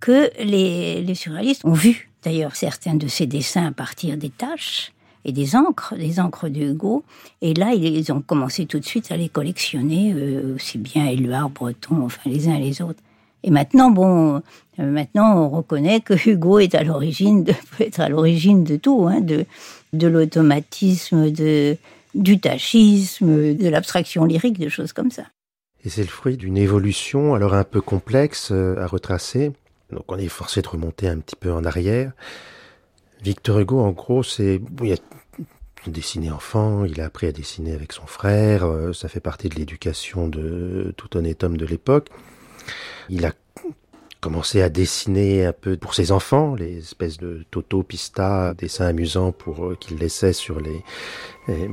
que 0.01 0.31
les, 0.43 1.01
les 1.03 1.15
surréalistes 1.15 1.65
ont 1.65 1.73
vu 1.73 2.11
d'ailleurs 2.23 2.57
certains 2.57 2.95
de 2.95 3.07
ses 3.09 3.27
dessins 3.27 3.67
à 3.67 3.73
partir 3.73 4.17
des 4.17 4.31
taches 4.31 4.93
et 5.25 5.33
des 5.33 5.57
encres, 5.57 5.95
des 5.97 6.21
encres 6.21 6.49
de 6.49 6.61
Hugo. 6.61 7.05
Et 7.41 7.55
là, 7.55 7.75
ils 7.75 8.13
ont 8.13 8.21
commencé 8.21 8.67
tout 8.67 8.79
de 8.79 8.85
suite 8.85 9.11
à 9.13 9.17
les 9.17 9.29
collectionner, 9.29 10.13
euh, 10.15 10.55
aussi 10.57 10.79
bien 10.79 11.07
Éluard, 11.07 11.51
Breton, 11.51 12.03
enfin 12.03 12.29
les 12.29 12.49
uns 12.49 12.55
et 12.55 12.61
les 12.61 12.83
autres. 12.83 13.01
Et 13.45 13.51
maintenant, 13.51 13.91
bon, 13.91 14.37
euh, 14.37 14.91
maintenant 14.91 15.37
on 15.37 15.49
reconnaît 15.49 16.01
que 16.01 16.15
Hugo 16.15 16.59
est 16.59 16.75
à 16.75 16.85
l'origine 16.85 17.45
peut 17.45 17.85
être 17.85 18.01
à 18.01 18.09
l'origine 18.09 18.65
de 18.65 18.77
tout, 18.77 19.07
hein, 19.09 19.21
de, 19.21 19.45
de 19.93 20.07
l'automatisme, 20.07 21.31
de, 21.31 21.77
du 22.15 22.41
tachisme, 22.41 23.55
de 23.55 23.69
l'abstraction 23.69 24.25
lyrique, 24.25 24.59
de 24.59 24.69
choses 24.69 24.93
comme 24.93 25.11
ça. 25.11 25.25
Et 25.85 25.89
c'est 25.89 26.03
le 26.03 26.09
fruit 26.09 26.37
d'une 26.37 26.57
évolution 26.57 27.35
alors 27.35 27.55
un 27.55 27.65
peu 27.65 27.81
complexe 27.81 28.51
euh, 28.53 28.77
à 28.79 28.87
retracer. 28.87 29.53
Donc 29.91 30.05
on 30.09 30.17
est 30.17 30.29
forcé 30.29 30.63
de 30.63 30.69
remonter 30.69 31.09
un 31.09 31.19
petit 31.19 31.37
peu 31.37 31.53
en 31.53 31.65
arrière. 31.65 32.13
Victor 33.23 33.61
Hugo, 33.61 33.79
en 33.79 33.93
gros, 33.93 34.23
c'est 34.23 34.61
il 34.83 34.93
a 34.93 34.97
dessiné 35.87 36.31
enfant, 36.31 36.85
il 36.85 37.01
a 37.01 37.05
appris 37.05 37.29
à 37.29 37.33
dessiner 37.33 37.73
avec 37.73 37.93
son 37.93 38.07
frère, 38.07 38.65
euh, 38.65 38.93
ça 38.93 39.09
fait 39.09 39.21
partie 39.21 39.49
de 39.49 39.55
l'éducation 39.55 40.29
de 40.29 40.93
tout 40.97 41.17
honnête 41.17 41.45
homme 41.45 41.57
de 41.57 41.67
l'époque. 41.67 42.09
Il 43.09 43.25
a 43.25 43.33
commencé 44.21 44.61
à 44.63 44.69
dessiner 44.69 45.47
un 45.47 45.53
peu 45.53 45.77
pour 45.77 45.95
ses 45.95 46.11
enfants, 46.13 46.55
les 46.55 46.79
espèces 46.79 47.19
de 47.19 47.45
Toto, 47.51 47.83
Pista, 47.83 48.55
dessins 48.55 48.87
amusants 48.87 49.33
pour 49.33 49.67
euh, 49.67 49.77
qu'il 49.79 49.99
laissait 49.99 50.33
sur 50.33 50.61
les, 50.61 50.83
les, 51.49 51.69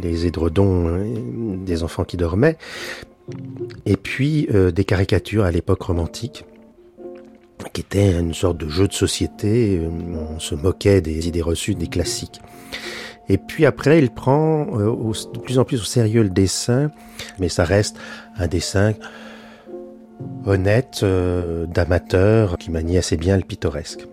les 0.00 0.26
édredons 0.26 0.88
euh, 0.88 1.56
des 1.56 1.84
enfants 1.84 2.04
qui 2.04 2.16
dormaient. 2.16 2.58
Et 3.86 3.96
puis 3.96 4.48
des 4.50 4.84
caricatures 4.84 5.44
à 5.44 5.52
l'époque 5.52 5.82
romantique 5.82 6.44
qui 7.72 7.80
était 7.80 8.18
une 8.18 8.34
sorte 8.34 8.58
de 8.58 8.68
jeu 8.68 8.88
de 8.88 8.92
société. 8.92 9.80
On 10.14 10.38
se 10.38 10.54
moquait 10.54 11.00
des 11.00 11.28
idées 11.28 11.42
reçues 11.42 11.74
des 11.74 11.88
classiques. 11.88 12.40
Et 13.28 13.38
puis 13.38 13.64
après, 13.64 13.98
il 13.98 14.10
prend 14.10 14.66
euh, 14.76 15.12
de 15.32 15.38
plus 15.38 15.58
en 15.58 15.64
plus 15.64 15.80
au 15.80 15.84
sérieux 15.84 16.24
le 16.24 16.30
dessin, 16.30 16.90
mais 17.38 17.48
ça 17.48 17.64
reste 17.64 17.96
un 18.36 18.48
dessin 18.48 18.94
honnête, 20.46 21.00
euh, 21.02 21.66
d'amateur, 21.66 22.58
qui 22.58 22.70
manie 22.70 22.98
assez 22.98 23.16
bien 23.16 23.36
le 23.36 23.44
pittoresque. 23.44 24.06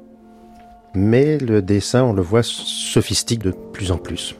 Mais 0.93 1.37
le 1.39 1.61
dessin, 1.61 2.03
on 2.03 2.13
le 2.13 2.21
voit 2.21 2.43
sophistique 2.43 3.43
de 3.43 3.51
plus 3.51 3.91
en 3.91 3.97
plus. 3.97 4.35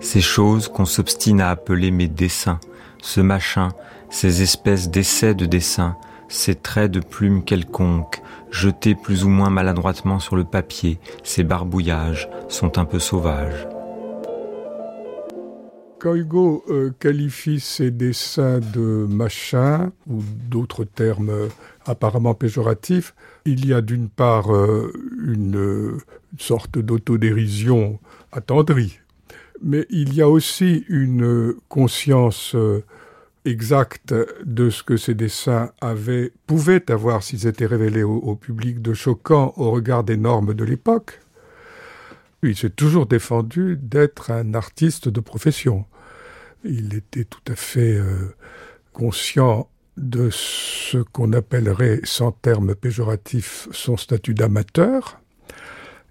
Ces 0.00 0.20
choses 0.20 0.68
qu'on 0.68 0.84
s'obstine 0.84 1.40
à 1.40 1.50
appeler 1.50 1.90
mes 1.90 2.08
dessins, 2.08 2.60
ce 3.02 3.20
machin, 3.20 3.68
ces 4.10 4.42
espèces 4.42 4.90
d'essais 4.90 5.34
de 5.34 5.46
dessin, 5.46 5.96
ces 6.28 6.54
traits 6.54 6.90
de 6.90 7.00
plumes 7.00 7.44
quelconques, 7.44 8.22
jetés 8.50 8.94
plus 8.94 9.24
ou 9.24 9.28
moins 9.28 9.50
maladroitement 9.50 10.18
sur 10.18 10.36
le 10.36 10.44
papier, 10.44 10.98
ces 11.22 11.44
barbouillages 11.44 12.28
sont 12.48 12.78
un 12.78 12.84
peu 12.84 12.98
sauvages. 12.98 13.66
Quand 15.98 16.14
Hugo 16.14 16.62
euh, 16.68 16.92
qualifie 17.00 17.58
ses 17.58 17.90
dessins 17.90 18.60
de 18.60 19.06
machin 19.08 19.92
ou 20.06 20.22
d'autres 20.48 20.84
termes 20.84 21.30
euh, 21.30 21.48
apparemment 21.86 22.34
péjoratifs, 22.34 23.14
il 23.46 23.66
y 23.66 23.72
a 23.72 23.80
d'une 23.80 24.10
part 24.10 24.54
euh, 24.54 24.92
une, 25.24 25.98
sorte 26.38 26.78
d'autodérision 26.78 27.98
attendrie, 28.30 28.98
mais 29.62 29.86
il 29.88 30.12
y 30.12 30.20
a 30.20 30.28
aussi 30.28 30.84
une 30.88 31.54
conscience 31.70 32.54
exact 33.46 34.14
de 34.44 34.70
ce 34.70 34.82
que 34.82 34.96
ces 34.96 35.14
dessins 35.14 35.70
avaient, 35.80 36.32
pouvaient 36.46 36.90
avoir 36.90 37.22
s'ils 37.22 37.46
étaient 37.46 37.66
révélés 37.66 38.02
au, 38.02 38.34
public 38.34 38.82
de 38.82 38.92
choquant 38.92 39.54
au 39.56 39.70
regard 39.70 40.04
des 40.04 40.16
normes 40.16 40.52
de 40.52 40.64
l'époque. 40.64 41.20
Il 42.42 42.56
s'est 42.56 42.70
toujours 42.70 43.06
défendu 43.06 43.78
d'être 43.80 44.30
un 44.30 44.54
artiste 44.54 45.08
de 45.08 45.20
profession. 45.20 45.86
Il 46.64 46.94
était 46.94 47.24
tout 47.24 47.40
à 47.48 47.54
fait 47.54 47.96
euh, 47.96 48.34
conscient 48.92 49.68
de 49.96 50.28
ce 50.30 50.98
qu'on 50.98 51.32
appellerait, 51.32 52.00
sans 52.04 52.32
terme 52.32 52.74
péjoratif, 52.74 53.68
son 53.70 53.96
statut 53.96 54.34
d'amateur. 54.34 55.20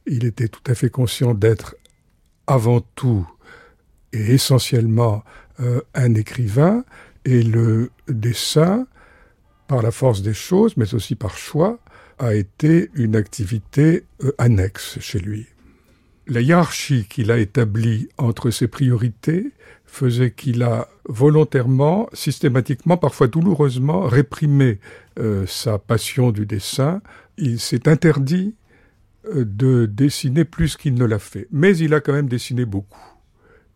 Il 0.08 0.26
était 0.26 0.48
tout 0.48 0.64
à 0.68 0.74
fait 0.74 0.90
conscient 0.90 1.34
d'être 1.34 1.76
avant 2.48 2.82
tout 2.96 3.28
et 4.14 4.34
essentiellement 4.34 5.24
euh, 5.60 5.82
un 5.94 6.16
écrivain 6.16 6.84
et 7.26 7.44
le 7.44 7.92
dessin, 8.08 8.88
par 9.68 9.82
la 9.82 9.92
force 9.92 10.22
des 10.22 10.34
choses, 10.34 10.78
mais 10.78 10.94
aussi 10.94 11.16
par 11.16 11.38
choix, 11.38 11.80
a 12.20 12.34
été 12.34 12.90
une 12.94 13.16
activité 13.16 14.06
euh, 14.24 14.32
annexe 14.38 15.00
chez 15.00 15.20
lui. 15.20 15.48
La 16.28 16.42
hiérarchie 16.42 17.06
qu'il 17.08 17.30
a 17.32 17.38
établie 17.38 18.10
entre 18.18 18.50
ses 18.50 18.68
priorités 18.68 19.52
faisait 19.86 20.32
qu'il 20.32 20.64
a 20.64 20.88
volontairement, 21.08 22.10
systématiquement, 22.14 22.98
parfois 22.98 23.28
douloureusement 23.28 24.02
réprimé 24.02 24.80
euh, 25.20 25.46
sa 25.46 25.78
passion 25.78 26.32
du 26.32 26.46
dessin. 26.46 27.02
Il 27.38 27.60
s'est 27.60 27.88
interdit 27.88 28.56
euh, 29.28 29.46
de 29.46 29.86
dessiner 29.86 30.46
plus 30.46 30.78
qu'il 30.78 30.96
ne 30.96 31.06
l'a 31.06 31.20
fait. 31.20 31.48
Mais 31.52 31.78
il 31.78 31.94
a 31.94 32.02
quand 32.02 32.14
même 32.14 32.30
dessiné 32.30 32.66
beaucoup, 32.66 33.14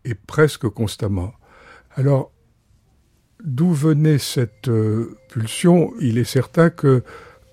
et 0.04 0.14
presque 0.14 0.68
constamment. 0.68 1.32
Alors, 1.94 2.32
D'où 3.44 3.72
venait 3.72 4.18
cette 4.18 4.68
euh, 4.68 5.16
pulsion? 5.28 5.92
Il 6.00 6.18
est 6.18 6.24
certain 6.24 6.68
que, 6.68 7.02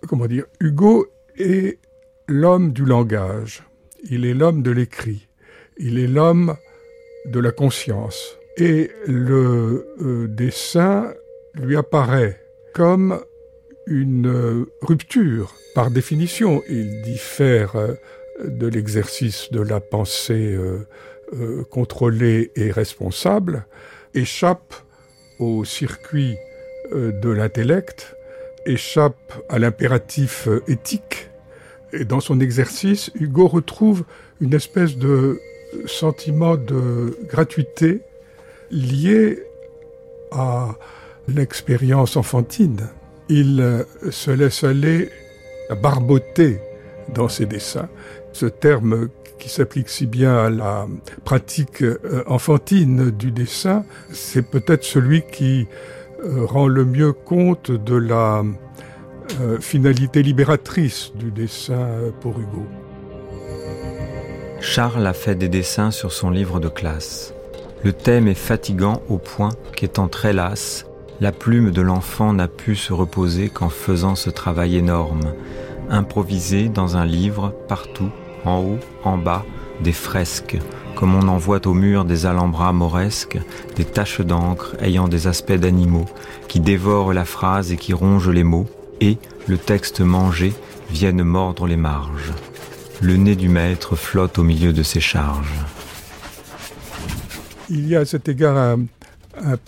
comment 0.07 0.27
dire, 0.27 0.45
Hugo 0.59 1.07
est 1.37 1.79
l'homme 2.27 2.73
du 2.73 2.83
langage, 2.83 3.63
il 4.09 4.25
est 4.25 4.33
l'homme 4.33 4.63
de 4.63 4.71
l'écrit, 4.71 5.27
il 5.77 5.97
est 5.97 6.07
l'homme 6.07 6.55
de 7.25 7.39
la 7.39 7.51
conscience. 7.51 8.37
Et 8.57 8.91
le 9.05 9.87
euh, 10.01 10.27
dessin 10.27 11.13
lui 11.53 11.77
apparaît 11.77 12.41
comme 12.73 13.21
une 13.85 14.27
euh, 14.27 14.65
rupture. 14.81 15.55
Par 15.73 15.91
définition, 15.91 16.63
il 16.67 17.01
diffère 17.01 17.75
de 18.43 18.67
l'exercice 18.67 19.51
de 19.51 19.61
la 19.61 19.79
pensée 19.79 20.57
contrôlée 21.69 22.51
et 22.55 22.71
responsable, 22.71 23.67
échappe 24.15 24.73
au 25.39 25.65
circuit 25.65 26.37
euh, 26.93 27.11
de 27.11 27.29
l'intellect, 27.29 28.15
échappe 28.65 29.33
à 29.49 29.59
l'impératif 29.59 30.47
euh, 30.47 30.63
éthique 30.67 31.29
et 31.93 32.05
dans 32.05 32.19
son 32.19 32.39
exercice, 32.39 33.11
Hugo 33.15 33.47
retrouve 33.47 34.03
une 34.41 34.53
espèce 34.53 34.97
de 34.97 35.39
sentiment 35.85 36.55
de 36.55 37.17
gratuité 37.27 38.01
lié 38.71 39.39
à 40.31 40.75
l'expérience 41.27 42.17
enfantine. 42.17 42.89
Il 43.29 43.59
euh, 43.61 43.83
se 44.11 44.31
laisse 44.31 44.63
aller 44.63 45.09
à 45.69 45.75
barboter 45.75 46.59
dans 47.13 47.29
ses 47.29 47.45
dessins. 47.45 47.89
Ce 48.33 48.45
terme 48.45 49.07
qui 49.39 49.49
s'applique 49.49 49.89
si 49.89 50.07
bien 50.07 50.37
à 50.37 50.49
la 50.49 50.87
pratique 51.23 51.83
euh, 51.83 52.23
enfantine 52.27 53.11
du 53.11 53.31
dessin, 53.31 53.83
c'est 54.11 54.41
peut-être 54.41 54.83
celui 54.83 55.23
qui 55.23 55.67
euh, 56.23 56.45
rend 56.45 56.67
le 56.67 56.85
mieux 56.85 57.13
compte 57.13 57.71
de 57.71 57.95
la 57.95 58.43
finalité 59.59 60.23
libératrice 60.23 61.11
du 61.15 61.31
dessin 61.31 61.85
pour 62.21 62.39
Hugo. 62.39 62.65
Charles 64.61 65.05
a 65.05 65.13
fait 65.13 65.35
des 65.35 65.49
dessins 65.49 65.91
sur 65.91 66.13
son 66.13 66.29
livre 66.29 66.61
de 66.61 66.69
classe. 66.69 67.33
Le 67.83 67.93
thème 67.93 68.27
est 68.27 68.33
fatigant 68.33 69.01
au 69.09 69.17
point 69.17 69.51
qu'étant 69.75 70.07
très 70.07 70.33
lasse, 70.33 70.85
la 71.19 71.31
plume 71.31 71.71
de 71.71 71.81
l'enfant 71.81 72.33
n'a 72.33 72.47
pu 72.47 72.75
se 72.75 72.93
reposer 72.93 73.49
qu'en 73.49 73.69
faisant 73.69 74.15
ce 74.15 74.29
travail 74.29 74.77
énorme, 74.77 75.33
improvisé 75.89 76.69
dans 76.69 76.97
un 76.97 77.05
livre, 77.05 77.53
partout, 77.67 78.11
en 78.47 78.61
haut, 78.61 78.79
en 79.03 79.17
bas, 79.17 79.45
des 79.83 79.93
fresques, 79.93 80.57
comme 80.95 81.15
on 81.15 81.27
en 81.27 81.37
voit 81.37 81.67
au 81.67 81.73
mur 81.73 82.05
des 82.05 82.25
alhambras 82.25 82.73
mauresques, 82.73 83.39
des 83.75 83.85
taches 83.85 84.21
d'encre 84.21 84.75
ayant 84.81 85.07
des 85.07 85.27
aspects 85.27 85.53
d'animaux, 85.53 86.07
qui 86.47 86.59
dévorent 86.59 87.13
la 87.13 87.25
phrase 87.25 87.71
et 87.71 87.77
qui 87.77 87.93
rongent 87.93 88.29
les 88.29 88.43
mots, 88.43 88.65
et, 88.99 89.17
le 89.47 89.57
texte 89.57 90.01
mangé, 90.01 90.53
viennent 90.89 91.23
mordre 91.23 91.67
les 91.67 91.77
marges. 91.77 92.33
Le 93.01 93.15
nez 93.15 93.35
du 93.35 93.49
maître 93.49 93.95
flotte 93.95 94.39
au 94.39 94.43
milieu 94.43 94.73
de 94.73 94.81
ses 94.81 94.99
charges. 94.99 95.53
Il 97.69 97.87
y 97.87 97.95
a 97.95 97.99
à 97.99 98.05
cet 98.05 98.27
égard 98.29 98.57
un, 98.57 98.87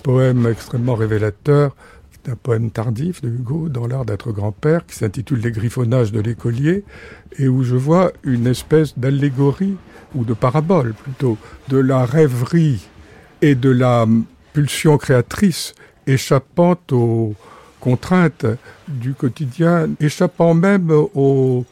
poème 0.01 0.47
extrêmement 0.47 0.95
révélateur, 0.95 1.75
un 2.27 2.36
poème 2.36 2.71
tardif 2.71 3.21
de 3.21 3.29
Hugo 3.29 3.69
dans 3.69 3.88
l'art 3.88 4.05
d'être 4.05 4.32
grand-père 4.32 4.86
qui 4.86 4.95
s'intitule 4.95 5.39
Les 5.39 5.51
griffonnages 5.51 6.12
de 6.12 6.19
l'écolier 6.19 6.84
et 7.38 7.47
où 7.47 7.63
je 7.63 7.75
vois 7.75 8.12
une 8.23 8.47
espèce 8.47 8.97
d'allégorie 8.97 9.77
ou 10.15 10.25
de 10.25 10.34
parabole 10.34 10.93
plutôt 10.93 11.38
de 11.69 11.77
la 11.77 12.05
rêverie 12.05 12.88
et 13.41 13.55
de 13.55 13.69
la 13.69 14.05
pulsion 14.53 14.97
créatrice 14.97 15.73
échappant 16.08 16.75
aux 16.91 17.36
contraintes 17.79 18.45
du 18.88 19.13
quotidien, 19.13 19.89
échappant 19.99 20.53
même 20.53 20.91
au, 20.91 21.65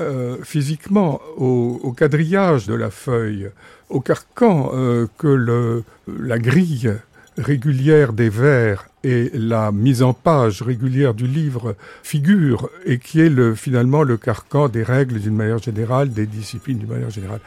euh, 0.00 0.36
physiquement 0.44 1.20
au, 1.36 1.92
quadrillage 1.96 2.66
de 2.66 2.74
la 2.74 2.90
feuille, 2.90 3.50
au 3.88 4.00
carcan 4.00 4.70
euh, 4.74 5.06
que 5.18 5.82
la 6.06 6.38
grille 6.38 6.94
régulière 7.36 8.12
des 8.12 8.28
vers 8.28 8.88
et 9.04 9.30
la 9.34 9.72
mise 9.72 10.02
en 10.02 10.12
page 10.12 10.62
régulière 10.62 11.14
du 11.14 11.26
livre 11.26 11.74
figurent 12.02 12.68
et 12.84 12.98
qui 12.98 13.20
est 13.20 13.28
le, 13.28 13.54
finalement 13.54 14.02
le 14.02 14.16
carcan 14.16 14.68
des 14.68 14.82
règles 14.82 15.18
d'une 15.20 15.34
manière 15.34 15.58
générale, 15.58 16.12
des 16.12 16.26
disciplines 16.26 16.78
d'une 16.78 16.88
manière 16.88 17.10
générale. 17.10 17.40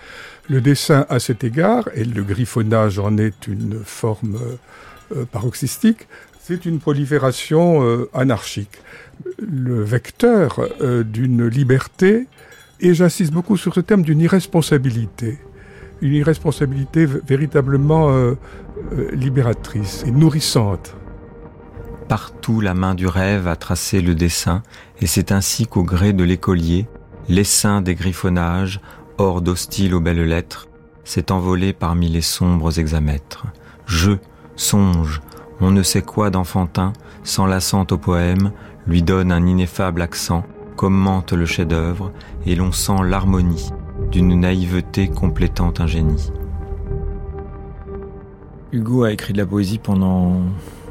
Le 0.49 0.61
dessin 0.61 1.05
à 1.09 1.19
cet 1.19 1.43
égard, 1.43 1.89
et 1.95 2.03
le 2.03 2.23
griffonnage 2.23 2.99
en 2.99 3.17
est 3.17 3.47
une 3.47 3.79
forme 3.83 4.37
euh, 5.15 5.25
paroxystique, 5.31 6.07
c'est 6.41 6.65
une 6.65 6.79
prolifération 6.79 8.05
anarchique. 8.13 8.77
Le 9.39 9.81
vecteur 9.81 10.59
d'une 11.03 11.47
liberté 11.47 12.27
et 12.79 12.93
j'insiste 12.93 13.31
beaucoup 13.31 13.57
sur 13.57 13.73
ce 13.73 13.79
terme 13.79 14.01
d'une 14.01 14.21
irresponsabilité. 14.21 15.37
Une 16.01 16.13
irresponsabilité 16.13 17.05
véritablement 17.05 18.09
euh, 18.11 18.33
euh, 18.93 19.11
libératrice 19.11 20.03
et 20.05 20.11
nourrissante. 20.11 20.95
Partout 22.07 22.61
la 22.61 22.75
main 22.75 22.93
du 22.93 23.07
rêve 23.07 23.47
a 23.47 23.55
tracé 23.55 24.01
le 24.01 24.13
dessin, 24.13 24.61
et 24.99 25.07
c'est 25.07 25.31
ainsi 25.31 25.65
qu'au 25.65 25.83
gré 25.83 26.13
de 26.13 26.23
l'écolier, 26.23 26.87
l'essaim 27.29 27.81
des 27.81 27.95
griffonnages, 27.95 28.79
hors 29.17 29.41
d'hostile 29.41 29.95
aux 29.95 29.99
belles 29.99 30.23
lettres, 30.23 30.67
s'est 31.03 31.31
envolé 31.31 31.73
parmi 31.73 32.07
les 32.09 32.21
sombres 32.21 32.77
hexamètres. 32.77 33.45
Je, 33.87 34.11
songe, 34.55 35.21
on 35.61 35.71
ne 35.71 35.81
sait 35.81 36.03
quoi 36.03 36.29
d'enfantin, 36.29 36.93
s'enlaçant 37.23 37.87
au 37.89 37.97
poème, 37.97 38.51
lui 38.85 39.01
donne 39.01 39.31
un 39.31 39.45
ineffable 39.45 40.01
accent, 40.01 40.43
commente 40.75 41.33
le 41.33 41.45
chef-d'œuvre 41.45 42.11
et 42.45 42.55
l'on 42.55 42.71
sent 42.71 43.03
l'harmonie 43.03 43.71
d'une 44.11 44.39
naïveté 44.39 45.07
complétant 45.07 45.73
un 45.79 45.87
génie. 45.87 46.31
Hugo 48.71 49.03
a 49.03 49.11
écrit 49.11 49.33
de 49.33 49.37
la 49.37 49.45
poésie 49.45 49.79
pendant, 49.79 50.41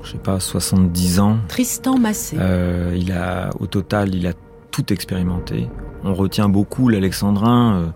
je 0.04 0.12
sais 0.12 0.18
pas, 0.18 0.40
70 0.40 1.20
ans. 1.20 1.38
Tristan 1.48 1.98
Massé. 1.98 2.36
Euh, 2.38 2.96
il 2.96 3.12
a, 3.12 3.50
au 3.58 3.66
total, 3.66 4.14
il 4.14 4.26
a 4.26 4.32
tout 4.70 4.92
expérimenté. 4.92 5.68
On 6.02 6.14
retient 6.14 6.48
beaucoup 6.48 6.88
l'alexandrin. 6.88 7.76
Euh, 7.76 7.86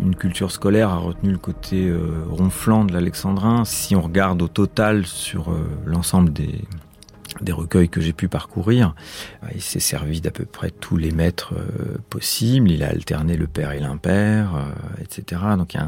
une 0.00 0.14
culture 0.14 0.50
scolaire 0.50 0.90
a 0.90 0.98
retenu 0.98 1.32
le 1.32 1.38
côté 1.38 1.88
euh, 1.88 2.24
ronflant 2.30 2.84
de 2.84 2.92
l'alexandrin. 2.92 3.64
Si 3.64 3.96
on 3.96 4.02
regarde 4.02 4.40
au 4.42 4.48
total 4.48 5.06
sur 5.06 5.52
l'ensemble 5.86 6.32
des, 6.32 6.60
des 7.40 7.52
recueils 7.52 7.88
que 7.88 8.00
j'ai 8.00 8.12
pu 8.12 8.28
parcourir. 8.28 8.94
Il 9.54 9.60
s'est 9.60 9.80
servi 9.80 10.20
d'à 10.20 10.30
peu 10.30 10.44
près 10.44 10.70
tous 10.70 10.96
les 10.96 11.10
maîtres 11.10 11.54
euh, 11.54 11.98
possibles. 12.10 12.70
Il 12.70 12.82
a 12.82 12.88
alterné 12.88 13.36
le 13.36 13.46
père 13.46 13.72
et 13.72 13.80
l'impair, 13.80 14.54
euh, 14.54 15.02
etc. 15.02 15.42
Donc 15.56 15.74
il 15.74 15.80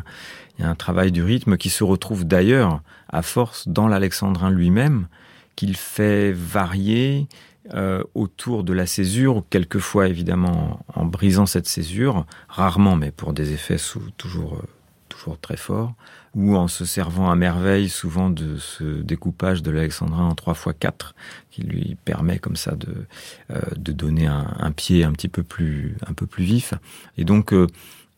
y, 0.61 0.63
a 0.63 0.69
un, 0.69 0.75
travail 0.75 1.13
du 1.13 1.23
rythme 1.23 1.57
qui 1.57 1.71
se 1.71 1.85
retrouve 1.85 2.25
d'ailleurs 2.25 2.83
à 3.09 3.23
force 3.23 3.69
dans 3.69 3.89
l'alexandrin 3.89 4.51
lui-même, 4.51 5.09
qu'il 5.55 5.77
fait 5.77 6.33
varier 6.33 7.29
euh, 7.75 8.03
autour 8.15 8.63
de 8.63 8.73
la 8.73 8.87
césure, 8.87 9.43
quelquefois 9.51 10.09
évidemment 10.09 10.85
en, 10.95 11.05
brisant 11.05 11.47
cette 11.47 11.67
césure, 11.67 12.27
rarement, 12.49 12.95
mais 12.95 13.11
pour 13.11 13.33
des 13.33 13.53
effets 13.53 13.79
toujours, 14.17 14.63
toujours 15.09 15.39
très 15.39 15.57
forts, 15.57 15.95
ou 16.37 16.55
en 16.55 16.69
se 16.69 16.85
servant 16.85 17.31
à 17.31 17.35
merveille 17.35 17.89
souvent 17.89 18.31
de 18.31 18.59
ce 18.59 18.85
découpage 18.85 19.63
de 19.63 19.71
l'alexandrin 19.71 20.27
en 20.27 20.35
3 20.35 20.55
x 20.55 20.77
4 20.79 21.15
qui 21.51 21.63
lui 21.63 21.97
permet 22.05 22.39
comme 22.39 22.57
ça 22.57 22.77
de, 22.77 23.07
euh, 23.51 23.61
de 23.77 23.93
donner 23.93 24.27
un, 24.27 24.71
pied 24.71 25.03
un 25.03 25.13
petit 25.13 25.29
peu 25.29 25.43
plus, 25.43 25.97
un 26.07 26.13
peu 26.13 26.27
plus 26.27 26.45
vif. 26.45 26.75
Et 27.17 27.25
donc, 27.25 27.53
euh, 27.53 27.67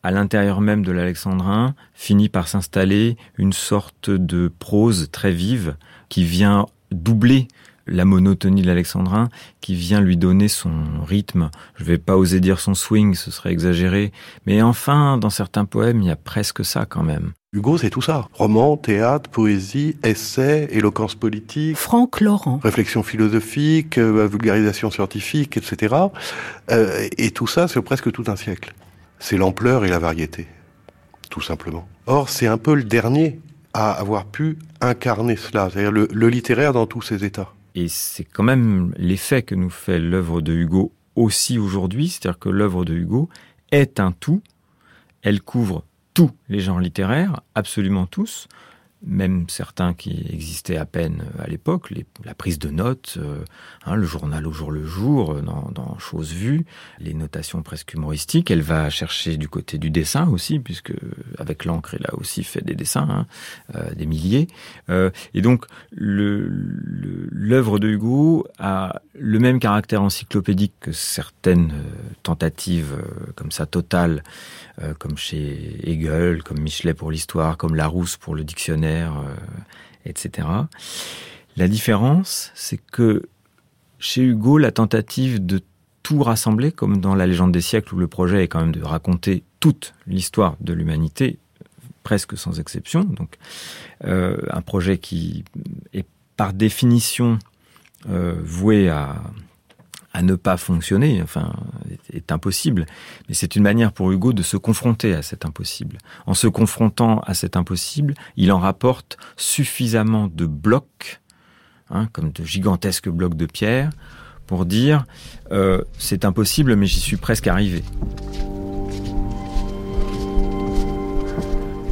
à 0.03 0.11
l'intérieur 0.11 0.61
même 0.61 0.83
de 0.83 0.91
l'alexandrin, 0.91 1.75
finit 1.93 2.29
par 2.29 2.47
s'installer 2.47 3.17
une 3.37 3.53
sorte 3.53 4.09
de 4.09 4.51
prose 4.59 5.09
très 5.11 5.31
vive 5.31 5.75
qui 6.09 6.23
vient 6.23 6.65
doubler 6.91 7.47
la 7.89 8.05
monotonie 8.05 8.61
de 8.61 8.67
l'alexandrin 8.67 9.29
qui 9.61 9.75
vient 9.75 10.01
lui 10.01 10.17
donner 10.17 10.47
son 10.47 10.71
rythme. 11.05 11.49
Je 11.75 11.83
vais 11.83 11.97
pas 11.97 12.17
oser 12.17 12.39
dire 12.39 12.59
son 12.59 12.75
swing, 12.75 13.15
ce 13.15 13.31
serait 13.31 13.51
exagéré. 13.51 14.11
Mais 14.45 14.61
enfin, 14.61 15.17
dans 15.17 15.29
certains 15.29 15.65
poèmes, 15.65 16.01
il 16.01 16.07
y 16.07 16.11
a 16.11 16.15
presque 16.15 16.63
ça 16.63 16.85
quand 16.85 17.03
même. 17.03 17.33
Hugo, 17.51 17.79
c'est 17.79 17.89
tout 17.89 18.01
ça. 18.01 18.27
Roman, 18.33 18.77
théâtre, 18.77 19.29
poésie, 19.29 19.97
essai, 20.03 20.67
éloquence 20.71 21.15
politique. 21.15 21.75
Franck 21.75 22.21
Laurent. 22.21 22.59
Réflexion 22.63 23.01
philosophique, 23.01 23.97
euh, 23.97 24.27
vulgarisation 24.27 24.91
scientifique, 24.91 25.57
etc. 25.57 25.95
Euh, 26.69 27.07
et 27.17 27.31
tout 27.31 27.47
ça 27.47 27.67
sur 27.67 27.83
presque 27.83 28.11
tout 28.11 28.25
un 28.27 28.35
siècle. 28.35 28.75
C'est 29.19 29.37
l'ampleur 29.37 29.85
et 29.85 29.89
la 29.89 29.99
variété. 29.99 30.47
Tout 31.29 31.41
simplement. 31.41 31.87
Or, 32.07 32.29
c'est 32.29 32.47
un 32.47 32.57
peu 32.57 32.73
le 32.73 32.83
dernier 32.83 33.39
à 33.73 33.91
avoir 33.91 34.25
pu 34.25 34.57
incarner 34.81 35.35
cela, 35.35 35.69
c'est-à-dire 35.69 35.91
le, 35.91 36.27
littéraire 36.27 36.73
dans 36.73 36.87
tous 36.87 37.01
ses 37.01 37.23
états. 37.23 37.53
Et 37.75 37.87
c'est 37.87 38.23
quand 38.23 38.43
même 38.43 38.93
l'effet 38.97 39.43
que 39.43 39.55
nous 39.55 39.69
fait 39.69 39.99
l'œuvre 39.99 40.41
de 40.41 40.53
Hugo 40.53 40.91
aussi 41.15 41.59
aujourd'hui, 41.59 42.09
c'est-à-dire 42.09 42.39
que 42.39 42.49
l'œuvre 42.49 42.85
de 42.85 42.95
Hugo 42.95 43.29
est 43.71 43.99
un 43.99 44.11
tout, 44.11 44.41
elle 45.21 45.41
couvre 45.41 45.83
tous 46.13 46.31
les 46.47 46.61
genres 46.61 46.79
littéraires, 46.79 47.41
absolument 47.53 48.07
tous, 48.07 48.47
même 49.01 49.45
certains 49.47 49.93
qui 49.93 50.25
existaient 50.29 50.75
à 50.75 50.85
peine 50.85 51.23
à 51.39 51.47
l'époque, 51.47 51.93
la 52.25 52.33
prise 52.33 52.59
de 52.59 52.69
notes, 52.69 53.17
euh, 53.17 53.45
hein, 53.85 53.95
le 53.95 54.05
journal 54.05 54.45
au 54.45 54.51
jour 54.51 54.71
le 54.71 54.85
jour, 54.85 55.35
euh, 55.35 55.41
dans, 55.41 55.71
dans 55.73 55.97
Choses 55.99 56.33
vues, 56.33 56.65
les 56.99 57.13
notations 57.13 57.61
presque 57.61 57.93
humoristiques. 57.93 58.51
Elle 58.51 58.61
va 58.61 58.89
chercher 58.89 59.37
du 59.37 59.47
côté 59.47 59.77
du 59.77 59.89
dessin 59.89 60.27
aussi, 60.27 60.59
puisque 60.59 60.93
avec 61.37 61.63
l'encre, 61.65 61.95
elle 61.95 62.05
a 62.07 62.15
aussi 62.15 62.43
fait 62.43 62.61
des 62.61 62.75
dessins, 62.75 63.07
hein, 63.09 63.25
euh, 63.75 63.93
des 63.93 64.05
milliers. 64.05 64.47
et 65.33 65.41
donc, 65.41 65.65
l'œuvre 65.91 67.79
de 67.79 67.87
Hugo 67.87 68.45
a 68.57 69.01
le 69.13 69.39
même 69.39 69.59
caractère 69.59 70.01
encyclopédique 70.01 70.73
que 70.79 70.91
certaines 70.91 71.73
tentatives 72.23 72.95
comme 73.35 73.51
ça 73.51 73.65
totales, 73.65 74.23
comme 74.97 75.17
chez 75.17 75.79
Hegel, 75.83 76.43
comme 76.43 76.59
Michelet 76.59 76.93
pour 76.93 77.11
l'histoire, 77.11 77.57
comme 77.57 77.75
Larousse 77.75 78.17
pour 78.17 78.35
le 78.35 78.43
dictionnaire 78.43 78.88
euh, 78.89 79.35
etc. 80.05 80.47
La 81.57 81.67
différence, 81.67 82.51
c'est 82.55 82.79
que 82.91 83.23
chez 83.99 84.23
Hugo, 84.23 84.57
la 84.57 84.71
tentative 84.71 85.45
de 85.45 85.61
tout 86.03 86.23
rassembler, 86.23 86.71
comme 86.71 87.01
dans 87.01 87.15
la 87.15 87.27
légende 87.27 87.51
des 87.51 87.61
siècles 87.61 87.93
où 87.95 87.97
le 87.97 88.07
projet 88.07 88.43
est 88.43 88.47
quand 88.47 88.61
même 88.61 88.71
de 88.71 88.81
raconter 88.81 89.43
toute 89.59 89.93
l'histoire 90.07 90.55
de 90.61 90.73
l'humanité, 90.73 91.37
presque 92.03 92.37
sans 92.37 92.59
exception. 92.59 93.03
Donc, 93.03 93.35
euh, 94.05 94.37
un 94.49 94.61
projet 94.61 94.97
qui 94.97 95.43
est 95.93 96.05
par 96.37 96.53
définition 96.53 97.37
euh, 98.09 98.39
voué 98.41 98.89
à, 98.89 99.21
à 100.11 100.21
ne 100.21 100.35
pas 100.35 100.57
fonctionner, 100.57 101.21
enfin, 101.21 101.53
est, 102.11 102.31
impossible. 102.31 102.85
Mais 103.27 103.35
c'est 103.35 103.55
une 103.55 103.63
manière 103.63 103.91
pour 103.91 104.11
Hugo 104.11 104.33
de 104.33 104.41
se 104.41 104.57
confronter 104.57 105.13
à 105.13 105.21
cet 105.21 105.45
impossible. 105.45 105.97
En 106.25 106.33
se 106.33 106.47
confrontant 106.47 107.19
à 107.19 107.33
cet 107.33 107.55
impossible, 107.55 108.15
il 108.35 108.51
en 108.51 108.59
rapporte 108.59 109.17
suffisamment 109.37 110.27
de 110.27 110.45
blocs, 110.45 111.21
hein, 111.89 112.07
comme 112.11 112.31
de 112.31 112.43
gigantesques 112.43 113.09
blocs 113.09 113.35
de 113.35 113.45
pierre, 113.45 113.91
pour 114.47 114.65
dire 114.65 115.05
euh, 115.51 115.83
c'est 115.99 116.25
impossible, 116.25 116.75
mais 116.75 116.87
j'y 116.87 116.99
suis 116.99 117.17
presque 117.17 117.45
arrivé. 117.45 117.83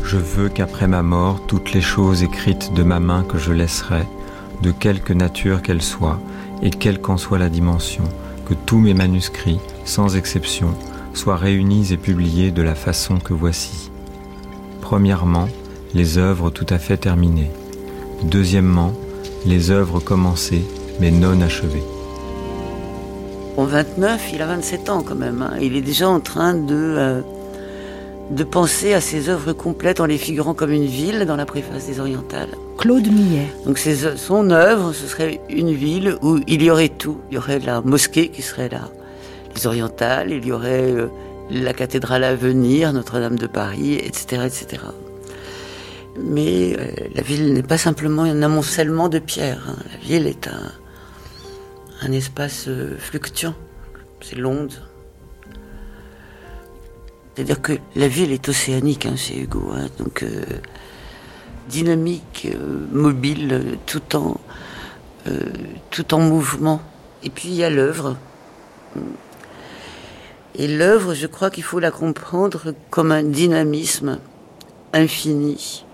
Je 0.03 0.17
veux 0.17 0.49
qu'après 0.49 0.87
ma 0.87 1.03
mort, 1.03 1.45
toutes 1.47 1.73
les 1.73 1.81
choses 1.81 2.23
écrites 2.23 2.73
de 2.73 2.81
ma 2.81 2.99
main 2.99 3.23
que 3.23 3.37
je 3.37 3.51
laisserai, 3.51 4.07
de 4.63 4.71
quelque 4.71 5.13
nature 5.13 5.61
qu'elles 5.61 5.81
soient, 5.81 6.19
et 6.61 6.69
quelle 6.69 7.01
qu'en 7.01 7.17
soit 7.17 7.37
la 7.37 7.49
dimension, 7.49 8.03
que 8.45 8.53
tous 8.53 8.79
mes 8.79 8.93
manuscrits, 8.93 9.59
sans 9.85 10.15
exception, 10.15 10.73
soient 11.13 11.35
réunis 11.35 11.91
et 11.93 11.97
publiés 11.97 12.51
de 12.51 12.61
la 12.61 12.75
façon 12.75 13.17
que 13.17 13.33
voici. 13.33 13.91
Premièrement, 14.81 15.49
les 15.93 16.17
œuvres 16.17 16.49
tout 16.49 16.65
à 16.69 16.77
fait 16.77 16.97
terminées. 16.97 17.51
Deuxièmement, 18.23 18.93
les 19.45 19.71
œuvres 19.71 19.99
commencées 19.99 20.65
mais 20.99 21.11
non 21.11 21.41
achevées. 21.41 21.83
En 23.57 23.65
29, 23.65 24.33
il 24.33 24.41
a 24.41 24.47
27 24.47 24.89
ans 24.89 25.03
quand 25.03 25.15
même. 25.15 25.41
Hein. 25.41 25.57
Il 25.59 25.75
est 25.75 25.81
déjà 25.81 26.07
en 26.07 26.19
train 26.19 26.53
de, 26.53 26.75
euh, 26.75 27.21
de 28.29 28.43
penser 28.43 28.93
à 28.93 29.01
ses 29.01 29.29
œuvres 29.29 29.53
complètes 29.53 29.99
en 29.99 30.05
les 30.05 30.17
figurant 30.17 30.53
comme 30.53 30.71
une 30.71 30.85
ville 30.85 31.25
dans 31.25 31.35
la 31.35 31.45
préface 31.45 31.87
des 31.87 31.99
Orientales. 31.99 32.49
Claude 32.77 33.07
Millet. 33.07 33.47
Donc 33.65 33.77
ses, 33.77 34.17
son 34.17 34.49
œuvre, 34.49 34.93
ce 34.93 35.07
serait 35.07 35.39
une 35.49 35.71
ville 35.71 36.17
où 36.21 36.39
il 36.47 36.61
y 36.61 36.69
aurait 36.69 36.89
tout. 36.89 37.17
Il 37.31 37.35
y 37.35 37.37
aurait 37.37 37.59
la 37.59 37.81
mosquée 37.81 38.29
qui 38.29 38.41
serait 38.41 38.69
là, 38.69 38.89
les 39.55 39.67
Orientales, 39.67 40.31
il 40.31 40.45
y 40.45 40.51
aurait 40.51 40.91
euh, 40.91 41.07
la 41.49 41.73
cathédrale 41.73 42.23
à 42.23 42.35
venir, 42.35 42.93
Notre-Dame 42.93 43.37
de 43.37 43.47
Paris, 43.47 43.95
etc. 43.95 44.43
etc. 44.45 44.83
Mais 46.19 46.75
euh, 46.77 46.91
la 47.15 47.21
ville 47.21 47.53
n'est 47.53 47.63
pas 47.63 47.77
simplement 47.77 48.23
un 48.23 48.41
amoncellement 48.41 49.09
de 49.09 49.19
pierres. 49.19 49.65
Hein. 49.69 49.77
La 49.91 50.07
ville 50.07 50.27
est 50.27 50.47
un, 50.47 50.71
un 52.01 52.11
espace 52.11 52.65
euh, 52.67 52.97
fluctuant. 52.97 53.55
C'est 54.21 54.35
l'onde. 54.35 54.73
C'est-à-dire 57.37 57.61
que 57.61 57.73
la 57.95 58.07
ville 58.07 58.31
est 58.31 58.49
océanique 58.49 59.05
hein, 59.05 59.15
chez 59.15 59.39
Hugo. 59.39 59.69
Hein, 59.71 59.89
donc 59.99 60.23
euh, 60.23 60.41
dynamique, 61.69 62.47
euh, 62.51 62.87
mobile, 62.91 63.77
tout 63.85 64.15
en, 64.15 64.37
euh, 65.27 65.43
tout 65.91 66.15
en 66.15 66.19
mouvement. 66.19 66.81
Et 67.21 67.29
puis 67.29 67.49
il 67.49 67.53
y 67.53 67.63
a 67.63 67.69
l'œuvre. 67.69 68.17
Et 70.55 70.67
l'œuvre, 70.67 71.13
je 71.13 71.27
crois 71.27 71.51
qu'il 71.51 71.61
faut 71.61 71.79
la 71.79 71.91
comprendre 71.91 72.73
comme 72.89 73.11
un 73.11 73.21
dynamisme 73.21 74.17
infini. 74.93 75.85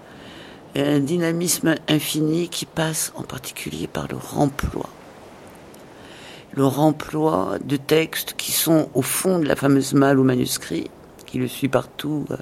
Un 0.77 0.99
dynamisme 0.99 1.75
infini 1.89 2.47
qui 2.47 2.65
passe 2.65 3.11
en 3.15 3.23
particulier 3.23 3.87
par 3.87 4.07
le 4.07 4.15
remploi. 4.15 4.89
Le 6.53 6.65
remploi 6.65 7.57
de 7.61 7.75
textes 7.75 8.35
qui 8.37 8.53
sont 8.53 8.87
au 8.93 9.01
fond 9.01 9.39
de 9.39 9.45
la 9.45 9.57
fameuse 9.57 9.93
malle 9.93 10.19
ou 10.19 10.23
manuscrit, 10.23 10.89
qui 11.33 11.39
le 11.39 11.47
suit 11.47 11.67
partout, 11.67 12.27
euh, 12.29 12.37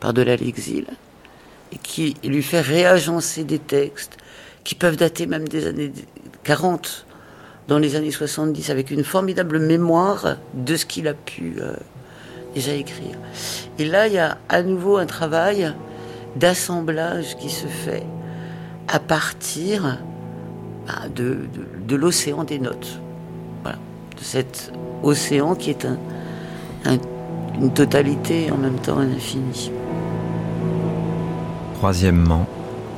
par-delà 0.00 0.34
l'exil, 0.34 0.86
et 1.72 1.76
qui 1.76 2.16
lui 2.24 2.42
fait 2.42 2.62
réagencer 2.62 3.44
des 3.44 3.58
textes 3.58 4.16
qui 4.64 4.74
peuvent 4.74 4.96
dater 4.96 5.26
même 5.26 5.46
des 5.46 5.66
années 5.66 5.92
40, 6.42 7.04
dans 7.68 7.78
les 7.78 7.96
années 7.96 8.10
70, 8.10 8.70
avec 8.70 8.90
une 8.90 9.04
formidable 9.04 9.58
mémoire 9.58 10.38
de 10.54 10.76
ce 10.76 10.86
qu'il 10.86 11.06
a 11.06 11.12
pu 11.12 11.56
euh, 11.60 11.74
déjà 12.54 12.72
écrire. 12.72 13.18
Et 13.78 13.84
là, 13.84 14.06
il 14.06 14.14
y 14.14 14.18
a 14.18 14.38
à 14.48 14.62
nouveau 14.62 14.96
un 14.96 15.04
travail 15.04 15.74
d'assemblage 16.34 17.36
qui 17.36 17.50
se 17.50 17.66
fait 17.66 18.04
à 18.88 19.00
partir 19.00 19.98
bah, 20.86 21.10
de, 21.14 21.94
l'océan 21.94 22.44
des 22.44 22.58
notes. 22.58 23.00
Voilà. 23.64 23.76
De 24.16 24.22
cet 24.22 24.72
océan 25.02 25.54
qui 25.54 25.68
est 25.68 25.84
un, 25.84 25.98
une 27.60 27.72
totalité 27.72 28.50
en 28.50 28.56
même 28.56 28.78
temps 28.78 28.98
un 28.98 29.10
infini. 29.10 29.70
Troisièmement, 31.74 32.46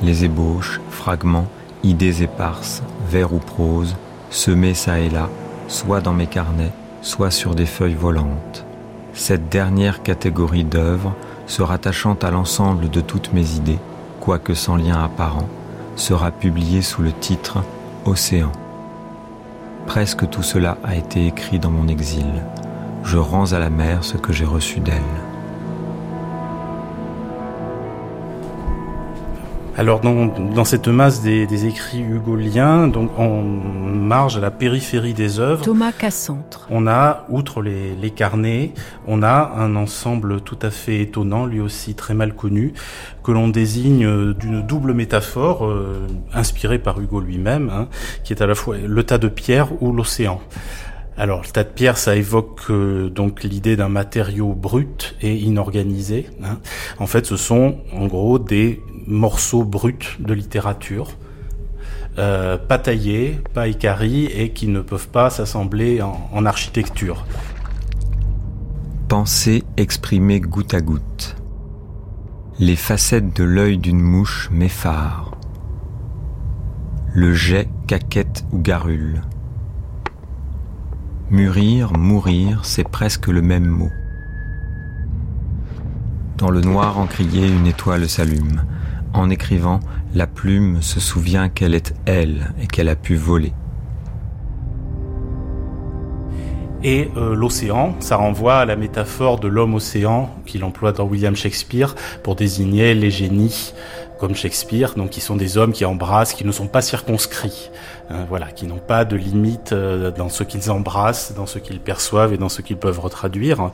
les 0.01 0.25
ébauches, 0.25 0.81
fragments, 0.89 1.47
idées 1.83 2.23
éparses, 2.23 2.81
vers 3.09 3.33
ou 3.33 3.37
prose, 3.37 3.95
semés 4.29 4.73
çà 4.73 4.99
et 4.99 5.09
là, 5.09 5.29
soit 5.67 6.01
dans 6.01 6.13
mes 6.13 6.27
carnets, 6.27 6.71
soit 7.01 7.31
sur 7.31 7.55
des 7.55 7.65
feuilles 7.65 7.95
volantes. 7.95 8.65
Cette 9.13 9.49
dernière 9.49 10.03
catégorie 10.03 10.63
d'œuvres, 10.63 11.13
se 11.47 11.61
rattachant 11.61 12.17
à 12.21 12.31
l'ensemble 12.31 12.89
de 12.89 13.01
toutes 13.01 13.33
mes 13.33 13.55
idées, 13.55 13.79
quoique 14.19 14.53
sans 14.53 14.77
lien 14.77 15.03
apparent, 15.03 15.49
sera 15.95 16.31
publiée 16.31 16.81
sous 16.81 17.01
le 17.01 17.11
titre 17.11 17.63
Océan. 18.05 18.51
Presque 19.85 20.29
tout 20.29 20.43
cela 20.43 20.77
a 20.83 20.95
été 20.95 21.27
écrit 21.27 21.59
dans 21.59 21.71
mon 21.71 21.87
exil. 21.87 22.25
Je 23.03 23.17
rends 23.17 23.53
à 23.53 23.59
la 23.59 23.69
mer 23.69 24.03
ce 24.03 24.17
que 24.17 24.31
j'ai 24.31 24.45
reçu 24.45 24.79
d'elle. 24.79 25.01
Alors 29.77 30.01
dans, 30.01 30.27
dans, 30.27 30.65
cette 30.65 30.89
masse 30.89 31.21
des, 31.21 31.47
des, 31.47 31.65
écrits 31.65 32.01
hugoliens, 32.01 32.87
donc 32.87 33.17
en 33.17 33.41
marge 33.41 34.37
à 34.37 34.41
la 34.41 34.51
périphérie 34.51 35.13
des 35.13 35.39
œuvres, 35.39 35.63
Thomas 35.63 35.93
Cassantre. 35.93 36.67
On 36.69 36.87
a, 36.87 37.25
outre 37.29 37.61
les, 37.61 37.95
les, 37.95 38.11
carnets, 38.11 38.73
on 39.07 39.23
a 39.23 39.53
un 39.57 39.75
ensemble 39.77 40.41
tout 40.41 40.59
à 40.61 40.69
fait 40.71 41.01
étonnant, 41.01 41.45
lui 41.45 41.61
aussi 41.61 41.95
très 41.95 42.13
mal 42.13 42.35
connu, 42.35 42.73
que 43.23 43.31
l'on 43.31 43.47
désigne 43.47 44.33
d'une 44.33 44.61
double 44.61 44.93
métaphore 44.93 45.65
euh, 45.65 46.05
inspirée 46.33 46.77
par 46.77 46.99
Hugo 46.99 47.21
lui-même, 47.21 47.71
hein, 47.73 47.87
qui 48.25 48.33
est 48.33 48.41
à 48.43 48.47
la 48.47 48.55
fois 48.55 48.75
le 48.77 49.03
tas 49.03 49.17
de 49.17 49.29
pierres 49.29 49.69
ou 49.81 49.93
l'océan. 49.93 50.41
Alors, 51.21 51.43
le 51.43 51.49
tas 51.49 51.63
de 51.63 51.69
pierres, 51.69 51.99
ça 51.99 52.15
évoque 52.15 52.61
euh, 52.71 53.07
donc 53.07 53.43
l'idée 53.43 53.75
d'un 53.75 53.89
matériau 53.89 54.55
brut 54.55 55.15
et 55.21 55.35
inorganisé. 55.35 56.27
Hein. 56.43 56.57
En 56.97 57.05
fait, 57.05 57.27
ce 57.27 57.37
sont 57.37 57.77
en 57.93 58.07
gros 58.07 58.39
des 58.39 58.81
morceaux 59.05 59.63
bruts 59.63 60.17
de 60.17 60.33
littérature, 60.33 61.11
euh, 62.17 62.57
pas 62.57 62.79
taillés, 62.79 63.39
pas 63.53 63.67
écaris 63.67 64.25
et 64.35 64.49
qui 64.49 64.67
ne 64.67 64.81
peuvent 64.81 65.09
pas 65.09 65.29
s'assembler 65.29 66.01
en, 66.01 66.27
en 66.33 66.43
architecture. 66.47 67.23
Pensée 69.07 69.63
exprimée 69.77 70.39
goutte 70.39 70.73
à 70.73 70.81
goutte. 70.81 71.35
Les 72.57 72.75
facettes 72.75 73.37
de 73.37 73.43
l'œil 73.43 73.77
d'une 73.77 74.01
mouche 74.01 74.49
m'effarent. 74.51 75.37
Le 77.13 77.31
jet, 77.31 77.69
caquette 77.85 78.43
ou 78.51 78.57
garule. 78.57 79.21
Mûrir, 81.31 81.93
mourir, 81.93 82.65
c'est 82.65 82.85
presque 82.85 83.29
le 83.29 83.41
même 83.41 83.65
mot. 83.65 83.89
Dans 86.37 86.49
le 86.49 86.59
noir 86.59 86.99
encrier, 86.99 87.47
une 87.47 87.67
étoile 87.67 88.09
s'allume. 88.09 88.65
En 89.13 89.29
écrivant, 89.29 89.79
la 90.13 90.27
plume 90.27 90.81
se 90.81 90.99
souvient 90.99 91.47
qu'elle 91.47 91.73
est 91.73 91.93
elle 92.05 92.53
et 92.61 92.67
qu'elle 92.67 92.89
a 92.89 92.97
pu 92.97 93.15
voler. 93.15 93.53
Et 96.83 97.09
euh, 97.15 97.33
l'océan, 97.33 97.95
ça 97.99 98.17
renvoie 98.17 98.55
à 98.55 98.65
la 98.65 98.75
métaphore 98.75 99.39
de 99.39 99.47
l'homme-océan 99.47 100.29
qu'il 100.45 100.65
emploie 100.65 100.91
dans 100.91 101.05
William 101.05 101.35
Shakespeare 101.35 101.95
pour 102.23 102.35
désigner 102.35 102.93
les 102.93 103.09
génies 103.09 103.73
comme 104.21 104.35
Shakespeare, 104.35 104.93
donc 104.95 105.09
qui 105.09 105.19
sont 105.19 105.35
des 105.35 105.57
hommes 105.57 105.73
qui 105.73 105.83
embrassent, 105.83 106.33
qui 106.33 106.45
ne 106.45 106.51
sont 106.51 106.67
pas 106.67 106.83
circonscrits, 106.83 107.71
hein, 108.11 108.27
voilà, 108.29 108.51
qui 108.51 108.67
n'ont 108.67 108.77
pas 108.77 109.03
de 109.03 109.15
limite 109.15 109.73
euh, 109.73 110.11
dans 110.11 110.29
ce 110.29 110.43
qu'ils 110.43 110.69
embrassent, 110.69 111.33
dans 111.35 111.47
ce 111.47 111.57
qu'ils 111.57 111.79
perçoivent 111.79 112.31
et 112.31 112.37
dans 112.37 112.47
ce 112.47 112.61
qu'ils 112.61 112.77
peuvent 112.77 112.99
retraduire. 112.99 113.71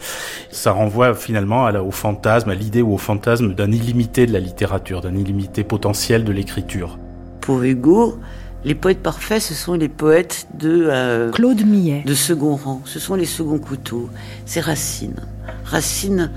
Ça 0.50 0.72
renvoie 0.72 1.14
finalement 1.16 1.66
à 1.66 1.74
la, 1.74 1.84
au 1.84 1.91
fantasme, 1.91 2.50
à 2.50 2.56
l'idée 2.56 2.82
ou 2.82 2.93
au 2.93 2.98
fantasme 2.98 3.56
d'un 3.56 3.74
illimité 3.74 4.26
de 4.26 4.32
la 4.32 4.39
littérature, 4.39 5.02
d'un 5.02 5.18
illimité 5.18 5.66
potentiel 5.66 6.24
de 6.24 6.32
l'écriture. 6.32 6.98
Pour 7.41 7.62
Hugo, 7.62 8.18
les 8.64 8.74
poètes 8.74 9.04
parfaits, 9.04 9.41
ce 9.41 9.54
sont 9.54 9.74
les 9.74 9.89
poètes 9.89 10.48
de 10.58 10.88
euh, 10.89 11.30
Claude 11.32 11.66
Millet, 11.66 12.04
de 12.06 12.14
second 12.14 12.56
rang. 12.56 12.82
Ce 12.86 13.00
sont 13.00 13.16
les 13.16 13.26
seconds 13.26 13.60
couteaux. 13.60 14.10
C'est 14.45 14.62
Racine. 14.62 15.18
Racine 15.66 16.32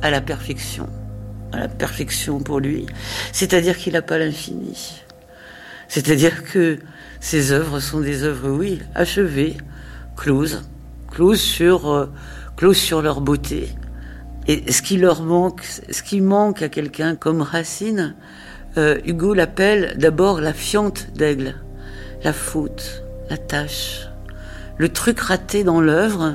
à 0.00 0.12
la 0.12 0.20
perfection 0.20 0.86
à 1.52 1.60
la 1.60 1.68
perfection 1.68 2.40
pour 2.40 2.60
lui. 2.60 2.86
C'est-à-dire 3.32 3.76
qu'il 3.76 3.94
n'a 3.94 4.02
pas 4.02 4.18
l'infini. 4.18 5.02
C'est-à-dire 5.88 6.44
que 6.44 6.78
ses 7.20 7.52
œuvres 7.52 7.80
sont 7.80 8.00
des 8.00 8.22
œuvres, 8.22 8.50
oui, 8.50 8.80
achevées, 8.94 9.56
closes, 10.16 10.62
close 11.10 11.40
sur, 11.40 12.10
close 12.56 12.76
sur 12.76 13.02
leur 13.02 13.20
beauté. 13.20 13.68
Et 14.46 14.70
ce 14.70 14.82
qui 14.82 14.96
leur 14.98 15.22
manque, 15.22 15.62
ce 15.90 16.02
qui 16.02 16.20
manque 16.20 16.62
à 16.62 16.68
quelqu'un 16.68 17.16
comme 17.16 17.42
Racine, 17.42 18.14
Hugo 18.76 19.34
l'appelle 19.34 19.96
d'abord 19.98 20.40
la 20.40 20.52
fiente 20.52 21.08
d'aigle, 21.14 21.54
la 22.22 22.32
faute, 22.32 23.02
la 23.30 23.36
tâche, 23.36 24.08
le 24.76 24.88
truc 24.88 25.20
raté 25.20 25.64
dans 25.64 25.80
l'œuvre, 25.80 26.34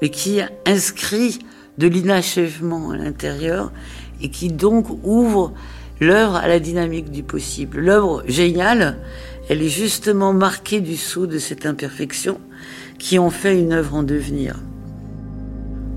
mais 0.00 0.10
qui 0.10 0.40
inscrit 0.66 1.40
de 1.78 1.86
l'inachèvement 1.86 2.90
à 2.90 2.96
l'intérieur 2.96 3.72
et 4.20 4.30
qui 4.30 4.48
donc 4.48 4.86
ouvre 5.04 5.52
l'œuvre 6.00 6.36
à 6.36 6.48
la 6.48 6.60
dynamique 6.60 7.10
du 7.10 7.22
possible. 7.22 7.78
L'œuvre 7.80 8.22
géniale, 8.26 8.98
elle 9.48 9.62
est 9.62 9.68
justement 9.68 10.32
marquée 10.32 10.80
du 10.80 10.96
sceau 10.96 11.26
de 11.26 11.38
cette 11.38 11.66
imperfection 11.66 12.38
qui 12.98 13.18
en 13.18 13.30
fait 13.30 13.58
une 13.58 13.72
œuvre 13.72 13.94
en 13.94 14.02
devenir. 14.02 14.56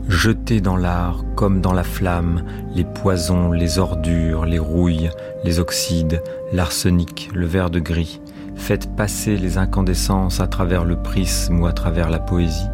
Jetez 0.08 0.62
dans 0.62 0.76
l'art 0.76 1.24
comme 1.36 1.62
dans 1.62 1.74
la 1.74 1.84
flamme 1.84 2.44
les 2.76 2.84
poisons, 2.84 3.52
les 3.52 3.80
ordures, 3.80 4.46
les 4.46 4.60
rouilles, 4.60 5.10
les 5.44 5.60
oxydes, 5.60 6.22
l'arsenic, 6.54 7.30
le 7.34 7.46
verre 7.46 7.70
de 7.70 7.80
gris. 7.80 8.20
Faites 8.56 8.96
passer 8.96 9.38
les 9.38 9.58
incandescences 9.58 10.40
à 10.40 10.48
travers 10.48 10.86
le 10.86 11.02
prisme 11.02 11.62
ou 11.62 11.66
à 11.66 11.72
travers 11.72 12.10
la 12.10 12.20
poésie. 12.20 12.68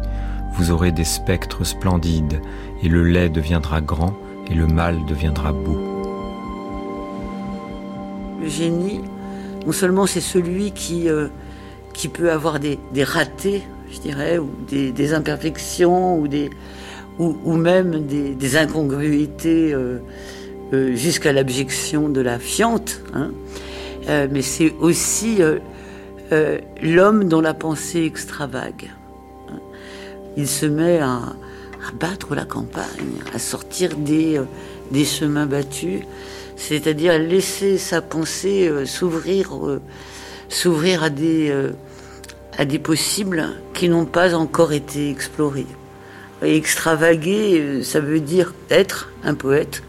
Vous 0.54 0.70
aurez 0.70 0.90
des 0.90 1.04
spectres 1.04 1.64
splendides, 1.64 2.40
et 2.82 2.88
le 2.88 3.04
lait 3.04 3.28
deviendra 3.28 3.80
grand, 3.80 4.14
et 4.50 4.54
le 4.54 4.66
mal 4.66 5.04
deviendra 5.06 5.52
beau. 5.52 5.78
Le 8.40 8.48
génie, 8.48 9.00
non 9.66 9.72
seulement 9.72 10.06
c'est 10.06 10.20
celui 10.20 10.72
qui, 10.72 11.08
euh, 11.08 11.28
qui 11.92 12.08
peut 12.08 12.30
avoir 12.30 12.60
des, 12.60 12.78
ratés, 13.02 13.62
je 13.90 14.00
dirais, 14.00 14.38
ou 14.38 14.48
des, 14.70 15.14
imperfections, 15.14 16.18
ou, 16.18 16.28
des, 16.28 16.50
ou, 17.18 17.56
même 17.56 18.06
des, 18.06 18.56
incongruités 18.56 19.72
euh, 19.72 19.98
euh, 20.72 20.94
jusqu'à 20.94 21.32
l'abjection 21.32 22.08
de 22.08 22.20
la 22.20 22.38
fiente, 22.38 23.00
hein. 23.14 23.30
mais 24.06 24.42
c'est 24.42 24.72
aussi 24.80 25.38
l'homme 26.82 27.28
dont 27.28 27.40
la 27.40 27.54
pensée 27.54 28.04
extravague. 28.04 28.90
Hein. 29.50 29.58
Il 30.36 30.46
se 30.46 30.66
met 30.66 31.00
à, 31.00 31.20
à 31.88 31.92
battre 31.92 32.34
la 32.34 32.44
campagne, 32.44 33.22
à 33.34 33.38
sortir 33.38 33.96
des, 33.96 34.40
des 34.90 35.04
chemins 35.04 35.46
battus 35.46 36.02
c'est-à-dire 36.58 37.18
laisser 37.18 37.78
sa 37.78 38.02
pensée 38.02 38.68
euh, 38.68 38.84
s'ouvrir, 38.84 39.66
euh, 39.66 39.80
s'ouvrir 40.48 41.04
à 41.04 41.08
des, 41.08 41.50
euh, 41.50 41.70
à 42.58 42.64
des 42.64 42.80
possibles 42.80 43.48
qui 43.72 43.88
n'ont 43.88 44.04
pas 44.04 44.34
encore 44.34 44.72
été 44.72 45.08
explorés. 45.08 45.66
Et 46.42 46.56
extravaguer, 46.56 47.82
ça 47.82 48.00
veut 48.00 48.20
dire 48.20 48.54
être 48.70 49.10
un 49.24 49.34
poète 49.34 49.82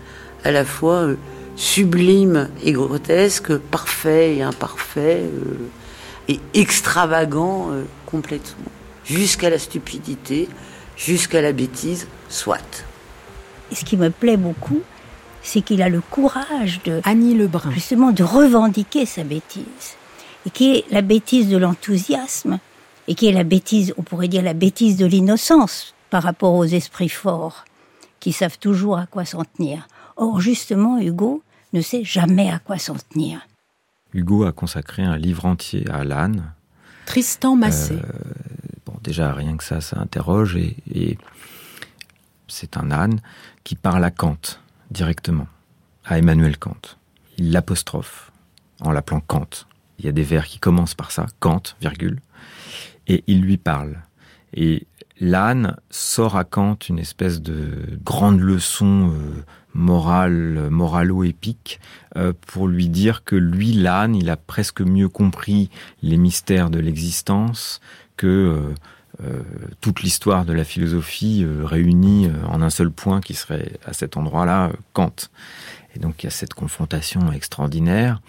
à 0.43 0.51
la 0.51 0.63
fois 0.63 1.09
sublime 1.55 2.49
et 2.63 2.71
grotesque, 2.71 3.55
parfait 3.55 4.37
et 4.37 4.41
imparfait, 4.41 5.25
et 6.27 6.39
extravagant 6.55 7.69
complètement, 8.07 8.71
jusqu'à 9.03 9.51
la 9.51 9.59
stupidité, 9.59 10.49
jusqu'à 10.99 11.41
la 11.41 11.53
bêtise, 11.53 12.07
soit. 12.27 12.85
ce 13.71 13.85
qui 13.85 13.97
me 13.97 14.11
plaît 14.11 14.37
beaucoup, 14.37 14.81
c'est 15.41 15.61
qu'il 15.61 15.81
a 15.81 15.89
le 15.89 16.01
courage 16.01 16.81
de 16.83 17.01
Annie 17.05 17.33
Lebrun 17.33 17.71
justement 17.71 18.11
de 18.11 18.23
revendiquer 18.23 19.05
sa 19.05 19.23
bêtise 19.23 19.95
et 20.45 20.49
qui 20.49 20.75
est 20.75 20.85
la 20.91 21.01
bêtise 21.01 21.47
de 21.47 21.57
l'enthousiasme 21.57 22.59
et 23.07 23.15
qui 23.15 23.27
est 23.27 23.31
la 23.31 23.45
bêtise, 23.45 23.93
on 23.97 24.03
pourrait 24.03 24.27
dire 24.27 24.43
la 24.43 24.53
bêtise 24.53 24.97
de 24.97 25.05
l'innocence 25.05 25.95
par 26.09 26.23
rapport 26.23 26.53
aux 26.53 26.65
esprits 26.65 27.09
forts 27.09 27.65
qui 28.19 28.33
savent 28.33 28.59
toujours 28.59 28.97
à 28.97 29.05
quoi 29.05 29.23
s'en 29.23 29.45
tenir. 29.45 29.87
Or 30.17 30.41
justement 30.41 30.99
Hugo 30.99 31.41
ne 31.71 31.81
sait 31.81 32.03
jamais 32.03 32.49
à 32.49 32.59
quoi 32.59 32.77
s'en 32.77 32.95
tenir. 32.95 33.39
Hugo 34.13 34.43
a 34.43 34.51
consacré 34.51 35.03
un 35.03 35.17
livre 35.17 35.45
entier 35.45 35.85
à 35.89 36.03
l'âne. 36.03 36.51
Tristan 37.05 37.55
Massé. 37.55 37.93
Euh, 37.93 37.99
déjà 39.03 39.33
rien 39.33 39.57
que 39.57 39.63
ça, 39.63 39.81
ça 39.81 39.99
interroge 39.99 40.55
et, 40.55 41.17
c'est 42.51 42.77
un 42.77 42.89
âne 42.89 43.21
qui 43.63 43.75
parle 43.75 44.03
à 44.03 44.09
Kant 44.09 44.39
directement 44.89 45.47
à 46.03 46.17
Emmanuel 46.17 46.57
Kant. 46.57 46.97
Il 47.37 47.51
l'apostrophe 47.51 48.31
en 48.81 48.91
l'appelant 48.91 49.21
Kant. 49.21 49.49
Il 49.99 50.05
y 50.05 50.07
a 50.07 50.11
des 50.11 50.23
vers 50.23 50.47
qui 50.47 50.57
commencent 50.57 50.95
par 50.95 51.11
ça, 51.11 51.27
Kant, 51.39 51.61
virgule, 51.79 52.19
et 53.05 53.23
il 53.27 53.41
lui 53.41 53.57
parle. 53.57 53.99
Et 54.53 54.87
l'âne 55.19 55.75
sort 55.91 56.37
à 56.37 56.43
Kant 56.43 56.77
une 56.89 56.97
espèce 56.97 57.39
de 57.41 57.99
grande 58.03 58.39
leçon 58.39 59.13
euh, 59.13 59.43
morale, 59.73 60.69
moralo-épique, 60.69 61.79
euh, 62.15 62.33
pour 62.47 62.67
lui 62.67 62.89
dire 62.89 63.23
que 63.23 63.35
lui, 63.35 63.73
l'âne, 63.73 64.15
il 64.15 64.29
a 64.29 64.37
presque 64.37 64.81
mieux 64.81 65.09
compris 65.09 65.69
les 66.01 66.17
mystères 66.17 66.69
de 66.69 66.79
l'existence 66.79 67.79
que 68.19 68.27
euh, 68.27 68.73
euh, 69.23 69.41
toute 69.81 70.01
l'histoire 70.01 70.45
de 70.45 70.53
la 70.53 70.63
philosophie 70.63 71.43
euh, 71.43 71.65
réunie 71.65 72.27
euh, 72.27 72.47
en 72.47 72.61
un 72.61 72.69
seul 72.69 72.91
point 72.91 73.21
qui 73.21 73.33
serait 73.33 73.73
à 73.85 73.93
cet 73.93 74.17
endroit-là 74.17 74.71
Kant. 74.93 75.15
Et 75.95 75.99
donc 75.99 76.21
il 76.21 76.25
y 76.25 76.27
a 76.27 76.31
cette 76.31 76.53
confrontation 76.53 77.31
extraordinaire. 77.31 78.21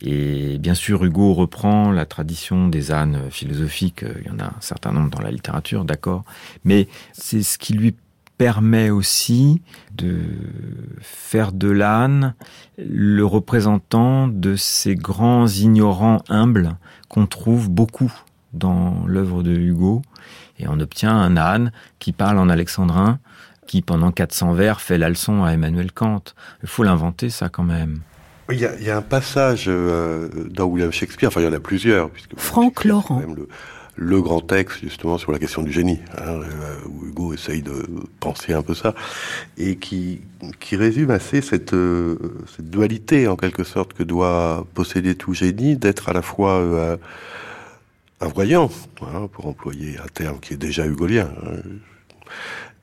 Et 0.00 0.58
bien 0.58 0.74
sûr, 0.74 1.04
Hugo 1.04 1.34
reprend 1.34 1.90
la 1.90 2.06
tradition 2.06 2.68
des 2.68 2.92
ânes 2.92 3.30
philosophiques. 3.30 4.04
Il 4.20 4.28
y 4.28 4.30
en 4.30 4.38
a 4.38 4.44
un 4.44 4.60
certain 4.60 4.92
nombre 4.92 5.10
dans 5.10 5.20
la 5.20 5.30
littérature, 5.30 5.84
d'accord. 5.84 6.24
Mais 6.64 6.86
c'est 7.12 7.42
ce 7.42 7.58
qui 7.58 7.72
lui 7.72 7.96
permet 8.38 8.90
aussi 8.90 9.60
de 9.96 10.20
faire 11.00 11.50
de 11.50 11.68
l'âne 11.68 12.34
le 12.78 13.24
représentant 13.24 14.28
de 14.28 14.54
ces 14.54 14.94
grands 14.94 15.48
ignorants 15.48 16.22
humbles 16.28 16.76
qu'on 17.08 17.26
trouve 17.26 17.68
beaucoup 17.68 18.12
dans 18.52 19.04
l'œuvre 19.06 19.42
de 19.42 19.52
Hugo, 19.52 20.02
et 20.58 20.66
on 20.68 20.80
obtient 20.80 21.16
un 21.16 21.36
âne 21.36 21.72
qui 21.98 22.12
parle 22.12 22.38
en 22.38 22.48
alexandrin, 22.48 23.18
qui 23.66 23.82
pendant 23.82 24.10
400 24.10 24.54
vers 24.54 24.80
fait 24.80 24.98
la 24.98 25.08
leçon 25.08 25.44
à 25.44 25.52
Emmanuel 25.52 25.92
Kant. 25.92 26.22
Il 26.62 26.68
faut 26.68 26.82
l'inventer 26.82 27.30
ça 27.30 27.48
quand 27.48 27.62
même. 27.62 28.00
Il 28.50 28.58
y 28.58 28.64
a, 28.64 28.74
il 28.76 28.84
y 28.84 28.90
a 28.90 28.96
un 28.96 29.02
passage 29.02 29.66
euh, 29.68 30.28
dans 30.50 30.64
William 30.64 30.90
Shakespeare, 30.90 31.28
enfin 31.28 31.42
il 31.42 31.44
y 31.44 31.48
en 31.48 31.52
a 31.52 31.60
plusieurs. 31.60 32.08
Puisque 32.10 32.38
Franck 32.38 32.84
Laurent. 32.84 33.22
le, 33.36 33.46
le, 33.94 34.22
grand 34.22 34.40
texte 34.40 34.80
justement 34.80 35.18
sur 35.18 35.32
la 35.32 35.38
question 35.38 35.62
du 35.62 35.70
génie, 35.70 35.98
hein, 36.16 36.40
euh, 36.40 36.76
où 36.88 37.06
Hugo 37.06 37.34
essaye 37.34 37.60
de 37.60 37.86
penser 38.20 38.54
un 38.54 38.62
peu 38.62 38.72
ça, 38.72 38.94
et 39.58 39.76
qui, 39.76 40.22
qui 40.60 40.76
résume 40.76 41.10
assez 41.10 41.42
cette, 41.42 41.74
euh, 41.74 42.16
cette 42.56 42.70
dualité 42.70 43.28
en 43.28 43.36
quelque 43.36 43.64
sorte 43.64 43.92
que 43.92 44.02
doit 44.02 44.66
posséder 44.72 45.14
tout 45.14 45.34
génie, 45.34 45.76
d'être 45.76 46.08
à 46.08 46.14
la 46.14 46.22
fois... 46.22 46.54
Euh, 46.54 46.96
un 48.20 48.28
voyant, 48.28 48.70
hein, 49.02 49.28
pour 49.32 49.46
employer 49.46 49.98
un 49.98 50.08
terme 50.12 50.40
qui 50.40 50.54
est 50.54 50.58
déjà 50.58 50.86
hugolien, 50.86 51.30
hein. 51.44 51.52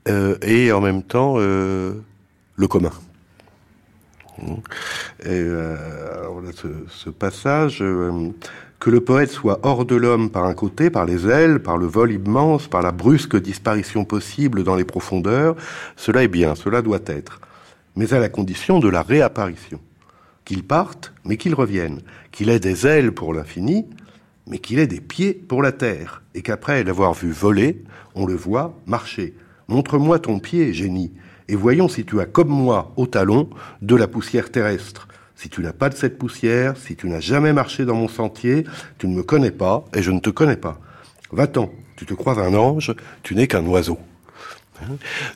euh, 0.08 0.38
et 0.42 0.72
en 0.72 0.82
même 0.82 1.04
temps 1.04 1.36
euh, 1.38 1.94
le 2.56 2.68
commun. 2.68 2.92
Et 5.24 5.30
euh, 5.30 6.26
ce 6.90 7.10
passage 7.10 7.82
euh, 7.82 8.30
que 8.80 8.90
le 8.90 9.02
poète 9.02 9.32
soit 9.32 9.60
hors 9.64 9.86
de 9.86 9.96
l'homme 9.96 10.30
par 10.30 10.46
un 10.46 10.54
côté, 10.54 10.90
par 10.90 11.06
les 11.06 11.28
ailes, 11.28 11.60
par 11.60 11.78
le 11.78 11.86
vol 11.86 12.12
immense, 12.12 12.68
par 12.68 12.82
la 12.82 12.92
brusque 12.92 13.38
disparition 13.38 14.04
possible 14.04 14.64
dans 14.64 14.76
les 14.76 14.84
profondeurs, 14.84 15.56
cela 15.96 16.24
est 16.24 16.28
bien, 16.28 16.56
cela 16.56 16.82
doit 16.82 17.00
être, 17.06 17.40
mais 17.96 18.14
à 18.14 18.20
la 18.20 18.30
condition 18.30 18.80
de 18.80 18.90
la 18.90 19.02
réapparition. 19.02 19.80
Qu'il 20.44 20.64
parte, 20.64 21.14
mais 21.24 21.38
qu'il 21.38 21.56
revienne, 21.56 22.02
qu'il 22.32 22.50
ait 22.50 22.60
des 22.60 22.86
ailes 22.86 23.14
pour 23.14 23.34
l'infini, 23.34 23.88
mais 24.48 24.60
qu'il 24.60 24.80
ait 24.80 24.88
des 24.88 25.02
pieds 25.02 25.34
pour 25.34 25.62
la 25.62 25.72
terre, 25.72 26.22
et 26.34 26.42
qu'après 26.42 26.84
l'avoir 26.84 27.14
vu 27.14 27.32
voler, 27.32 27.84
on 28.14 28.26
le 28.26 28.36
voit 28.36 28.80
marcher. 28.86 29.36
Montre-moi 29.68 30.20
ton 30.20 30.40
pied, 30.40 30.74
génie, 30.74 31.12
et 31.48 31.56
voyons 31.56 31.88
si 31.88 32.06
tu 32.06 32.20
as 32.20 32.26
comme 32.26 32.50
moi 32.50 32.94
au 32.98 33.08
talon 33.08 33.50
de 33.82 33.96
la 33.96 34.08
poussière 34.08 34.52
terrestre. 34.52 35.08
Si 35.36 35.50
tu 35.50 35.62
n'as 35.62 35.74
pas 35.74 35.90
de 35.90 35.96
cette 35.96 36.18
poussière, 36.18 36.78
si 36.78 36.96
tu 36.96 37.08
n'as 37.08 37.20
jamais 37.20 37.54
marché 37.54 37.86
dans 37.86 37.96
mon 37.96 38.08
sentier, 38.08 38.64
tu 38.98 39.08
ne 39.08 39.16
me 39.16 39.24
connais 39.24 39.52
pas 39.52 39.86
et 39.94 40.02
je 40.02 40.12
ne 40.12 40.20
te 40.20 40.30
connais 40.30 40.56
pas. 40.56 40.80
Va-t'en, 41.32 41.72
tu 41.98 42.06
te 42.06 42.14
crois 42.14 42.40
un 42.40 42.54
ange, 42.54 42.94
tu 43.22 43.36
n'es 43.36 43.48
qu'un 43.48 43.66
oiseau. 43.66 44.00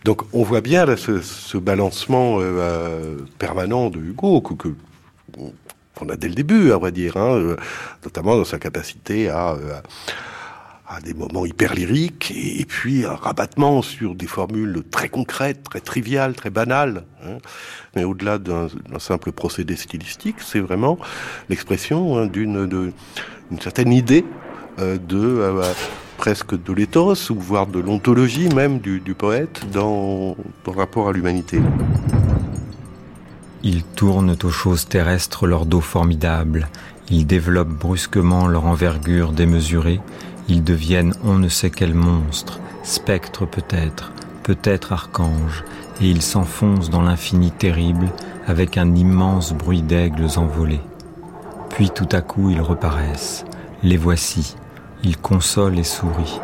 Donc 0.06 0.24
on 0.34 0.44
voit 0.44 0.62
bien 0.62 0.86
ce, 0.96 1.58
balancement 1.58 2.40
euh, 2.40 2.44
euh, 2.44 3.18
permanent 3.38 3.90
de 3.90 4.00
Hugo 4.00 4.42
que 4.42 4.70
qu'on 6.00 6.10
a 6.10 6.16
dès 6.16 6.30
le 6.30 6.36
début, 6.36 6.72
à 6.72 6.78
vrai 6.78 6.92
dire, 6.92 7.18
hein, 7.18 7.36
euh, 7.36 7.56
notamment 8.04 8.38
dans 8.38 8.46
sa 8.46 8.58
capacité 8.58 9.30
à, 9.30 9.52
euh, 9.52 9.80
des 11.04 11.14
moments 11.14 11.46
hyper 11.46 11.76
lyriques 11.76 12.34
et, 12.36 12.66
puis 12.66 13.06
un 13.06 13.14
rabattement 13.14 13.84
sur 13.84 14.16
des 14.16 14.26
formules 14.26 14.84
très 14.90 15.08
concrètes, 15.08 15.64
très 15.64 15.82
triviales, 15.82 16.34
très 16.34 16.50
banales. 16.50 17.04
Hein. 17.24 17.38
Mais 17.96 18.04
au-delà 18.06 18.40
d'un 18.40 18.70
simple 18.98 19.32
procédé 19.32 19.76
stylistique, 19.76 20.38
c'est 20.40 20.60
vraiment 20.60 20.98
l'expression 21.48 22.18
hein, 22.18 22.26
d'une 22.26 22.64
certaine 23.62 23.94
idée 23.94 24.26
euh, 24.80 24.98
de 24.98 25.44
presque 26.18 26.62
de 26.62 26.74
l'éthos, 26.74 27.30
ou 27.30 27.40
voire 27.40 27.68
de 27.68 27.80
l'ontologie 27.80 28.50
même 28.50 28.80
du, 28.80 29.00
poète 29.14 29.62
dans, 29.72 30.36
dans 30.66 30.72
rapport 30.72 31.08
à 31.08 31.14
l'humanité. 31.14 31.60
Ils 33.64 33.84
tournent 33.84 34.38
aux 34.42 34.50
choses 34.52 34.88
terrestres 34.88 35.46
leur 35.46 35.66
dos 35.66 35.82
formidable, 35.82 36.70
ils 37.10 37.28
développent 37.28 37.68
brusquement 37.68 38.48
leur 38.48 38.66
envergure 38.66 39.34
démesurée, 39.34 40.00
ils 40.48 40.64
deviennent 40.64 41.14
on 41.26 41.38
ne 41.38 41.50
sait 41.50 41.70
quel 41.70 41.94
monstre, 41.94 42.60
spectre 42.84 43.46
peut-être, 43.46 44.14
peut-être 44.44 44.94
archange, 44.94 45.66
et 46.02 46.10
ils 46.10 46.22
s'enfoncent 46.22 46.90
dans 46.90 47.02
l'infini 47.02 47.52
terrible 47.52 48.08
avec 48.48 48.78
un 48.78 48.96
immense 48.96 49.52
bruit 49.52 49.82
d'aigles 49.82 50.28
envolés. 50.38 50.82
Puis 51.70 51.90
tout 51.90 52.10
à 52.14 52.22
coup 52.22 52.50
ils 52.50 52.62
reparaissent, 52.62 53.44
les 53.84 53.98
voici, 53.98 54.56
ils 55.04 55.18
consolent 55.18 55.80
et 55.80 55.84
sourient, 55.84 56.40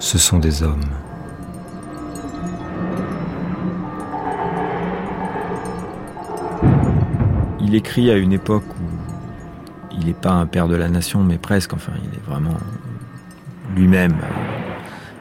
ce 0.00 0.18
sont 0.18 0.38
des 0.38 0.64
hommes. 0.64 0.84
Il 7.66 7.74
écrit 7.74 8.12
à 8.12 8.16
une 8.16 8.32
époque 8.32 8.62
où 8.80 9.96
il 9.98 10.06
n'est 10.06 10.12
pas 10.12 10.30
un 10.30 10.46
père 10.46 10.68
de 10.68 10.76
la 10.76 10.88
nation, 10.88 11.24
mais 11.24 11.36
presque, 11.36 11.72
enfin, 11.72 11.92
il 12.00 12.16
est 12.16 12.22
vraiment 12.22 12.56
lui-même 13.74 14.14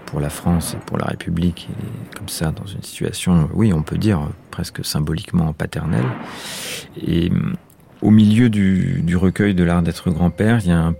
pour 0.05 0.19
la 0.19 0.29
France 0.29 0.75
et 0.75 0.85
pour 0.85 0.99
la 0.99 1.05
République, 1.05 1.67
il 1.69 2.15
comme 2.15 2.29
ça 2.29 2.51
dans 2.51 2.67
une 2.67 2.83
situation, 2.83 3.49
oui, 3.53 3.73
on 3.73 3.81
peut 3.81 3.97
dire 3.97 4.29
presque 4.51 4.85
symboliquement 4.85 5.53
paternelle. 5.53 6.05
Et 7.01 7.31
au 8.03 8.11
milieu 8.11 8.51
du, 8.51 9.15
recueil 9.15 9.55
de 9.55 9.63
l'art 9.63 9.81
d'être 9.81 10.11
grand-père, 10.11 10.59
il 10.61 10.69
y 10.69 10.71
a 10.71 10.77
un, 10.77 10.95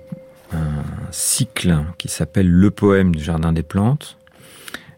cycle 1.11 1.77
qui 1.97 2.07
s'appelle 2.07 2.49
Le 2.49 2.71
poème 2.71 3.13
du 3.13 3.23
Jardin 3.23 3.53
des 3.53 3.63
Plantes. 3.63 4.17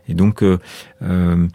Et 0.07 0.13
donc, 0.13 0.43
euh, 0.43 0.59
euh, 1.01 1.47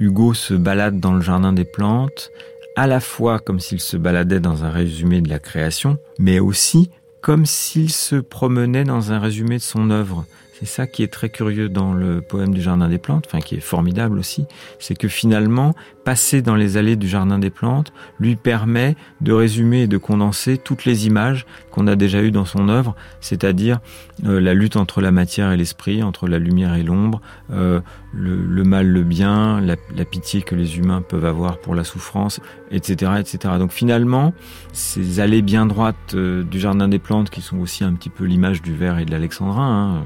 Hugo 0.00 0.34
se 0.34 0.54
balade 0.54 0.98
dans 0.98 1.12
le 1.12 1.20
Jardin 1.20 1.52
des 1.52 1.64
Plantes, 1.64 2.30
à 2.76 2.86
la 2.86 3.00
fois 3.00 3.38
comme 3.38 3.60
s'il 3.60 3.80
se 3.80 3.96
baladait 3.96 4.40
dans 4.40 4.64
un 4.64 4.70
résumé 4.70 5.20
de 5.20 5.28
la 5.28 5.38
création, 5.38 5.98
mais 6.18 6.40
aussi 6.40 6.90
comme 7.20 7.46
s'il 7.46 7.90
se 7.90 8.16
promenait 8.16 8.84
dans 8.84 9.12
un 9.12 9.18
résumé 9.18 9.56
de 9.56 9.62
son 9.62 9.90
œuvre. 9.90 10.24
C'est 10.58 10.66
ça 10.66 10.86
qui 10.86 11.02
est 11.02 11.12
très 11.12 11.28
curieux 11.28 11.68
dans 11.68 11.92
le 11.92 12.20
poème 12.20 12.54
du 12.54 12.60
Jardin 12.60 12.88
des 12.88 12.98
Plantes, 12.98 13.24
enfin 13.26 13.40
qui 13.40 13.56
est 13.56 13.60
formidable 13.60 14.18
aussi, 14.18 14.46
c'est 14.78 14.94
que 14.94 15.08
finalement, 15.08 15.74
passer 16.04 16.42
dans 16.42 16.54
les 16.54 16.76
allées 16.76 16.96
du 16.96 17.08
Jardin 17.08 17.38
des 17.38 17.50
Plantes 17.50 17.92
lui 18.18 18.36
permet 18.36 18.96
de 19.20 19.32
résumer 19.32 19.82
et 19.82 19.86
de 19.86 19.96
condenser 19.96 20.58
toutes 20.58 20.84
les 20.84 21.06
images 21.06 21.46
qu'on 21.70 21.86
a 21.86 21.96
déjà 21.96 22.22
eues 22.22 22.30
dans 22.30 22.44
son 22.44 22.68
œuvre, 22.68 22.94
c'est-à-dire 23.20 23.80
euh, 24.24 24.40
la 24.40 24.54
lutte 24.54 24.76
entre 24.76 25.00
la 25.00 25.10
matière 25.10 25.52
et 25.52 25.56
l'esprit, 25.56 26.02
entre 26.02 26.28
la 26.28 26.38
lumière 26.38 26.74
et 26.74 26.82
l'ombre, 26.82 27.20
euh, 27.50 27.80
le, 28.12 28.62
mal, 28.64 28.88
le 28.88 29.02
bien, 29.02 29.60
la, 29.60 29.76
pitié 30.04 30.42
que 30.42 30.54
les 30.54 30.78
humains 30.78 31.02
peuvent 31.02 31.24
avoir 31.24 31.58
pour 31.58 31.74
la 31.74 31.84
souffrance, 31.84 32.40
etc., 32.70 33.12
etc. 33.18 33.54
Donc 33.58 33.72
finalement, 33.72 34.34
ces 34.72 35.20
allées 35.20 35.42
bien 35.42 35.66
droites 35.66 36.14
euh, 36.14 36.42
du 36.42 36.60
Jardin 36.60 36.88
des 36.88 36.98
Plantes, 36.98 37.30
qui 37.30 37.40
sont 37.40 37.58
aussi 37.58 37.84
un 37.84 37.94
petit 37.94 38.10
peu 38.10 38.24
l'image 38.24 38.60
du 38.60 38.74
verre 38.74 38.98
et 38.98 39.04
de 39.04 39.10
l'alexandrin, 39.10 39.96
hein, 39.96 40.04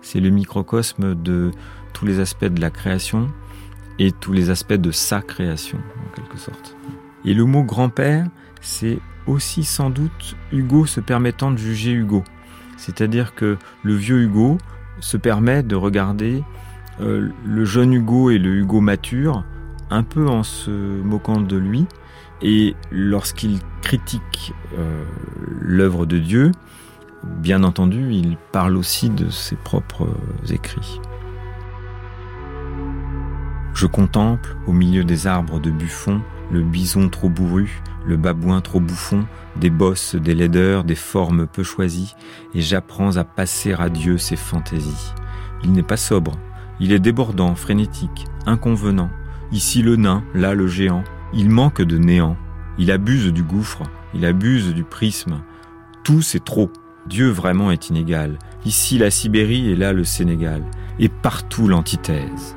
c'est 0.00 0.20
le 0.20 0.30
microcosme 0.30 1.14
de 1.14 1.50
tous 1.92 2.06
les 2.06 2.20
aspects 2.20 2.46
de 2.46 2.60
la 2.60 2.70
création 2.70 3.28
et 3.98 4.12
tous 4.12 4.32
les 4.32 4.50
aspects 4.50 4.72
de 4.72 4.90
sa 4.90 5.20
création, 5.20 5.78
en 5.78 6.14
quelque 6.14 6.38
sorte. 6.38 6.76
Et 7.24 7.34
le 7.34 7.44
mot 7.44 7.62
grand-père, 7.62 8.26
c'est 8.60 8.98
aussi 9.26 9.64
sans 9.64 9.90
doute 9.90 10.36
Hugo 10.52 10.86
se 10.86 11.00
permettant 11.00 11.50
de 11.50 11.58
juger 11.58 11.92
Hugo. 11.92 12.24
C'est-à-dire 12.76 13.34
que 13.34 13.58
le 13.82 13.94
vieux 13.94 14.22
Hugo 14.22 14.58
se 15.00 15.16
permet 15.16 15.62
de 15.62 15.76
regarder 15.76 16.42
euh, 17.00 17.30
le 17.44 17.64
jeune 17.64 17.92
Hugo 17.92 18.30
et 18.30 18.38
le 18.38 18.56
Hugo 18.56 18.80
mature 18.80 19.44
un 19.90 20.02
peu 20.02 20.26
en 20.28 20.42
se 20.42 20.70
moquant 20.70 21.40
de 21.40 21.56
lui. 21.56 21.86
Et 22.40 22.74
lorsqu'il 22.90 23.60
critique 23.82 24.52
euh, 24.76 25.04
l'œuvre 25.60 26.06
de 26.06 26.18
Dieu, 26.18 26.50
bien 27.24 27.62
entendu, 27.62 28.12
il 28.12 28.36
parle 28.50 28.76
aussi 28.76 29.10
de 29.10 29.30
ses 29.30 29.54
propres 29.54 30.08
écrits. 30.50 31.00
Je 33.74 33.86
contemple, 33.86 34.56
au 34.66 34.72
milieu 34.72 35.04
des 35.04 35.26
arbres 35.26 35.60
de 35.60 35.70
buffon, 35.70 36.20
le 36.50 36.62
bison 36.62 37.08
trop 37.08 37.28
bourru, 37.28 37.82
le 38.06 38.16
babouin 38.16 38.60
trop 38.60 38.80
bouffon, 38.80 39.26
des 39.56 39.70
bosses, 39.70 40.14
des 40.14 40.34
laideurs, 40.34 40.84
des 40.84 40.94
formes 40.94 41.46
peu 41.46 41.62
choisies, 41.62 42.14
et 42.54 42.60
j'apprends 42.60 43.16
à 43.16 43.24
passer 43.24 43.72
à 43.72 43.88
Dieu 43.88 44.18
ses 44.18 44.36
fantaisies. 44.36 45.14
Il 45.64 45.72
n'est 45.72 45.82
pas 45.82 45.96
sobre, 45.96 46.36
il 46.80 46.92
est 46.92 46.98
débordant, 46.98 47.54
frénétique, 47.54 48.26
inconvenant. 48.44 49.10
Ici 49.52 49.82
le 49.82 49.96
nain, 49.96 50.24
là 50.34 50.54
le 50.54 50.66
géant. 50.66 51.04
Il 51.32 51.48
manque 51.48 51.80
de 51.80 51.96
néant. 51.96 52.36
Il 52.76 52.90
abuse 52.90 53.32
du 53.32 53.42
gouffre, 53.42 53.82
il 54.14 54.26
abuse 54.26 54.74
du 54.74 54.82
prisme. 54.82 55.42
Tout 56.02 56.22
c'est 56.22 56.44
trop. 56.44 56.72
Dieu 57.06 57.28
vraiment 57.28 57.70
est 57.70 57.88
inégal. 57.88 58.38
Ici 58.64 58.98
la 58.98 59.10
Sibérie 59.10 59.70
et 59.70 59.76
là 59.76 59.92
le 59.92 60.04
Sénégal. 60.04 60.64
Et 60.98 61.08
partout 61.08 61.68
l'antithèse. 61.68 62.56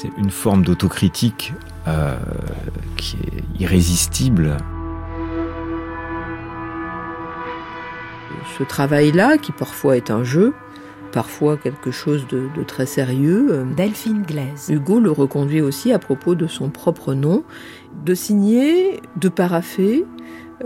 C'est 0.00 0.16
une 0.16 0.30
forme 0.30 0.62
d'autocritique 0.62 1.54
euh, 1.88 2.16
qui 2.96 3.16
est 3.16 3.60
irrésistible. 3.60 4.56
Ce 8.56 8.62
travail-là, 8.62 9.38
qui 9.38 9.50
parfois 9.50 9.96
est 9.96 10.12
un 10.12 10.22
jeu, 10.22 10.54
parfois 11.10 11.56
quelque 11.56 11.90
chose 11.90 12.28
de, 12.28 12.48
très 12.62 12.86
sérieux. 12.86 13.48
Euh, 13.50 13.64
Delphine 13.74 14.22
Glaise. 14.22 14.68
Hugo 14.70 15.00
le 15.00 15.10
reconduit 15.10 15.62
aussi 15.62 15.92
à 15.92 15.98
propos 15.98 16.36
de 16.36 16.46
son 16.46 16.70
propre 16.70 17.14
nom, 17.14 17.42
de 18.04 18.14
signer, 18.14 19.00
de 19.16 19.28
paraffer, 19.28 20.06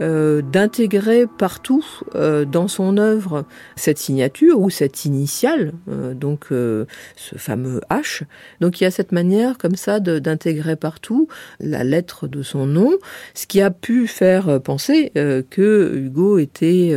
euh, 0.00 0.40
d'intégrer 0.42 1.26
partout 1.26 1.84
euh, 2.14 2.44
dans 2.44 2.66
son 2.66 2.96
œuvre 2.96 3.44
cette 3.76 3.98
signature 3.98 4.60
ou 4.60 4.70
cette 4.70 5.04
initiale, 5.04 5.72
euh, 5.90 6.14
donc 6.14 6.46
ce 6.48 7.36
fameux 7.36 7.80
H. 7.90 8.22
Donc 8.60 8.80
il 8.80 8.84
y 8.84 8.86
a 8.86 8.90
cette 8.90 9.12
manière 9.12 9.58
comme 9.58 9.76
ça 9.76 10.00
d'intégrer 10.00 10.76
partout 10.76 11.28
la 11.60 11.84
lettre 11.84 12.26
de 12.26 12.42
son 12.42 12.66
nom, 12.66 12.92
ce 13.34 13.46
qui 13.46 13.60
a 13.60 13.70
pu 13.70 14.06
faire 14.06 14.60
penser 14.60 15.12
que 15.50 15.92
Hugo 15.94 16.38
était 16.38 16.96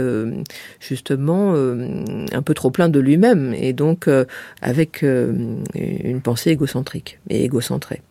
justement 0.80 1.54
un 1.54 2.42
peu 2.42 2.54
trop 2.54 2.72
plein 2.72 2.90
de 2.90 3.00
lui-même 3.00 3.54
et 3.54 3.74
donc 3.74 4.10
avec 4.62 5.02
une 5.04 6.22
pensée 6.24 6.52
égocentrique 6.52 7.20
et 7.30 7.44
égocentrée. 7.44 8.02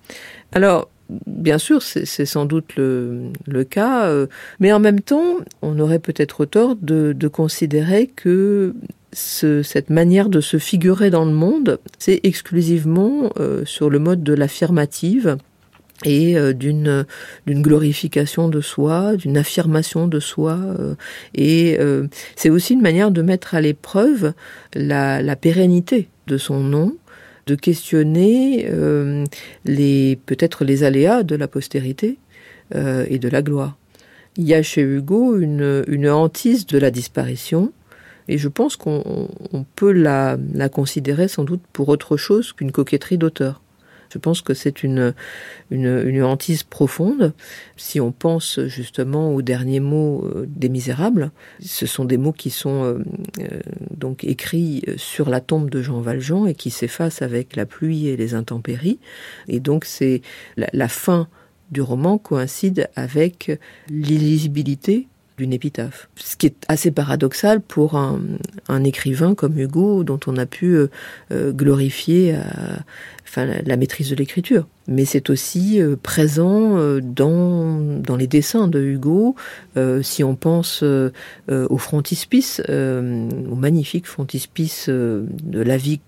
Alors, 0.53 0.89
Bien 1.11 1.59
sûr, 1.59 1.83
c'est 1.83 2.25
sans 2.25 2.47
doute 2.47 2.77
le, 2.77 3.31
cas, 3.69 4.07
euh, 4.07 4.27
mais 4.59 4.73
en 4.73 4.81
même 4.81 5.01
temps, 5.01 5.37
on 5.61 5.79
aurait 5.79 5.99
peut-être 5.99 6.47
tort 6.47 6.77
de, 6.77 7.29
considérer 7.29 8.07
que 8.07 8.75
cette 9.13 9.91
manière 9.91 10.29
de 10.29 10.41
se 10.41 10.57
figurer 10.57 11.11
dans 11.11 11.27
le 11.27 11.33
monde, 11.33 11.79
c'est 11.99 12.21
exclusivement 12.23 13.31
euh, 13.39 13.65
sur 13.67 13.91
le 13.91 13.99
mode 13.99 14.23
de 14.23 14.33
l'affirmative 14.33 15.37
et 16.05 16.39
euh, 16.39 16.55
d'une 16.55 17.05
glorification 17.47 18.49
de 18.49 18.63
soi, 18.63 19.17
d'une 19.17 19.37
affirmation 19.37 20.09
de 20.09 20.21
soi, 20.21 20.59
et 21.35 21.79
c'est 22.35 22.51
aussi 22.51 22.73
une 22.73 22.83
manière 22.83 23.11
de 23.11 23.21
mettre 23.21 23.55
à 23.55 23.61
l'épreuve 23.61 24.33
la 24.75 25.37
pérennité 25.37 26.09
de 26.27 26.39
son 26.39 26.61
nom 26.61 26.97
de 27.47 27.55
questionner 27.55 28.67
euh, 28.71 29.25
les 29.65 30.19
peut-être 30.27 30.65
les 30.65 30.85
aléas 30.85 31.23
de 31.23 31.37
la 31.37 31.49
postérité 31.49 32.19
euh, 32.75 33.05
et 33.09 33.19
de 33.19 33.29
la 33.29 33.43
gloire. 33.43 33.77
Il 34.37 34.45
y 34.45 34.55
a 34.55 34.63
chez 34.63 34.83
Hugo 34.83 35.37
une, 35.37 35.85
une 35.87 36.09
hantise 36.09 36.67
de 36.67 36.79
la 36.79 36.91
disparition, 36.91 37.73
et 38.29 38.39
je 38.39 38.49
pense 38.49 38.77
qu'on 38.77 39.29
peut 39.77 39.93
la, 39.93 40.39
la 40.55 40.69
considérer 40.69 41.29
sans 41.29 41.45
doute 41.45 41.63
pour 41.73 41.89
autre 41.89 42.17
chose 42.17 42.53
qu'une 42.53 42.73
coquetterie 42.73 43.19
d'auteur. 43.19 43.61
Je 44.15 44.21
pense 44.21 44.43
que 44.43 44.55
c'est 44.55 44.85
une, 44.85 45.12
hantise 46.23 46.62
profonde. 46.62 47.33
Si 47.77 48.01
on 48.01 48.12
pense 48.12 48.61
justement 48.67 49.35
aux 49.35 49.43
derniers 49.43 49.81
mots 49.81 50.25
euh, 50.25 50.47
des 50.49 50.69
Misérables, 50.69 51.33
ce 51.59 51.85
sont 51.85 52.05
des 52.05 52.17
mots 52.17 52.33
qui 52.33 52.51
sont 52.51 52.85
euh, 52.85 52.99
euh, 53.41 54.15
écrits 54.23 54.85
sur 54.97 55.29
la 55.29 55.41
tombe 55.41 55.69
de 55.69 55.83
Jean 55.83 56.01
Valjean 56.01 56.47
et 56.47 56.55
qui 56.55 56.71
s'effacent 56.71 57.23
avec 57.23 57.57
la 57.57 57.67
pluie 57.67 58.07
et 58.07 58.17
les 58.17 58.35
intempéries. 58.35 59.01
Et 59.49 59.59
donc 59.59 59.85
c'est 59.85 60.23
la, 60.57 60.89
fin 60.89 61.27
du 61.73 61.81
roman 61.83 62.17
coïncide 62.17 62.89
avec 62.95 63.59
l'illisibilité 63.89 65.09
d'une 65.39 65.53
épitaphe. 65.53 66.09
Ce 66.16 66.37
qui 66.37 66.47
est 66.47 66.57
assez 66.68 66.91
paradoxal 66.91 67.61
pour 67.61 67.97
un, 67.97 68.85
écrivain 68.85 69.35
comme 69.35 69.59
Hugo, 69.59 70.05
dont 70.05 70.20
on 70.26 70.37
a 70.37 70.47
pu 70.47 70.74
euh, 70.74 70.91
euh, 71.32 71.53
glorifier 71.53 72.37
enfin, 73.24 73.47
la, 73.64 73.76
maîtrise 73.76 74.11
de 74.11 74.16
l'écriture. 74.16 74.66
Mais 74.87 75.05
c'est 75.05 75.30
aussi 75.30 75.80
euh, 75.80 75.97
présent 76.01 76.76
dans, 77.01 77.78
dans 78.01 78.16
les 78.16 78.26
dessins 78.26 78.68
de 78.68 78.80
Hugo. 78.80 79.35
si 80.03 80.22
on 80.24 80.37
pense 80.37 80.82
au 80.82 81.78
frontispice, 81.78 82.61
au 82.68 83.55
magnifique 83.55 84.07
frontispice 84.07 84.89
de 84.89 85.62
la 85.62 85.76
vie 85.76 86.01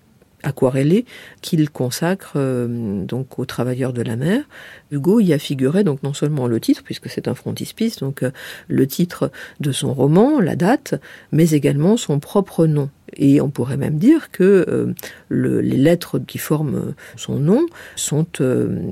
aquarellé 0.47 1.05
qu'il 1.41 1.69
consacre 1.69 2.33
euh, 2.35 3.03
donc 3.05 3.37
aux 3.37 3.45
travailleurs 3.45 3.93
de 3.93 4.01
la 4.01 4.15
mer. 4.15 4.43
Hugo 4.91 5.19
y 5.19 5.33
a 5.33 5.39
figuré 5.39 5.83
donc 5.83 6.03
non 6.03 6.13
seulement 6.13 6.47
le 6.47 6.59
titre, 6.59 6.81
puisque 6.83 7.09
c'est 7.09 7.27
un 7.27 7.35
frontispice, 7.35 7.97
donc 7.97 8.23
euh, 8.23 8.31
le 8.67 8.87
titre 8.87 9.31
de 9.59 9.71
son 9.71 9.93
roman, 9.93 10.39
la 10.39 10.55
date, 10.55 10.95
mais 11.31 11.51
également 11.51 11.97
son 11.97 12.19
propre 12.19 12.65
nom. 12.65 12.89
Et 13.15 13.39
on 13.39 13.49
pourrait 13.49 13.77
même 13.77 13.97
dire 13.97 14.31
que 14.31 14.65
euh, 14.67 14.93
les 15.29 15.77
lettres 15.77 16.19
qui 16.19 16.37
forment 16.37 16.93
son 17.15 17.39
nom 17.39 17.65
sont 17.95 18.27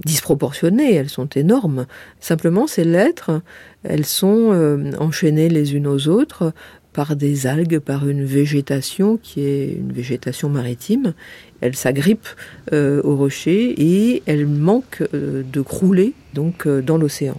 disproportionnées, 0.05 0.95
elles 0.95 1.09
sont 1.09 1.27
énormes. 1.35 1.85
Simplement, 2.21 2.65
ces 2.65 2.85
lettres, 2.85 3.41
elles 3.83 4.05
sont 4.05 4.89
enchaînées 4.99 5.49
les 5.49 5.75
unes 5.75 5.87
aux 5.87 6.07
autres 6.07 6.53
par 6.95 7.15
des 7.15 7.45
algues, 7.45 7.79
par 7.79 8.07
une 8.07 8.23
végétation 8.23 9.17
qui 9.21 9.41
est 9.41 9.73
une 9.73 9.91
végétation 9.91 10.49
maritime. 10.49 11.13
Elle 11.59 11.75
s'agrippe 11.75 12.27
euh, 12.71 13.01
au 13.03 13.15
rocher 13.17 13.75
et 13.77 14.23
elle 14.25 14.47
manque 14.47 15.03
euh, 15.13 15.43
de 15.43 15.61
crouler 15.61 16.13
donc 16.33 16.65
euh, 16.65 16.81
dans 16.81 16.97
l'océan. 16.97 17.35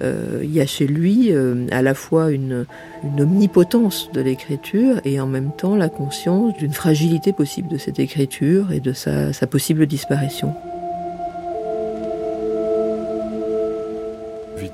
il 0.00 0.50
y 0.50 0.60
a 0.60 0.66
chez 0.66 0.86
lui 0.86 1.30
à 1.70 1.82
la 1.82 1.94
fois 1.94 2.30
une, 2.30 2.64
omnipotence 3.18 4.08
de 4.14 4.22
l'écriture 4.22 5.00
et 5.04 5.20
en 5.20 5.26
même 5.26 5.50
temps 5.54 5.76
la 5.76 5.90
conscience 5.90 6.56
d'une 6.56 6.72
fragilité 6.72 7.34
possible 7.34 7.68
de 7.68 7.76
cette 7.76 7.98
écriture 7.98 8.72
et 8.72 8.80
de 8.80 8.92
sa 8.94 9.46
possible 9.46 9.86
disparition. 9.86 10.54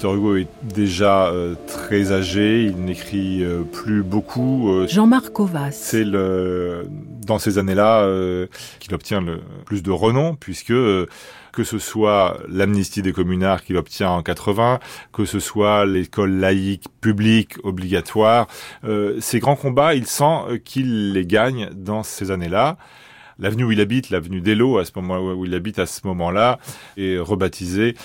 Victor 0.05 0.16
Hugo 0.16 0.36
est 0.36 0.48
déjà 0.62 1.28
euh, 1.28 1.55
très 1.66 2.12
âgé, 2.12 2.64
il 2.64 2.76
n'écrit 2.84 3.42
euh, 3.42 3.62
plus 3.62 4.02
beaucoup. 4.02 4.68
Euh, 4.68 4.86
Jean-Marc 4.86 5.30
Covas. 5.30 5.70
C'est 5.70 6.05
le, 6.05 6.86
dans 7.26 7.38
ces 7.38 7.57
années-là 7.57 8.07
qu'il 8.80 8.94
obtient 8.94 9.22
le 9.22 9.40
plus 9.64 9.82
de 9.82 9.90
renom, 9.90 10.34
puisque 10.34 10.74
que 10.74 11.64
ce 11.64 11.78
soit 11.78 12.36
l'amnistie 12.50 13.00
des 13.00 13.14
communards 13.14 13.64
qu'il 13.64 13.78
obtient 13.78 14.11
en 14.11 14.22
80, 14.22 14.78
que 15.14 15.24
ce 15.24 15.40
soit 15.40 15.86
l'école 15.86 16.32
laïque 16.32 16.84
publique 17.00 17.55
obligatoire, 17.62 18.46
ces 19.20 19.38
grands 19.38 19.57
combats, 19.57 19.94
il 19.94 20.07
sent 20.07 20.61
qu'il 20.66 21.14
les 21.14 21.24
gagne 21.24 21.70
dans 21.74 22.02
ces 22.02 22.30
années-là. 22.30 22.76
L'avenue 23.38 23.64
où 23.64 23.72
il 23.72 23.80
habite, 23.80 24.11
l'avenue 24.11 24.40
d'Elo, 24.40 24.78
à 24.78 24.84
ce 24.84 24.92
moment 24.94 25.18
où 25.18 25.44
il 25.44 25.55
habite 25.55 25.78
à 25.78 25.86
ce 25.86 26.07
moment-là, 26.07 26.59
est 26.96 27.18
rebaptisée 27.18 27.96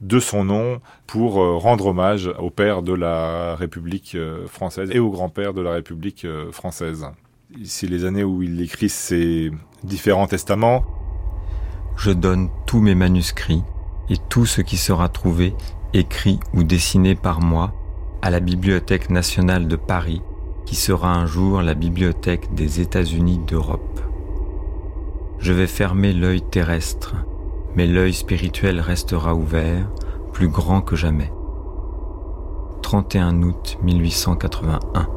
de 0.00 0.20
son 0.20 0.44
nom 0.44 0.80
pour 1.06 1.42
euh, 1.42 1.56
rendre 1.56 1.86
hommage 1.86 2.30
au 2.38 2.50
père 2.50 2.82
de 2.82 2.92
la 2.92 3.56
République 3.56 4.14
euh, 4.14 4.46
française 4.46 4.90
et 4.92 4.98
au 4.98 5.10
grand-père 5.10 5.54
de 5.54 5.60
la 5.60 5.72
République 5.72 6.24
euh, 6.24 6.52
française. 6.52 7.06
C'est 7.64 7.88
les 7.88 8.04
années 8.04 8.24
où 8.24 8.42
il 8.42 8.60
écrit 8.60 8.88
ses 8.88 9.50
différents 9.82 10.26
testaments. 10.26 10.84
Je 11.96 12.10
donne 12.10 12.48
tous 12.66 12.80
mes 12.80 12.94
manuscrits 12.94 13.62
et 14.10 14.16
tout 14.28 14.46
ce 14.46 14.60
qui 14.60 14.76
sera 14.76 15.08
trouvé, 15.08 15.54
écrit 15.94 16.38
ou 16.54 16.62
dessiné 16.62 17.14
par 17.14 17.40
moi, 17.40 17.72
à 18.22 18.30
la 18.30 18.40
Bibliothèque 18.40 19.10
nationale 19.10 19.66
de 19.66 19.76
Paris, 19.76 20.22
qui 20.64 20.76
sera 20.76 21.12
un 21.12 21.26
jour 21.26 21.62
la 21.62 21.74
Bibliothèque 21.74 22.54
des 22.54 22.80
États-Unis 22.80 23.40
d'Europe. 23.46 24.00
Je 25.38 25.52
vais 25.52 25.66
fermer 25.66 26.12
l'œil 26.12 26.42
terrestre, 26.42 27.14
mais 27.74 27.86
l'œil 27.86 28.12
spirituel 28.12 28.80
restera 28.80 29.34
ouvert, 29.34 29.88
plus 30.32 30.48
grand 30.48 30.80
que 30.80 30.96
jamais. 30.96 31.32
31 32.82 33.42
août 33.42 33.78
1881. 33.82 35.08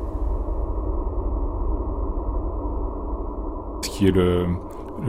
Ce 3.83 3.89
qui 3.89 4.07
est 4.07 4.11
le, 4.11 4.45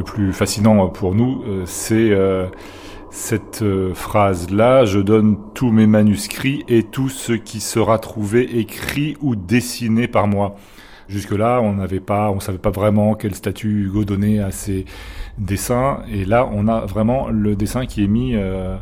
plus 0.05 0.33
fascinant 0.33 0.89
pour 0.89 1.15
nous, 1.15 1.43
euh, 1.47 1.65
c'est 1.67 2.11
euh, 2.11 2.47
cette 3.11 3.63
euh, 3.63 3.93
phrase-là, 3.95 4.85
je 4.85 4.99
donne 4.99 5.37
tous 5.55 5.71
mes 5.71 5.87
manuscrits 5.87 6.65
et 6.69 6.83
tout 6.83 7.11
ce 7.11 7.33
qui 7.33 7.61
sera 7.61 7.99
trouvé 7.99 8.59
écrit 8.59 9.17
ou 9.21 9.37
dessiné 9.37 10.09
par 10.09 10.27
moi. 10.27 10.57
Jusque-là, 11.13 11.61
on 11.61 11.75
n'avait 11.75 12.01
pas, 12.01 12.31
on 12.31 12.41
savait 12.41 12.57
pas 12.57 12.71
vraiment 12.71 13.15
quel 13.15 13.35
statut 13.35 13.85
Hugo 13.85 14.03
donnait 14.07 14.39
à 14.39 14.51
ses 14.51 14.87
dessins. 15.37 15.99
Et 16.11 16.25
là, 16.25 16.49
on 16.51 16.69
a 16.69 16.87
vraiment 16.87 17.29
le 17.29 17.55
dessin 17.55 17.85
qui 17.85 18.03
est 18.03 18.07
mis 18.07 18.35
euh, 18.35 18.79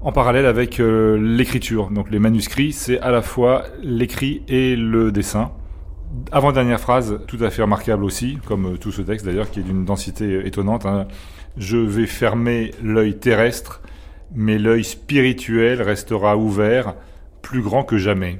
en 0.00 0.12
parallèle 0.12 0.46
avec 0.46 0.78
euh, 0.78 1.18
l'écriture. 1.20 1.90
Donc 1.90 2.08
les 2.08 2.20
manuscrits, 2.20 2.72
c'est 2.72 3.00
à 3.00 3.10
la 3.10 3.20
fois 3.20 3.64
l'écrit 3.82 4.42
et 4.46 4.76
le 4.76 5.10
dessin. 5.10 5.50
Avant-dernière 6.30 6.78
phrase, 6.78 7.18
tout 7.26 7.38
à 7.40 7.50
fait 7.50 7.62
remarquable 7.62 8.04
aussi, 8.04 8.38
comme 8.46 8.74
euh, 8.74 8.76
tout 8.76 8.92
ce 8.92 9.02
texte 9.02 9.26
d'ailleurs, 9.26 9.50
qui 9.50 9.58
est 9.58 9.64
d'une 9.64 9.84
densité 9.84 10.46
étonnante. 10.46 10.86
Hein. 10.86 11.08
Je 11.56 11.78
vais 11.78 12.06
fermer 12.06 12.70
l'œil 12.80 13.18
terrestre, 13.18 13.82
mais 14.32 14.56
l'œil 14.56 14.84
spirituel 14.84 15.82
restera 15.82 16.36
ouvert, 16.36 16.94
plus 17.42 17.60
grand 17.60 17.82
que 17.82 17.98
jamais. 17.98 18.38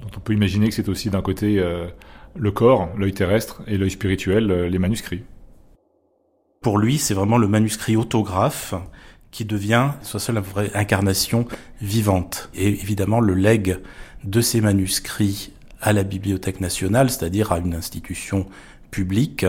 Donc 0.00 0.12
on 0.16 0.20
peut 0.20 0.34
imaginer 0.34 0.68
que 0.68 0.74
c'est 0.74 0.88
aussi 0.88 1.10
d'un 1.10 1.22
côté 1.22 1.60
le 2.36 2.50
corps, 2.50 2.88
l'œil 2.96 3.12
terrestre, 3.12 3.62
et 3.66 3.76
l'œil 3.78 3.90
spirituel, 3.90 4.50
euh, 4.50 4.68
les 4.68 4.78
manuscrits. 4.78 5.22
Pour 6.60 6.78
lui, 6.78 6.98
c'est 6.98 7.14
vraiment 7.14 7.38
le 7.38 7.48
manuscrit 7.48 7.96
autographe 7.96 8.74
qui 9.30 9.44
devient 9.44 9.90
soit 10.02 10.20
seule 10.20 10.38
vraie 10.38 10.70
incarnation 10.74 11.46
vivante. 11.80 12.50
Et 12.54 12.68
évidemment, 12.68 13.20
le 13.20 13.34
legs 13.34 13.78
de 14.24 14.40
ces 14.40 14.60
manuscrits 14.60 15.52
à 15.80 15.92
la 15.92 16.02
Bibliothèque 16.02 16.60
nationale, 16.60 17.10
c'est-à-dire 17.10 17.52
à 17.52 17.58
une 17.58 17.74
institution 17.74 18.46
publique, 18.90 19.46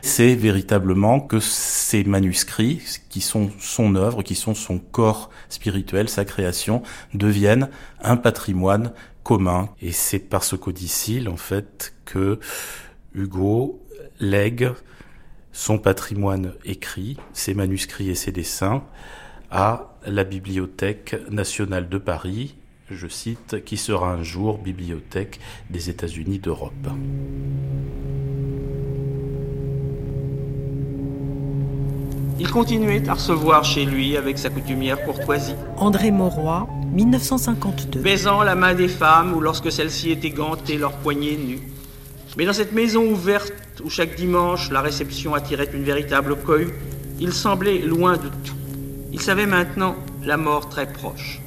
c'est 0.00 0.34
véritablement 0.34 1.20
que 1.20 1.40
ces 1.40 2.04
manuscrits, 2.04 3.00
qui 3.10 3.20
sont 3.20 3.50
son 3.58 3.96
œuvre, 3.96 4.22
qui 4.22 4.36
sont 4.36 4.54
son 4.54 4.78
corps 4.78 5.30
spirituel, 5.48 6.08
sa 6.08 6.24
création, 6.24 6.82
deviennent 7.12 7.68
un 8.00 8.16
patrimoine 8.16 8.92
commun. 9.26 9.70
Et 9.82 9.90
c'est 9.90 10.20
par 10.20 10.44
ce 10.44 10.54
codicile, 10.54 11.28
en 11.28 11.36
fait, 11.36 11.94
que 12.04 12.38
Hugo 13.12 13.82
lègue 14.20 14.70
son 15.50 15.78
patrimoine 15.78 16.52
écrit, 16.64 17.16
ses 17.32 17.52
manuscrits 17.52 18.08
et 18.08 18.14
ses 18.14 18.30
dessins, 18.30 18.84
à 19.50 19.96
la 20.06 20.22
Bibliothèque 20.22 21.16
nationale 21.28 21.88
de 21.88 21.98
Paris, 21.98 22.54
je 22.88 23.08
cite, 23.08 23.64
qui 23.64 23.76
sera 23.76 24.12
un 24.12 24.22
jour 24.22 24.58
bibliothèque 24.58 25.40
des 25.70 25.90
États-Unis 25.90 26.38
d'Europe. 26.38 26.88
Il 32.46 32.52
continuait 32.52 33.02
à 33.08 33.14
recevoir 33.14 33.64
chez 33.64 33.84
lui 33.84 34.16
avec 34.16 34.38
sa 34.38 34.50
coutumière 34.50 35.04
courtoisie. 35.04 35.56
André 35.78 36.12
Mauroy, 36.12 36.68
1952. 36.92 37.98
Baisant 37.98 38.44
la 38.44 38.54
main 38.54 38.72
des 38.72 38.86
femmes 38.86 39.34
ou 39.34 39.40
lorsque 39.40 39.72
celles-ci 39.72 40.12
étaient 40.12 40.30
gantées 40.30 40.78
leurs 40.78 40.92
poignets 40.92 41.36
nus. 41.36 41.58
Mais 42.36 42.44
dans 42.44 42.52
cette 42.52 42.72
maison 42.72 43.02
ouverte 43.02 43.52
où 43.84 43.90
chaque 43.90 44.14
dimanche 44.14 44.70
la 44.70 44.80
réception 44.80 45.34
attirait 45.34 45.68
une 45.74 45.82
véritable 45.82 46.36
cohue, 46.36 46.72
il 47.18 47.32
semblait 47.32 47.78
loin 47.78 48.12
de 48.12 48.28
tout. 48.44 48.54
Il 49.12 49.20
savait 49.20 49.46
maintenant 49.46 49.96
la 50.22 50.36
mort 50.36 50.68
très 50.68 50.86
proche. 50.86 51.40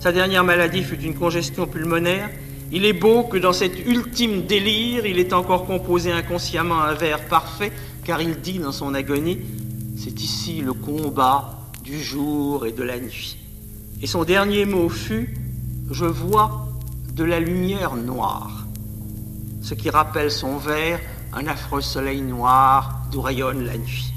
Sa 0.00 0.10
dernière 0.10 0.42
maladie 0.42 0.82
fut 0.82 1.00
une 1.00 1.14
congestion 1.14 1.68
pulmonaire. 1.68 2.28
Il 2.72 2.84
est 2.84 2.92
beau 2.92 3.22
que 3.22 3.38
dans 3.38 3.52
cet 3.52 3.86
ultime 3.86 4.46
délire, 4.46 5.06
il 5.06 5.20
ait 5.20 5.32
encore 5.32 5.64
composé 5.64 6.10
inconsciemment 6.10 6.82
un 6.82 6.94
vers 6.94 7.24
parfait, 7.26 7.70
car 8.04 8.20
il 8.20 8.40
dit 8.40 8.58
dans 8.58 8.72
son 8.72 8.92
agonie 8.92 9.38
c'est 9.96 10.20
ici 10.20 10.60
le 10.60 10.74
combat 10.74 11.58
du 11.82 11.98
jour 12.02 12.66
et 12.66 12.72
de 12.72 12.82
la 12.82 13.00
nuit. 13.00 13.38
Et 14.02 14.06
son 14.06 14.24
dernier 14.24 14.66
mot 14.66 14.88
fut 14.88 15.34
Je 15.90 16.04
vois 16.04 16.68
de 17.14 17.24
la 17.24 17.40
lumière 17.40 17.96
noire. 17.96 18.66
Ce 19.62 19.74
qui 19.74 19.88
rappelle 19.88 20.30
son 20.30 20.58
vers 20.58 21.00
un 21.32 21.46
affreux 21.46 21.80
soleil 21.80 22.20
noir 22.20 23.06
d'où 23.10 23.22
rayonne 23.22 23.64
la 23.64 23.78
nuit. 23.78 24.12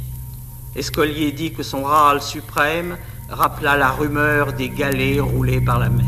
Escolier 0.75 1.31
dit 1.31 1.53
que 1.53 1.63
son 1.63 1.83
râle 1.83 2.21
suprême 2.21 2.97
rappela 3.29 3.77
la 3.77 3.91
rumeur 3.91 4.53
des 4.53 4.69
galets 4.69 5.21
roulés 5.21 5.61
par 5.61 5.79
la 5.79 5.89
mer. 5.89 6.05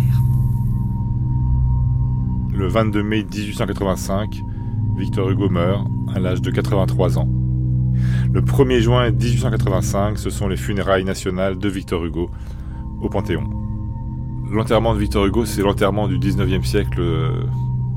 Le 2.53 2.67
22 2.67 3.03
mai 3.03 3.23
1885, 3.23 4.41
Victor 4.97 5.29
Hugo 5.29 5.49
meurt 5.49 5.87
à 6.13 6.19
l'âge 6.19 6.41
de 6.41 6.51
83 6.51 7.17
ans. 7.17 7.40
Le 8.33 8.39
1er 8.39 8.79
juin 8.79 9.11
1885, 9.11 10.17
ce 10.17 10.29
sont 10.29 10.47
les 10.47 10.55
funérailles 10.55 11.03
nationales 11.03 11.57
de 11.57 11.67
Victor 11.67 12.05
Hugo 12.05 12.29
au 13.01 13.09
Panthéon. 13.09 13.43
L'enterrement 14.49 14.93
de 14.93 14.99
Victor 14.99 15.25
Hugo, 15.25 15.43
c'est 15.43 15.61
l'enterrement 15.61 16.07
du 16.07 16.17
19e 16.17 16.63
siècle 16.63 17.01
euh, 17.01 17.43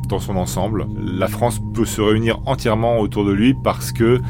dans 0.09 0.19
son 0.19 0.35
ensemble. 0.35 0.89
La 1.01 1.29
France 1.29 1.61
peut 1.73 1.85
se 1.85 2.01
réunir 2.01 2.41
entièrement 2.47 2.99
autour 2.99 3.25
de 3.25 3.31
lui 3.31 3.55
parce 3.55 3.93
que 3.93 4.21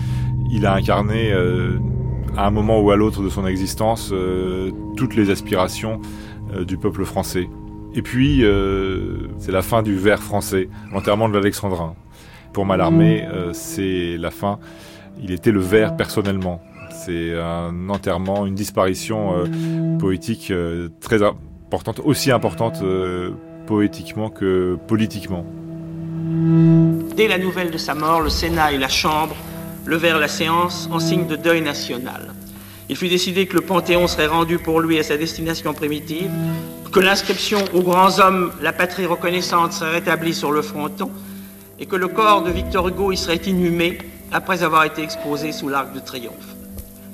il 0.50 0.66
a 0.66 0.74
incarné 0.74 1.32
euh, 1.32 1.78
à 2.36 2.46
un 2.48 2.50
moment 2.50 2.82
ou 2.82 2.90
à 2.90 2.96
l'autre 2.96 3.22
de 3.22 3.30
son 3.30 3.46
existence 3.46 4.10
euh, 4.12 4.72
toutes 4.98 5.16
les 5.16 5.30
aspirations 5.30 6.00
du 6.66 6.76
peuple 6.76 7.06
français. 7.06 7.48
Et 7.94 8.02
puis, 8.02 8.44
c'est 9.38 9.50
la 9.50 9.62
fin 9.62 9.82
du 9.82 9.96
vers 9.96 10.22
français, 10.22 10.68
l'enterrement 10.92 11.28
de 11.28 11.34
l'Alexandrin. 11.34 11.94
Pour 12.52 12.64
Mallarmé, 12.64 13.26
c'est 13.52 14.16
la 14.18 14.30
fin. 14.30 14.60
Il 15.22 15.30
était 15.30 15.52
le 15.52 15.60
vers 15.60 15.96
personnellement. 15.96 16.60
C'est 17.04 17.38
un 17.38 17.88
enterrement, 17.88 18.46
une 18.46 18.54
disparition 18.54 19.44
poétique 19.98 20.52
très 21.00 21.22
importante, 21.22 22.00
aussi 22.04 22.30
importante 22.30 22.82
poétiquement 23.66 24.30
que 24.30 24.78
politiquement. 24.86 25.44
Dès 27.16 27.28
la 27.28 27.38
nouvelle 27.38 27.70
de 27.70 27.78
sa 27.78 27.94
mort, 27.94 28.20
le 28.20 28.30
Sénat 28.30 28.72
et 28.72 28.78
la 28.78 28.88
Chambre 28.88 29.34
levèrent 29.86 30.18
la 30.18 30.28
séance 30.28 30.88
en 30.92 30.98
signe 30.98 31.26
de 31.26 31.36
deuil 31.36 31.60
national. 31.60 32.32
Il 32.88 32.96
fut 32.96 33.08
décidé 33.08 33.46
que 33.46 33.54
le 33.54 33.62
Panthéon 33.62 34.06
serait 34.06 34.26
rendu 34.26 34.58
pour 34.58 34.80
lui 34.80 34.98
à 34.98 35.02
sa 35.02 35.16
destination 35.16 35.74
primitive, 35.74 36.30
que 36.92 37.00
l'inscription 37.00 37.58
aux 37.72 37.82
grands 37.82 38.18
hommes, 38.20 38.52
la 38.62 38.72
patrie 38.72 39.06
reconnaissante, 39.06 39.72
serait 39.72 39.92
rétablie 39.92 40.34
sur 40.34 40.52
le 40.52 40.62
fronton, 40.62 41.10
et 41.80 41.86
que 41.86 41.96
le 41.96 42.08
corps 42.08 42.42
de 42.42 42.50
Victor 42.50 42.88
Hugo 42.88 43.10
y 43.10 43.16
serait 43.16 43.40
inhumé 43.46 43.98
après 44.34 44.64
avoir 44.64 44.82
été 44.82 45.00
exposé 45.00 45.52
sous 45.52 45.68
l'arc 45.68 45.92
de 45.94 46.00
triomphe. 46.00 46.56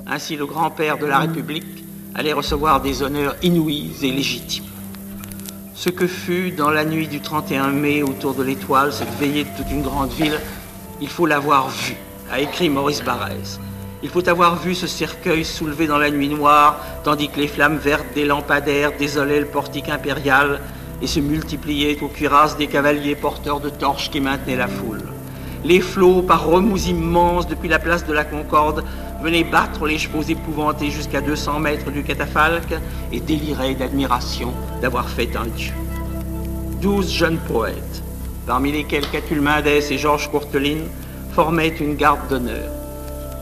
Ainsi, 0.07 0.37
le 0.37 0.47
grand-père 0.47 0.97
de 0.97 1.05
la 1.05 1.19
République 1.19 1.85
allait 2.15 2.33
recevoir 2.33 2.81
des 2.81 3.03
honneurs 3.03 3.37
inouïs 3.43 4.03
et 4.03 4.11
légitimes. 4.11 4.65
Ce 5.75 5.91
que 5.91 6.07
fut 6.07 6.51
dans 6.51 6.71
la 6.71 6.87
nuit 6.87 7.09
du 7.09 7.21
31 7.21 7.73
mai 7.73 8.03
autour 8.03 8.33
de 8.33 8.43
l'étoile, 8.43 8.91
cette 8.95 9.15
veillée 9.19 9.45
de 9.45 9.51
toute 9.55 9.71
une 9.71 9.83
grande 9.83 10.11
ville, 10.13 10.41
il 11.03 11.09
faut 11.09 11.27
l'avoir 11.27 11.69
vu, 11.69 11.95
a 12.33 12.41
écrit 12.41 12.71
Maurice 12.71 13.05
Barrès. 13.05 13.61
Il 14.03 14.09
faut 14.09 14.27
avoir 14.27 14.57
vu 14.57 14.75
ce 14.75 14.87
cercueil 14.87 15.45
soulevé 15.45 15.87
dans 15.87 15.99
la 15.99 16.11
nuit 16.11 16.31
noire, 16.31 16.81
tandis 17.05 17.29
que 17.29 17.41
les 17.41 17.49
flammes 17.49 17.77
vertes 17.77 18.15
des 18.15 18.25
lampadaires 18.25 18.97
désolaient 18.97 19.41
le 19.41 19.47
portique 19.47 19.91
impérial 19.91 20.59
et 21.03 21.07
se 21.07 21.21
multipliaient 21.21 22.01
aux 22.01 22.09
cuirasses 22.09 22.57
des 22.57 22.67
cavaliers 22.67 23.15
porteurs 23.15 23.61
de 23.61 23.69
torches 23.69 24.11
qui 24.11 24.23
maintenaient 24.23 24.57
la 24.57 24.69
foule. 24.69 25.10
Les 25.65 25.81
flots, 25.81 26.23
par 26.23 26.47
remous 26.47 26.87
immenses 26.89 27.47
depuis 27.47 27.69
la 27.69 27.79
place 27.79 28.07
de 28.07 28.15
la 28.15 28.25
Concorde, 28.25 28.83
venaient 29.23 29.45
battre 29.45 29.87
les 29.87 29.99
chevaux 29.99 30.23
épouvantés 30.23 30.91
jusqu'à 30.91 31.21
200 31.21 31.61
mètres 31.61 31.91
du 31.91 32.03
catafalque 32.03 32.75
et 33.13 33.21
déliraient 33.21 33.75
d'admiration 33.75 34.55
d'avoir 34.81 35.09
fait 35.11 35.37
un 35.37 35.47
dieu. 35.47 35.75
Douze 36.81 37.13
jeunes 37.13 37.37
poètes, 37.37 38.03
parmi 38.47 38.73
lesquels 38.73 39.07
Catulle 39.11 39.43
Mendès 39.43 39.93
et 39.93 39.99
Georges 39.99 40.31
Courteline, 40.31 40.87
formaient 41.33 41.69
une 41.69 41.95
garde 41.95 42.27
d'honneur. 42.31 42.71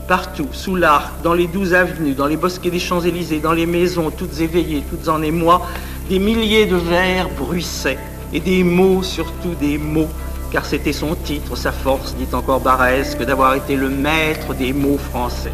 Partout, 0.09 0.49
sous 0.51 0.75
l'arc, 0.75 1.21
dans 1.23 1.33
les 1.33 1.47
douze 1.47 1.73
avenues, 1.73 2.15
dans 2.15 2.27
les 2.27 2.35
bosquets 2.35 2.71
des 2.71 2.79
Champs-Élysées, 2.79 3.39
dans 3.39 3.53
les 3.53 3.65
maisons, 3.65 4.11
toutes 4.11 4.41
éveillées, 4.41 4.83
toutes 4.89 5.07
en 5.07 5.21
émoi, 5.21 5.61
des 6.09 6.19
milliers 6.19 6.65
de 6.65 6.75
vers 6.75 7.29
bruissaient, 7.29 7.99
et 8.33 8.41
des 8.41 8.63
mots, 8.63 9.03
surtout 9.03 9.53
des 9.59 9.77
mots, 9.77 10.09
car 10.51 10.65
c'était 10.65 10.93
son 10.93 11.15
titre, 11.15 11.55
sa 11.55 11.71
force, 11.71 12.15
dit 12.15 12.27
encore 12.33 12.59
Barès, 12.59 13.15
que 13.15 13.23
d'avoir 13.23 13.55
été 13.55 13.75
le 13.75 13.89
maître 13.89 14.53
des 14.53 14.73
mots 14.73 14.97
français. 14.97 15.51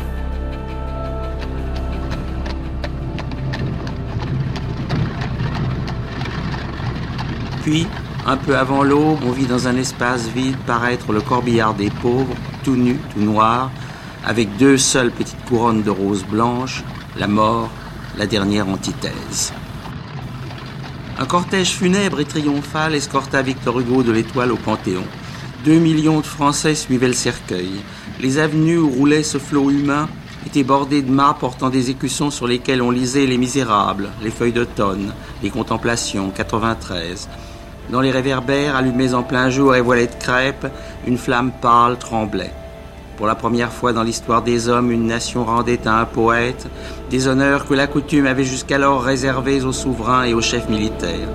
Puis, 7.63 7.87
un 8.27 8.37
peu 8.37 8.55
avant 8.55 8.83
l'aube, 8.83 9.19
on 9.25 9.31
vit 9.31 9.47
dans 9.47 9.67
un 9.67 9.75
espace 9.75 10.27
vide 10.27 10.57
paraître 10.65 11.11
le 11.11 11.21
corbillard 11.21 11.73
des 11.73 11.89
pauvres, 11.89 12.35
tout 12.63 12.75
nu, 12.75 12.99
tout 13.13 13.21
noir, 13.21 13.71
avec 14.25 14.55
deux 14.57 14.77
seules 14.77 15.11
petites 15.11 15.43
couronnes 15.45 15.83
de 15.83 15.89
roses 15.89 16.25
blanches, 16.25 16.83
la 17.17 17.27
mort, 17.27 17.69
la 18.17 18.27
dernière 18.27 18.69
antithèse. 18.69 19.53
Un 21.17 21.25
cortège 21.25 21.71
funèbre 21.71 22.19
et 22.19 22.25
triomphal 22.25 22.93
escorta 22.93 23.41
Victor 23.41 23.79
Hugo 23.79 24.03
de 24.03 24.11
l'Étoile 24.11 24.51
au 24.51 24.57
Panthéon. 24.57 25.05
Deux 25.63 25.79
millions 25.79 26.19
de 26.19 26.25
Français 26.25 26.75
suivaient 26.75 27.07
le 27.07 27.13
cercueil. 27.13 27.71
Les 28.19 28.37
avenues 28.37 28.79
où 28.79 28.89
roulait 28.89 29.23
ce 29.23 29.37
flot 29.37 29.71
humain 29.71 30.09
étaient 30.45 30.65
bordées 30.65 31.01
de 31.01 31.09
mâts 31.09 31.37
portant 31.39 31.69
des 31.69 31.89
écussons 31.89 32.31
sur 32.31 32.47
lesquels 32.47 32.81
on 32.81 32.91
lisait 32.91 33.25
Les 33.25 33.37
Misérables, 33.37 34.09
Les 34.21 34.29
Feuilles 34.29 34.51
d'automne, 34.51 35.13
Les 35.41 35.49
Contemplations, 35.49 36.31
93, 36.31 37.29
dans 37.89 38.01
les 38.01 38.11
réverbères, 38.11 38.75
allumés 38.75 39.13
en 39.13 39.23
plein 39.23 39.49
jour 39.49 39.73
et 39.73 39.81
voilés 39.81 40.07
de 40.07 40.15
crêpes, 40.15 40.67
une 41.07 41.17
flamme 41.17 41.53
pâle 41.61 41.97
tremblait. 41.97 42.53
Pour 43.17 43.27
la 43.27 43.35
première 43.35 43.71
fois 43.71 43.93
dans 43.93 44.03
l'histoire 44.03 44.41
des 44.41 44.67
hommes, 44.67 44.91
une 44.91 45.07
nation 45.07 45.45
rendait 45.45 45.87
à 45.87 45.99
un 46.01 46.05
poète 46.05 46.67
des 47.09 47.27
honneurs 47.27 47.65
que 47.65 47.73
la 47.73 47.87
coutume 47.87 48.27
avait 48.27 48.43
jusqu'alors 48.43 49.01
réservés 49.01 49.63
aux 49.63 49.71
souverains 49.71 50.23
et 50.23 50.33
aux 50.33 50.41
chefs 50.41 50.67
militaires. 50.67 51.29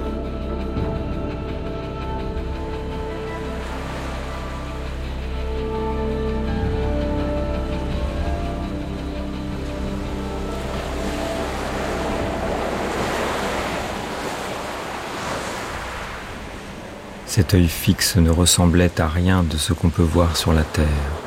Cet 17.26 17.55
œil 17.55 17.68
fixe 17.68 18.16
ne 18.16 18.28
ressemblait 18.28 19.01
à 19.01 19.07
rien 19.07 19.45
de 19.45 19.57
ce 19.57 19.72
qu'on 19.72 19.89
peut 19.89 20.03
voir 20.03 20.37
sur 20.37 20.53
la 20.53 20.64
terre. 20.64 21.20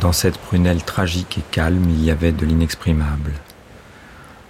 Dans 0.00 0.12
cette 0.12 0.38
prunelle 0.38 0.84
tragique 0.84 1.38
et 1.38 1.44
calme, 1.50 1.90
il 1.90 2.04
y 2.04 2.12
avait 2.12 2.30
de 2.30 2.46
l'inexprimable. 2.46 3.32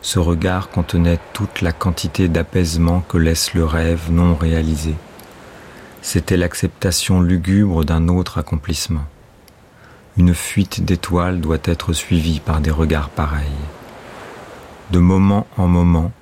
Ce 0.02 0.18
regard 0.18 0.68
contenait 0.68 1.18
toute 1.32 1.62
la 1.62 1.72
quantité 1.72 2.28
d'apaisement 2.28 3.00
que 3.00 3.16
laisse 3.16 3.54
le 3.54 3.64
rêve 3.64 4.10
non 4.10 4.34
réalisé. 4.34 4.94
C'était 6.02 6.36
l'acceptation 6.36 7.22
lugubre 7.22 7.84
d'un 7.84 8.08
autre 8.08 8.36
accomplissement. 8.36 9.06
Une 10.18 10.34
fuite 10.34 10.84
d'étoiles 10.84 11.40
doit 11.40 11.58
être 11.64 11.94
suivie 11.94 12.40
par 12.40 12.60
des 12.60 12.70
regards 12.70 13.10
pareils. 13.10 13.48
De 14.90 14.98
moment 14.98 15.46
en 15.56 15.66
moment, 15.66 16.12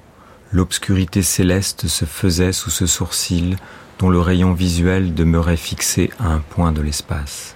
l'obscurité 0.53 1.23
céleste 1.23 1.89
se 1.89 2.05
faisait 2.05 2.53
sous 2.53 2.71
ce 2.71 2.87
sourcil 2.87 3.57
dont 3.99 4.09
le 4.09 4.21
rayon 4.21 4.53
visuel 4.53 5.15
demeurait 5.15 5.57
fixé 5.57 6.11
à 6.21 6.29
un 6.29 6.39
point 6.39 6.71
de 6.71 6.81
l'espace. 6.81 7.56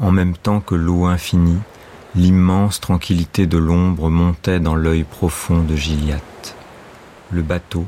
En 0.00 0.10
même 0.10 0.36
temps 0.36 0.60
que 0.60 0.74
l'eau 0.74 1.04
infinie, 1.04 1.60
l'immense 2.14 2.80
tranquillité 2.80 3.46
de 3.46 3.58
l'ombre 3.58 4.10
montait 4.10 4.60
dans 4.60 4.74
l'œil 4.74 5.04
profond 5.04 5.62
de 5.62 5.76
Gilliatt. 5.76 6.56
Le 7.30 7.42
bateau, 7.42 7.86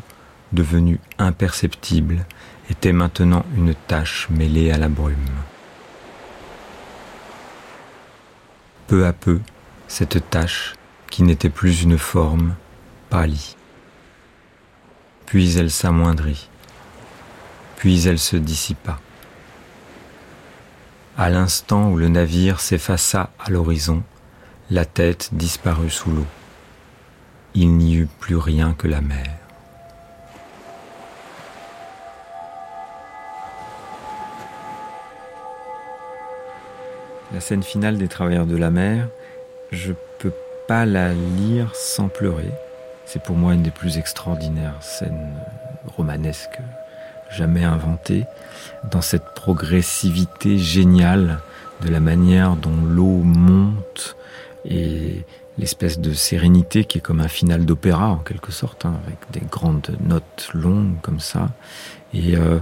devenu 0.53 1.01
imperceptible, 1.19 2.27
était 2.71 2.93
maintenant 2.93 3.45
une 3.57 3.75
tache 3.75 4.29
mêlée 4.31 4.71
à 4.71 4.79
la 4.79 4.89
brume. 4.89 5.17
Peu 8.87 9.07
à 9.07 9.13
peu, 9.13 9.41
cette 9.89 10.31
tache, 10.31 10.75
qui 11.11 11.23
n'était 11.23 11.51
plus 11.51 11.83
une 11.83 11.99
forme, 11.99 12.55
pâlit. 13.11 13.57
Puis 15.27 15.57
elle 15.57 15.71
s'amoindrit 15.71 16.49
puis 17.83 18.07
elle 18.07 18.21
se 18.21 18.37
dissipa. 18.37 19.01
À 21.19 21.29
l'instant 21.29 21.91
où 21.91 21.99
le 21.99 22.09
navire 22.09 22.59
s'effaça 22.59 23.29
à 23.39 23.51
l'horizon, 23.51 24.03
la 24.71 24.87
tête 24.87 25.29
disparut 25.33 25.91
sous 25.91 26.11
l'eau. 26.11 26.27
Il 27.55 27.77
n'y 27.77 27.97
eut 27.97 28.09
plus 28.19 28.37
rien 28.37 28.73
que 28.73 28.89
la 28.89 29.03
mer. 29.03 29.27
La 37.35 37.41
scène 37.41 37.63
finale 37.63 37.99
des 37.99 38.09
Travailleurs 38.09 38.47
de 38.47 38.57
la 38.57 38.71
mer, 38.71 39.09
je 39.71 39.93
peux 40.19 40.33
pas 40.67 40.87
la 40.87 41.13
lire 41.13 41.75
sans 41.75 42.09
pleurer. 42.09 42.53
C'est 43.05 43.23
pour 43.23 43.37
moi 43.37 43.53
une 43.53 43.63
des 43.63 43.71
plus 43.71 43.99
extraordinaires 43.99 44.83
scènes 44.83 45.35
romanesques 45.95 46.61
jamais 47.37 47.65
inventé, 47.65 48.25
dans 48.91 49.01
cette 49.01 49.35
progressivité 49.35 50.59
géniale 50.59 51.41
de 51.83 51.89
la 51.89 52.01
manière 52.01 52.57
dont 52.57 52.85
l'eau 52.85 53.23
monte 53.23 54.17
et 54.65 55.25
l'espèce 55.59 55.99
de 55.99 56.13
sérénité 56.13 56.85
qui 56.85 56.99
est 56.99 57.01
comme 57.01 57.21
un 57.21 57.29
final 57.29 57.65
d'opéra 57.65 58.09
en 58.11 58.19
quelque 58.19 58.53
sorte, 58.53 58.87
hein, 58.87 58.95
avec 59.07 59.19
des 59.33 59.47
grandes 59.51 59.97
notes 60.01 60.51
longues 60.55 61.01
comme 61.03 61.21
ça. 61.21 61.51
Et 62.15 62.37
euh, 62.37 62.59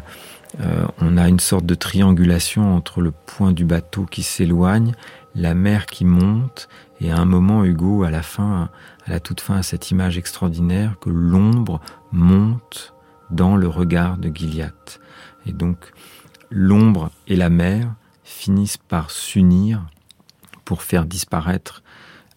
euh, 0.61 0.85
on 1.01 1.17
a 1.17 1.29
une 1.29 1.41
sorte 1.41 1.67
de 1.67 1.75
triangulation 1.75 2.75
entre 2.75 3.01
le 3.01 3.13
point 3.13 3.53
du 3.53 3.65
bateau 3.65 4.07
qui 4.07 4.23
s'éloigne, 4.23 4.95
la 5.35 5.55
mer 5.55 5.87
qui 5.87 6.05
monte, 6.05 6.69
et 7.01 7.11
à 7.11 7.17
un 7.17 7.25
moment, 7.25 7.65
Hugo, 7.65 8.03
à 8.03 8.11
la 8.11 8.23
fin, 8.23 8.69
à 9.07 9.11
la 9.11 9.21
toute 9.21 9.41
fin 9.41 9.57
à 9.57 9.63
cette 9.63 9.91
image 9.91 10.19
extraordinaire 10.19 10.97
que 11.01 11.11
l'ombre 11.11 11.81
monte 12.13 12.93
dans 13.31 13.57
le 13.57 13.69
regard 13.69 14.19
de 14.19 14.31
Gilliatt. 14.35 15.01
Et 15.47 15.53
donc, 15.53 15.93
l'ombre 16.51 17.11
et 17.27 17.37
la 17.37 17.51
mer 17.51 17.95
finissent 18.25 18.77
par 18.77 19.11
s'unir 19.11 19.87
pour 20.65 20.83
faire 20.83 21.05
disparaître 21.05 21.83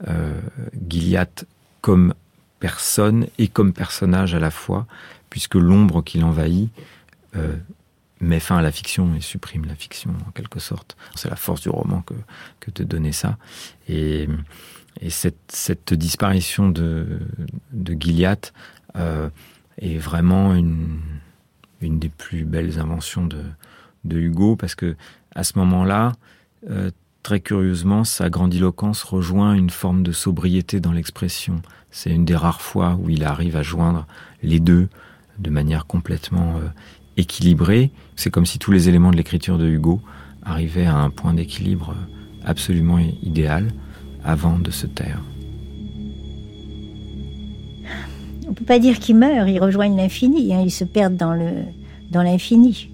euh, 0.07 0.39
Gilliatt 0.87 1.45
comme 1.81 2.13
personne 2.59 3.27
et 3.37 3.47
comme 3.47 3.73
personnage 3.73 4.33
à 4.33 4.39
la 4.39 4.51
fois, 4.51 4.87
puisque 5.29 5.55
l'ombre 5.55 6.01
qui 6.01 6.17
l'envahit 6.17 6.69
euh, 7.35 7.57
met 8.21 8.39
fin 8.39 8.57
à 8.57 8.61
la 8.61 8.71
fiction 8.71 9.13
et 9.15 9.21
supprime 9.21 9.65
la 9.65 9.75
fiction 9.75 10.11
en 10.27 10.31
quelque 10.31 10.59
sorte. 10.59 10.95
C'est 11.15 11.29
la 11.29 11.35
force 11.35 11.61
du 11.61 11.69
roman 11.69 12.03
que, 12.03 12.71
de 12.71 12.83
donner 12.83 13.11
ça. 13.11 13.37
Et, 13.87 14.27
et 15.01 15.09
cette, 15.09 15.39
cette, 15.49 15.93
disparition 15.93 16.69
de, 16.69 17.19
de 17.71 17.93
Gilliatt 17.93 18.53
euh, 18.95 19.29
est 19.77 19.97
vraiment 19.97 20.53
une, 20.53 20.99
une 21.81 21.99
des 21.99 22.09
plus 22.09 22.45
belles 22.45 22.79
inventions 22.79 23.25
de, 23.25 23.43
de 24.05 24.17
Hugo, 24.19 24.55
parce 24.55 24.75
que 24.75 24.95
à 25.35 25.43
ce 25.43 25.57
moment-là, 25.59 26.13
euh, 26.69 26.91
très 27.23 27.39
curieusement, 27.39 28.03
sa 28.03 28.29
grandiloquence 28.29 29.03
rejoint 29.03 29.53
une 29.53 29.69
forme 29.69 30.03
de 30.03 30.11
sobriété 30.11 30.79
dans 30.79 30.91
l'expression. 30.91 31.61
C'est 31.89 32.11
une 32.11 32.25
des 32.25 32.35
rares 32.35 32.61
fois 32.61 32.97
où 33.01 33.09
il 33.09 33.23
arrive 33.23 33.55
à 33.55 33.63
joindre 33.63 34.05
les 34.41 34.59
deux 34.59 34.89
de 35.39 35.49
manière 35.49 35.85
complètement 35.85 36.57
euh, 36.57 36.67
équilibrée. 37.17 37.91
C'est 38.15 38.29
comme 38.29 38.45
si 38.45 38.59
tous 38.59 38.71
les 38.71 38.89
éléments 38.89 39.11
de 39.11 39.17
l'écriture 39.17 39.57
de 39.57 39.67
Hugo 39.67 40.01
arrivaient 40.43 40.85
à 40.85 40.97
un 40.97 41.09
point 41.09 41.33
d'équilibre 41.33 41.91
euh, 41.91 42.45
absolument 42.45 42.99
idéal 42.99 43.71
avant 44.23 44.59
de 44.59 44.71
se 44.71 44.85
taire. 44.85 45.21
On 48.53 48.55
peut 48.55 48.65
pas 48.65 48.77
dire 48.77 48.99
qu'ils 48.99 49.15
meurent, 49.15 49.47
ils 49.47 49.59
rejoignent 49.59 49.97
l'infini, 49.97 50.53
hein, 50.53 50.61
ils 50.63 50.69
se 50.69 50.83
perdent 50.83 51.17
dans 51.17 51.33
le 51.33 51.49
dans 52.11 52.21
l'infini. 52.21 52.87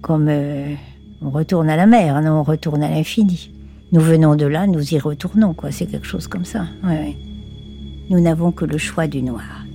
Comme 0.00 0.28
euh, 0.30 0.72
on 1.20 1.28
retourne 1.28 1.68
à 1.68 1.76
la 1.76 1.84
mer, 1.84 2.22
non, 2.22 2.40
on 2.40 2.42
retourne 2.42 2.82
à 2.82 2.88
l'infini. 2.88 3.50
Nous 3.92 4.00
venons 4.00 4.34
de 4.34 4.46
là, 4.46 4.66
nous 4.66 4.94
y 4.94 4.98
retournons, 4.98 5.52
quoi. 5.52 5.72
C'est 5.72 5.84
quelque 5.84 6.06
chose 6.06 6.26
comme 6.26 6.46
ça. 6.46 6.64
Nous 8.08 8.18
n'avons 8.18 8.50
que 8.50 8.64
le 8.64 8.78
choix 8.78 9.06
du 9.06 9.22
noir. 9.22 9.66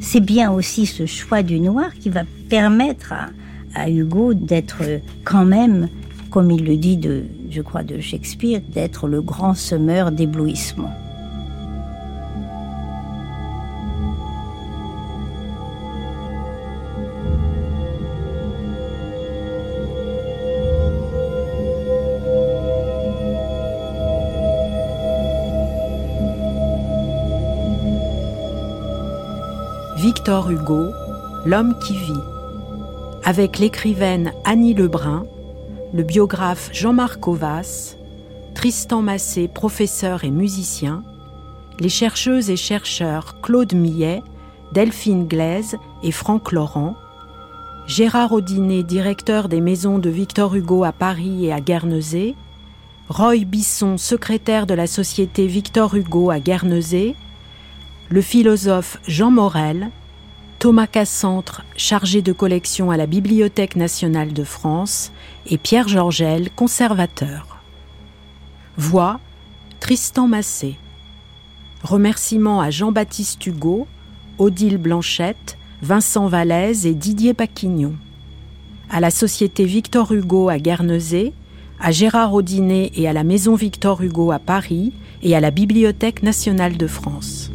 C'est 0.00 0.24
bien 0.24 0.50
aussi 0.50 0.86
ce 0.86 1.04
choix 1.04 1.42
du 1.42 1.60
noir 1.60 1.92
qui 1.92 2.08
va 2.08 2.22
permettre 2.48 3.12
à, 3.12 3.28
à 3.74 3.90
Hugo 3.90 4.32
d'être 4.32 4.80
quand 5.24 5.44
même, 5.44 5.90
comme 6.30 6.50
il 6.50 6.64
le 6.64 6.78
dit 6.78 6.96
de, 6.96 7.24
je 7.50 7.60
crois, 7.60 7.82
de 7.82 8.00
Shakespeare, 8.00 8.62
d'être 8.72 9.06
le 9.06 9.20
grand 9.20 9.52
semeur 9.52 10.12
d'éblouissement. 10.12 10.94
Victor 30.04 30.50
Hugo, 30.50 30.90
L'homme 31.46 31.78
qui 31.78 31.96
vit, 31.96 32.12
avec 33.24 33.58
l'écrivaine 33.58 34.34
Annie 34.44 34.74
Lebrun, 34.74 35.24
le 35.94 36.02
biographe 36.02 36.68
Jean-Marc 36.74 37.26
Ovas, 37.26 37.96
Tristan 38.54 39.00
Massé, 39.00 39.48
professeur 39.48 40.24
et 40.24 40.30
musicien, 40.30 41.02
les 41.80 41.88
chercheuses 41.88 42.50
et 42.50 42.56
chercheurs 42.56 43.40
Claude 43.40 43.72
Millet, 43.72 44.22
Delphine 44.72 45.26
Glaise 45.26 45.78
et 46.02 46.12
Franck 46.12 46.52
Laurent, 46.52 46.96
Gérard 47.86 48.32
Audinet, 48.32 48.82
directeur 48.82 49.48
des 49.48 49.62
maisons 49.62 49.98
de 49.98 50.10
Victor 50.10 50.54
Hugo 50.54 50.84
à 50.84 50.92
Paris 50.92 51.46
et 51.46 51.52
à 51.54 51.62
Guernesey, 51.62 52.34
Roy 53.08 53.46
Bisson, 53.46 53.96
secrétaire 53.96 54.66
de 54.66 54.74
la 54.74 54.86
société 54.86 55.46
Victor 55.46 55.94
Hugo 55.94 56.28
à 56.28 56.40
Guernesey, 56.40 57.16
le 58.08 58.20
philosophe 58.20 58.98
Jean 59.06 59.30
Morel, 59.30 59.90
Thomas 60.58 60.86
Cassantre, 60.86 61.64
chargé 61.76 62.22
de 62.22 62.32
collection 62.32 62.90
à 62.90 62.96
la 62.96 63.06
Bibliothèque 63.06 63.76
nationale 63.76 64.32
de 64.32 64.44
France, 64.44 65.12
et 65.46 65.58
Pierre 65.58 65.88
Georgel, 65.88 66.50
conservateur. 66.50 67.58
Voix 68.76 69.20
Tristan 69.80 70.26
Massé. 70.26 70.76
Remerciements 71.82 72.60
à 72.60 72.70
Jean-Baptiste 72.70 73.44
Hugo, 73.46 73.86
Odile 74.38 74.78
Blanchette, 74.78 75.58
Vincent 75.82 76.28
Vallès 76.28 76.86
et 76.86 76.94
Didier 76.94 77.34
Paquignon. 77.34 77.94
À 78.90 79.00
la 79.00 79.10
Société 79.10 79.64
Victor 79.64 80.12
Hugo 80.12 80.48
à 80.48 80.58
Guernesey, 80.58 81.34
à 81.80 81.90
Gérard 81.90 82.32
Audinet 82.32 82.90
et 82.94 83.06
à 83.06 83.12
la 83.12 83.24
Maison 83.24 83.54
Victor 83.54 84.02
Hugo 84.02 84.30
à 84.30 84.38
Paris 84.38 84.92
et 85.22 85.36
à 85.36 85.40
la 85.40 85.50
Bibliothèque 85.50 86.22
nationale 86.22 86.76
de 86.76 86.86
France. 86.86 87.50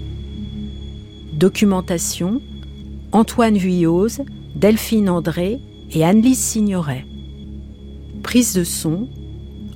Documentation 1.39 2.41
Antoine 3.13 3.55
Vuillose, 3.57 4.23
Delphine 4.55 5.09
André 5.09 5.61
et 5.89 6.03
Annelise 6.03 6.37
Signoret. 6.37 7.05
Prise 8.23 8.53
de 8.53 8.65
son 8.65 9.07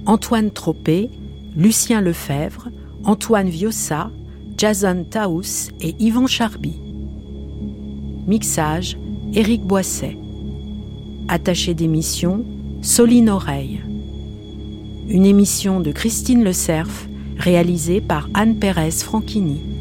Antoine 0.05 0.51
Tropé, 0.51 1.09
Lucien 1.55 2.01
Lefebvre, 2.01 2.67
Antoine 3.05 3.47
Viossa, 3.47 4.11
Jason 4.57 5.05
Taous 5.09 5.69
et 5.79 5.95
Yvan 5.99 6.27
Charby. 6.27 6.73
Mixage 8.27 8.97
Éric 9.33 9.61
Boisset. 9.61 10.17
Attaché 11.29 11.73
d'émission 11.73 12.43
Soline 12.81 13.29
Oreille. 13.29 13.79
Une 15.07 15.25
émission 15.25 15.79
de 15.79 15.93
Christine 15.93 16.43
Le 16.43 16.51
Cerf 16.51 17.07
réalisée 17.37 18.01
par 18.01 18.27
Anne 18.33 18.59
Pérez 18.59 18.91
Franchini. 18.91 19.72